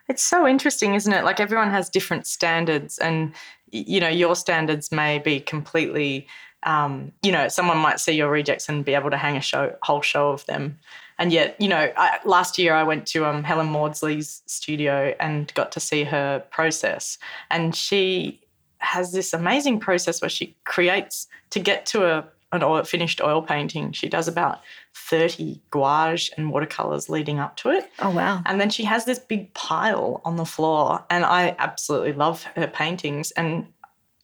It's 0.09 0.22
so 0.22 0.47
interesting, 0.47 0.95
isn't 0.95 1.12
it? 1.12 1.24
Like 1.24 1.40
everyone 1.40 1.70
has 1.70 1.88
different 1.88 2.26
standards, 2.26 2.99
and 2.99 3.32
you 3.72 4.01
know 4.01 4.09
your 4.09 4.36
standards 4.36 4.92
may 4.92 5.18
be 5.18 5.40
completely. 5.40 6.26
Um, 6.64 7.12
you 7.22 7.32
know, 7.32 7.49
someone 7.49 7.78
might 7.78 8.01
see 8.01 8.12
your 8.12 8.30
rejects 8.30 8.68
and 8.68 8.84
be 8.84 8.95
able 8.95 9.11
to 9.11 9.16
hang 9.16 9.36
a 9.36 9.40
show, 9.40 9.74
whole 9.82 10.03
show 10.03 10.30
of 10.30 10.45
them, 10.47 10.78
and 11.18 11.32
yet, 11.32 11.59
you 11.59 11.68
know, 11.68 11.90
I, 11.97 12.18
last 12.24 12.59
year 12.59 12.74
I 12.74 12.82
went 12.82 13.07
to 13.09 13.24
um, 13.26 13.45
Helen 13.45 13.68
Maudsley's 13.68 14.42
studio 14.47 15.14
and 15.20 15.53
got 15.55 15.72
to 15.72 15.80
see 15.80 16.05
her 16.05 16.40
process, 16.51 17.16
and 17.51 17.74
she 17.74 18.40
has 18.85 19.12
this 19.12 19.32
amazing 19.32 19.80
process 19.80 20.20
where 20.20 20.28
she 20.28 20.55
creates 20.64 21.26
to 21.51 21.61
get 21.61 21.87
to 21.87 22.07
a 22.07 22.24
an 22.55 22.62
oil, 22.62 22.85
finished 22.85 23.20
oil 23.20 23.43
painting. 23.43 23.93
She 23.93 24.09
does 24.09 24.28
about 24.28 24.62
thirty 24.95 25.61
gouache 25.70 26.32
and 26.37 26.51
watercolors 26.51 27.09
leading 27.09 27.39
up 27.39 27.57
to 27.59 27.70
it. 27.70 27.91
Oh, 27.99 28.11
wow. 28.11 28.43
And 28.47 28.61
then 28.61 28.70
she 28.70 28.85
has 28.85 29.05
this 29.05 29.18
big 29.18 29.53
pile 29.55 30.22
on 30.24 30.37
the 30.37 30.45
floor. 30.45 31.05
And 31.11 31.24
I 31.24 31.57
absolutely 31.59 32.12
love 32.12 32.45
her 32.57 32.68
paintings. 32.68 33.32
And 33.32 33.66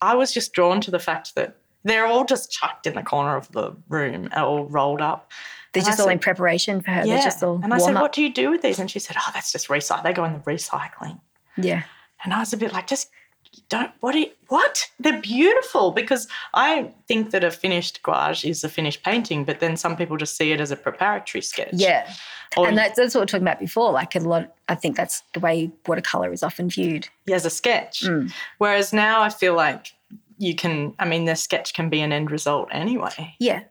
I 0.01 0.15
was 0.15 0.33
just 0.33 0.53
drawn 0.53 0.81
to 0.83 0.91
the 0.91 0.99
fact 0.99 1.35
that 1.35 1.57
they're 1.83 2.07
all 2.07 2.25
just 2.25 2.51
chucked 2.51 2.87
in 2.87 2.95
the 2.95 3.03
corner 3.03 3.37
of 3.37 3.51
the 3.53 3.73
room, 3.89 4.29
all 4.35 4.65
rolled 4.67 5.01
up. 5.01 5.31
They're 5.73 5.83
And 5.83 5.89
I 5.89 5.91
just 5.91 6.01
all 6.01 6.09
in 6.09 6.19
preparation 6.19 6.81
for 6.81 6.91
her. 6.91 7.05
Yeah. 7.05 7.15
They're 7.15 7.25
just 7.25 7.43
all 7.43 7.61
and 7.63 7.75
I 7.75 7.79
said, 7.79 7.97
up. 7.97 8.03
What 8.03 8.13
do 8.13 8.23
you 8.23 8.33
do 8.33 8.51
with 8.51 8.63
these? 8.63 8.79
And 8.79 8.91
she 8.91 8.99
said, 8.99 9.17
Oh, 9.19 9.31
that's 9.35 9.53
just 9.53 9.69
recycle. 9.69 10.03
They 10.03 10.13
go 10.13 10.25
in 10.25 10.33
the 10.33 10.39
recycling. 10.41 11.21
Yeah. 11.57 11.83
And 12.23 12.33
I 12.33 12.41
was 12.41 12.53
a 12.53 12.57
bit 12.57 12.73
like, 12.73 12.87
just 12.87 13.11
don't 13.69 13.91
what 14.01 14.15
you, 14.15 14.31
what? 14.49 14.89
They're 14.99 15.21
beautiful 15.21 15.91
because 15.93 16.29
I 16.55 16.93
think 17.09 17.31
that 17.31 17.45
a 17.45 17.51
finished 17.51 18.03
gouache 18.03 18.49
is 18.49 18.65
a 18.65 18.69
finished 18.69 19.03
painting, 19.03 19.45
but 19.45 19.61
then 19.61 19.77
some 19.77 19.97
people 19.97 20.17
just 20.17 20.37
see 20.37 20.53
it 20.53 20.61
as 20.61 20.71
a 20.71 20.77
preparatory 20.77 21.43
sketch. 21.43 21.71
Yeah. 21.73 22.13
Or 22.57 22.69
and 22.69 22.77
that's, 22.77 22.97
that's 22.97 23.15
what 23.15 23.21
we 23.21 23.23
we're 23.23 23.27
talking 23.27 23.45
about 23.45 23.61
before. 23.61 23.93
Like 23.93 24.15
a 24.17 24.21
lot, 24.21 24.55
I 24.69 24.75
think 24.75 24.97
that's 24.97 25.23
the 25.35 25.41
way 25.41 25.71
watercolor 25.87 26.33
is 26.33 26.43
often 26.43 26.69
viewed. 26.69 27.09
as 27.33 27.45
a 27.45 27.51
sketch. 27.51 28.01
Mm. 28.01 28.33
Whereas 28.59 28.93
now 28.93 29.21
I 29.23 29.29
feel 29.29 29.55
like 29.55 29.93
you 30.39 30.55
can, 30.55 30.95
I 30.99 31.05
mean, 31.05 31.27
the 31.27 31.37
sketch 31.37 31.75
can 31.75 31.91
be 31.91 32.01
an 32.01 32.13
end 32.13 32.31
result 32.31 32.69
anyway. 32.73 33.35
Yeah. 33.39 33.63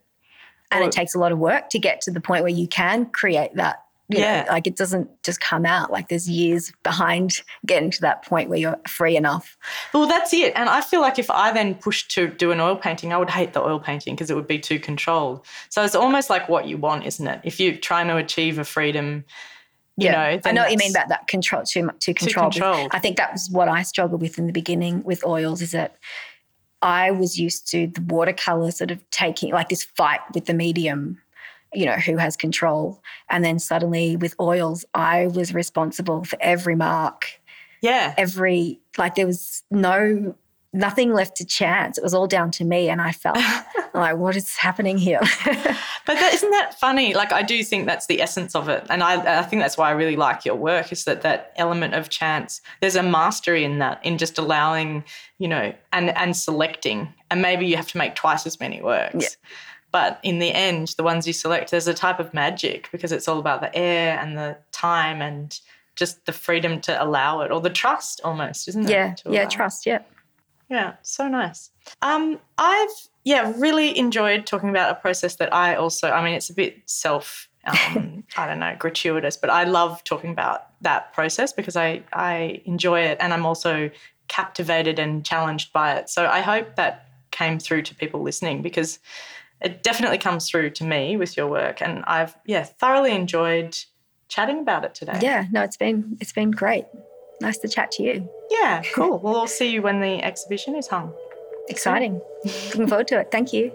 And 0.71 0.83
Or- 0.83 0.87
it 0.87 0.91
takes 0.91 1.15
a 1.15 1.19
lot 1.19 1.31
of 1.31 1.39
work 1.39 1.69
to 1.71 1.79
get 1.79 2.01
to 2.01 2.11
the 2.11 2.21
point 2.21 2.43
where 2.43 2.51
you 2.51 2.67
can 2.67 3.07
create 3.07 3.55
that. 3.55 3.83
You 4.09 4.17
know, 4.17 4.23
Yeah. 4.23 4.45
like 4.49 4.65
it 4.67 4.75
doesn't 4.75 5.07
just 5.23 5.39
come 5.39 5.65
out. 5.65 5.91
Like 5.91 6.09
there's 6.09 6.27
years 6.29 6.73
behind 6.83 7.41
getting 7.65 7.91
to 7.91 8.01
that 8.01 8.25
point 8.25 8.49
where 8.49 8.57
you're 8.57 8.79
free 8.87 9.15
enough. 9.15 9.55
Well, 9.93 10.07
that's 10.07 10.33
it. 10.33 10.51
And 10.55 10.67
I 10.67 10.81
feel 10.81 10.99
like 10.99 11.19
if 11.19 11.29
I 11.29 11.51
then 11.51 11.75
pushed 11.75 12.09
to 12.11 12.27
do 12.27 12.51
an 12.51 12.59
oil 12.59 12.75
painting, 12.75 13.13
I 13.13 13.17
would 13.17 13.29
hate 13.29 13.53
the 13.53 13.61
oil 13.61 13.79
painting 13.79 14.15
because 14.15 14.29
it 14.31 14.35
would 14.35 14.47
be 14.47 14.59
too 14.59 14.79
controlled. 14.79 15.45
So 15.69 15.83
it's 15.83 15.95
almost 15.95 16.29
like 16.29 16.49
what 16.49 16.67
you 16.67 16.77
want, 16.77 17.05
isn't 17.05 17.27
it? 17.27 17.41
If 17.43 17.59
you're 17.59 17.75
trying 17.75 18.07
to 18.07 18.17
achieve 18.17 18.57
a 18.57 18.65
freedom, 18.65 19.25
you 19.95 20.09
know, 20.11 20.39
I 20.43 20.51
know 20.53 20.61
what 20.61 20.71
you 20.71 20.77
mean 20.77 20.91
about 20.91 21.09
that 21.09 21.27
control 21.27 21.63
too 21.63 21.83
much 21.83 21.99
too 21.99 22.13
controlled. 22.13 22.53
controlled. 22.53 22.89
I 22.93 22.99
think 22.99 23.17
that 23.17 23.33
was 23.33 23.49
what 23.51 23.67
I 23.67 23.83
struggled 23.83 24.21
with 24.21 24.39
in 24.39 24.47
the 24.47 24.53
beginning 24.53 25.03
with 25.03 25.25
oils 25.25 25.61
is 25.61 25.71
that 25.71 25.97
I 26.81 27.11
was 27.11 27.37
used 27.37 27.69
to 27.71 27.87
the 27.87 28.01
watercolor 28.03 28.71
sort 28.71 28.91
of 28.91 29.07
taking 29.11 29.51
like 29.51 29.67
this 29.67 29.83
fight 29.83 30.21
with 30.33 30.45
the 30.45 30.53
medium, 30.53 31.21
you 31.73 31.85
know, 31.85 31.93
who 31.95 32.17
has 32.17 32.35
control. 32.35 33.01
And 33.29 33.43
then 33.43 33.59
suddenly 33.59 34.15
with 34.17 34.35
oils, 34.39 34.85
I 34.93 35.27
was 35.27 35.53
responsible 35.53 36.23
for 36.23 36.37
every 36.41 36.75
mark, 36.75 37.27
Yeah. 37.81 38.13
every 38.17 38.79
like 38.97 39.15
there 39.15 39.27
was 39.27 39.63
no 39.71 40.35
nothing 40.71 41.11
left 41.13 41.35
to 41.37 41.45
chance. 41.45 41.97
It 41.97 42.03
was 42.03 42.13
all 42.13 42.27
down 42.27 42.51
to 42.51 42.63
me. 42.63 42.89
And 42.89 43.01
I 43.01 43.11
felt 43.11 43.37
like, 43.95 44.17
what 44.17 44.35
is 44.35 44.55
happening 44.57 44.97
here? 44.97 45.21
But 46.05 46.15
that, 46.15 46.33
isn't 46.33 46.49
that 46.51 46.79
funny? 46.79 47.13
Like 47.13 47.31
I 47.31 47.43
do 47.43 47.63
think 47.63 47.85
that's 47.85 48.07
the 48.07 48.19
essence 48.19 48.55
of 48.55 48.67
it, 48.67 48.83
and 48.89 49.03
I, 49.03 49.41
I 49.41 49.43
think 49.43 49.61
that's 49.61 49.77
why 49.77 49.89
I 49.89 49.91
really 49.91 50.15
like 50.15 50.43
your 50.43 50.55
work. 50.55 50.91
Is 50.91 51.03
that 51.03 51.21
that 51.21 51.53
element 51.55 51.93
of 51.93 52.09
chance? 52.09 52.61
There's 52.81 52.95
a 52.95 53.03
mastery 53.03 53.63
in 53.63 53.77
that, 53.77 54.03
in 54.03 54.17
just 54.17 54.39
allowing, 54.39 55.03
you 55.37 55.47
know, 55.47 55.71
and 55.93 56.09
and 56.17 56.35
selecting, 56.35 57.13
and 57.29 57.43
maybe 57.43 57.67
you 57.67 57.75
have 57.75 57.89
to 57.89 57.97
make 57.99 58.15
twice 58.15 58.47
as 58.47 58.59
many 58.59 58.81
works. 58.81 59.13
Yeah. 59.21 59.27
But 59.91 60.19
in 60.23 60.39
the 60.39 60.51
end, 60.51 60.89
the 60.97 61.03
ones 61.03 61.25
you 61.25 61.33
select, 61.33 61.71
there's 61.71 61.87
a 61.87 61.93
type 61.93 62.19
of 62.19 62.33
magic 62.33 62.89
because 62.91 63.11
it's 63.11 63.27
all 63.27 63.39
about 63.39 63.61
the 63.61 63.75
air 63.75 64.19
and 64.19 64.37
the 64.37 64.57
time 64.71 65.21
and 65.21 65.59
just 65.95 66.25
the 66.25 66.31
freedom 66.31 66.79
to 66.81 67.03
allow 67.03 67.41
it, 67.41 67.51
or 67.51 67.59
the 67.59 67.69
trust 67.69 68.21
almost, 68.23 68.67
isn't 68.69 68.85
it? 68.85 68.91
yeah, 68.91 69.15
yeah, 69.29 69.45
trust, 69.45 69.85
yeah. 69.85 69.99
Yeah, 70.69 70.93
so 71.01 71.27
nice. 71.27 71.71
Um, 72.01 72.39
I've 72.57 73.09
yeah 73.25 73.53
really 73.57 73.97
enjoyed 73.97 74.45
talking 74.45 74.69
about 74.69 74.91
a 74.91 74.95
process 74.95 75.35
that 75.37 75.53
I 75.53 75.75
also. 75.75 76.09
I 76.09 76.23
mean, 76.23 76.35
it's 76.35 76.49
a 76.49 76.53
bit 76.53 76.77
self 76.85 77.49
um, 77.65 78.23
I 78.37 78.47
don't 78.47 78.59
know, 78.59 78.75
gratuitous. 78.77 79.37
But 79.37 79.49
I 79.49 79.63
love 79.63 80.03
talking 80.03 80.31
about 80.31 80.67
that 80.81 81.13
process 81.13 81.53
because 81.53 81.75
I, 81.75 82.03
I 82.13 82.61
enjoy 82.65 83.01
it 83.01 83.17
and 83.19 83.33
I'm 83.33 83.45
also 83.45 83.89
captivated 84.27 84.99
and 84.99 85.25
challenged 85.25 85.73
by 85.73 85.95
it. 85.95 86.09
So 86.09 86.27
I 86.27 86.41
hope 86.41 86.75
that 86.75 87.07
came 87.31 87.59
through 87.59 87.83
to 87.83 87.95
people 87.95 88.21
listening 88.21 88.61
because 88.61 88.99
it 89.61 89.83
definitely 89.83 90.17
comes 90.17 90.49
through 90.49 90.71
to 90.71 90.83
me 90.83 91.17
with 91.17 91.35
your 91.35 91.47
work. 91.47 91.81
And 91.81 92.03
I've, 92.05 92.35
yeah, 92.45 92.63
thoroughly 92.63 93.11
enjoyed 93.11 93.77
chatting 94.27 94.59
about 94.59 94.85
it 94.85 94.95
today. 94.95 95.19
Yeah, 95.21 95.45
no, 95.51 95.61
it's 95.63 95.77
been 95.77 96.17
it's 96.21 96.31
been 96.31 96.51
great. 96.51 96.85
Nice 97.41 97.57
to 97.59 97.67
chat 97.67 97.91
to 97.93 98.03
you. 98.03 98.29
Yeah, 98.49 98.83
cool. 98.93 99.19
well, 99.19 99.37
I'll 99.37 99.47
see 99.47 99.71
you 99.71 99.81
when 99.81 100.01
the 100.01 100.23
exhibition 100.23 100.75
is 100.75 100.87
hung. 100.87 101.13
Exciting. 101.69 102.21
Looking 102.43 102.87
forward 102.87 103.07
to 103.09 103.19
it. 103.19 103.31
Thank 103.31 103.53
you. 103.53 103.71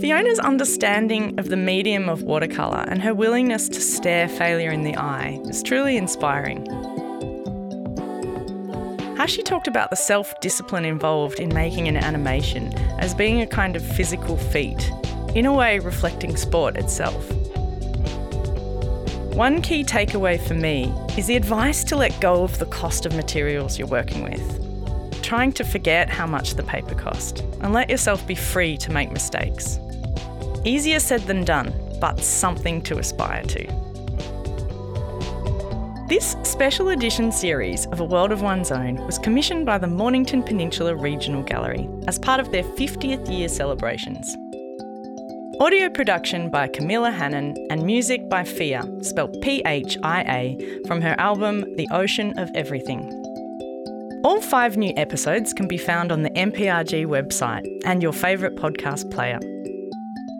Fiona's 0.00 0.40
understanding 0.40 1.38
of 1.38 1.48
the 1.48 1.56
medium 1.56 2.08
of 2.08 2.24
watercolour 2.24 2.84
and 2.88 3.00
her 3.02 3.14
willingness 3.14 3.68
to 3.68 3.80
stare 3.80 4.28
failure 4.28 4.70
in 4.70 4.82
the 4.82 4.96
eye 4.96 5.40
is 5.44 5.62
truly 5.62 5.96
inspiring. 5.96 6.66
How 9.22 9.26
she 9.26 9.44
talked 9.44 9.68
about 9.68 9.90
the 9.90 9.94
self 9.94 10.40
discipline 10.40 10.84
involved 10.84 11.38
in 11.38 11.54
making 11.54 11.86
an 11.86 11.96
animation 11.96 12.74
as 12.98 13.14
being 13.14 13.40
a 13.40 13.46
kind 13.46 13.76
of 13.76 13.86
physical 13.94 14.36
feat, 14.36 14.90
in 15.36 15.46
a 15.46 15.52
way 15.52 15.78
reflecting 15.78 16.36
sport 16.36 16.76
itself. 16.76 17.30
One 19.36 19.62
key 19.62 19.84
takeaway 19.84 20.40
for 20.44 20.54
me 20.54 20.92
is 21.16 21.28
the 21.28 21.36
advice 21.36 21.84
to 21.84 21.94
let 21.94 22.20
go 22.20 22.42
of 22.42 22.58
the 22.58 22.66
cost 22.66 23.06
of 23.06 23.14
materials 23.14 23.78
you're 23.78 23.86
working 23.86 24.24
with. 24.24 25.22
Trying 25.22 25.52
to 25.52 25.62
forget 25.62 26.10
how 26.10 26.26
much 26.26 26.54
the 26.54 26.64
paper 26.64 26.96
cost 26.96 27.44
and 27.60 27.72
let 27.72 27.90
yourself 27.90 28.26
be 28.26 28.34
free 28.34 28.76
to 28.78 28.90
make 28.90 29.12
mistakes. 29.12 29.78
Easier 30.64 30.98
said 30.98 31.20
than 31.28 31.44
done, 31.44 31.72
but 32.00 32.18
something 32.18 32.82
to 32.82 32.98
aspire 32.98 33.44
to. 33.44 33.82
This 36.08 36.34
special 36.52 36.90
edition 36.90 37.32
series 37.32 37.86
of 37.86 38.00
A 38.00 38.04
World 38.04 38.30
of 38.30 38.42
One's 38.42 38.70
Own 38.70 38.96
was 39.06 39.18
commissioned 39.18 39.64
by 39.64 39.78
the 39.78 39.86
Mornington 39.86 40.42
Peninsula 40.42 40.94
Regional 40.94 41.42
Gallery 41.42 41.88
as 42.06 42.18
part 42.18 42.40
of 42.40 42.52
their 42.52 42.62
50th 42.62 43.26
year 43.34 43.48
celebrations. 43.48 44.36
Audio 45.60 45.88
production 45.88 46.50
by 46.50 46.68
Camilla 46.68 47.10
Hannon 47.10 47.56
and 47.70 47.82
music 47.82 48.28
by 48.28 48.44
Phia, 48.44 48.86
spelt 49.00 49.40
P 49.40 49.62
H 49.64 49.96
I 50.02 50.20
A, 50.20 50.82
from 50.86 51.00
her 51.00 51.16
album 51.18 51.64
The 51.76 51.88
Ocean 51.90 52.38
of 52.38 52.50
Everything. 52.54 53.00
All 54.22 54.42
five 54.42 54.76
new 54.76 54.92
episodes 54.98 55.54
can 55.54 55.66
be 55.66 55.78
found 55.78 56.12
on 56.12 56.20
the 56.20 56.30
MPRG 56.32 57.06
website 57.06 57.66
and 57.86 58.02
your 58.02 58.12
favourite 58.12 58.56
podcast 58.56 59.10
player. 59.10 59.38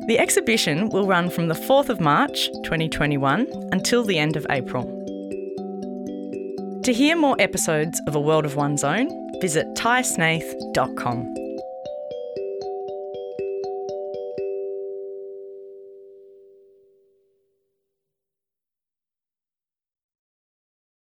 The 0.09 0.19
exhibition 0.19 0.91
will 0.91 1.07
run 1.07 1.31
from 1.31 1.49
the 1.49 1.55
4th 1.55 1.89
of 1.89 2.03
March 2.03 2.51
2021 2.65 3.47
until 3.73 4.05
the 4.05 4.19
end 4.19 4.37
of 4.37 4.47
April. 4.51 5.02
To 6.85 6.93
hear 6.93 7.15
more 7.15 7.37
episodes 7.39 8.01
of 8.09 8.17
A 8.17 8.21
World 8.21 8.45
of 8.45 8.57
One's 8.57 8.83
Own, 8.83 9.09
visit 9.41 9.73
taisnaith.com. 9.77 11.42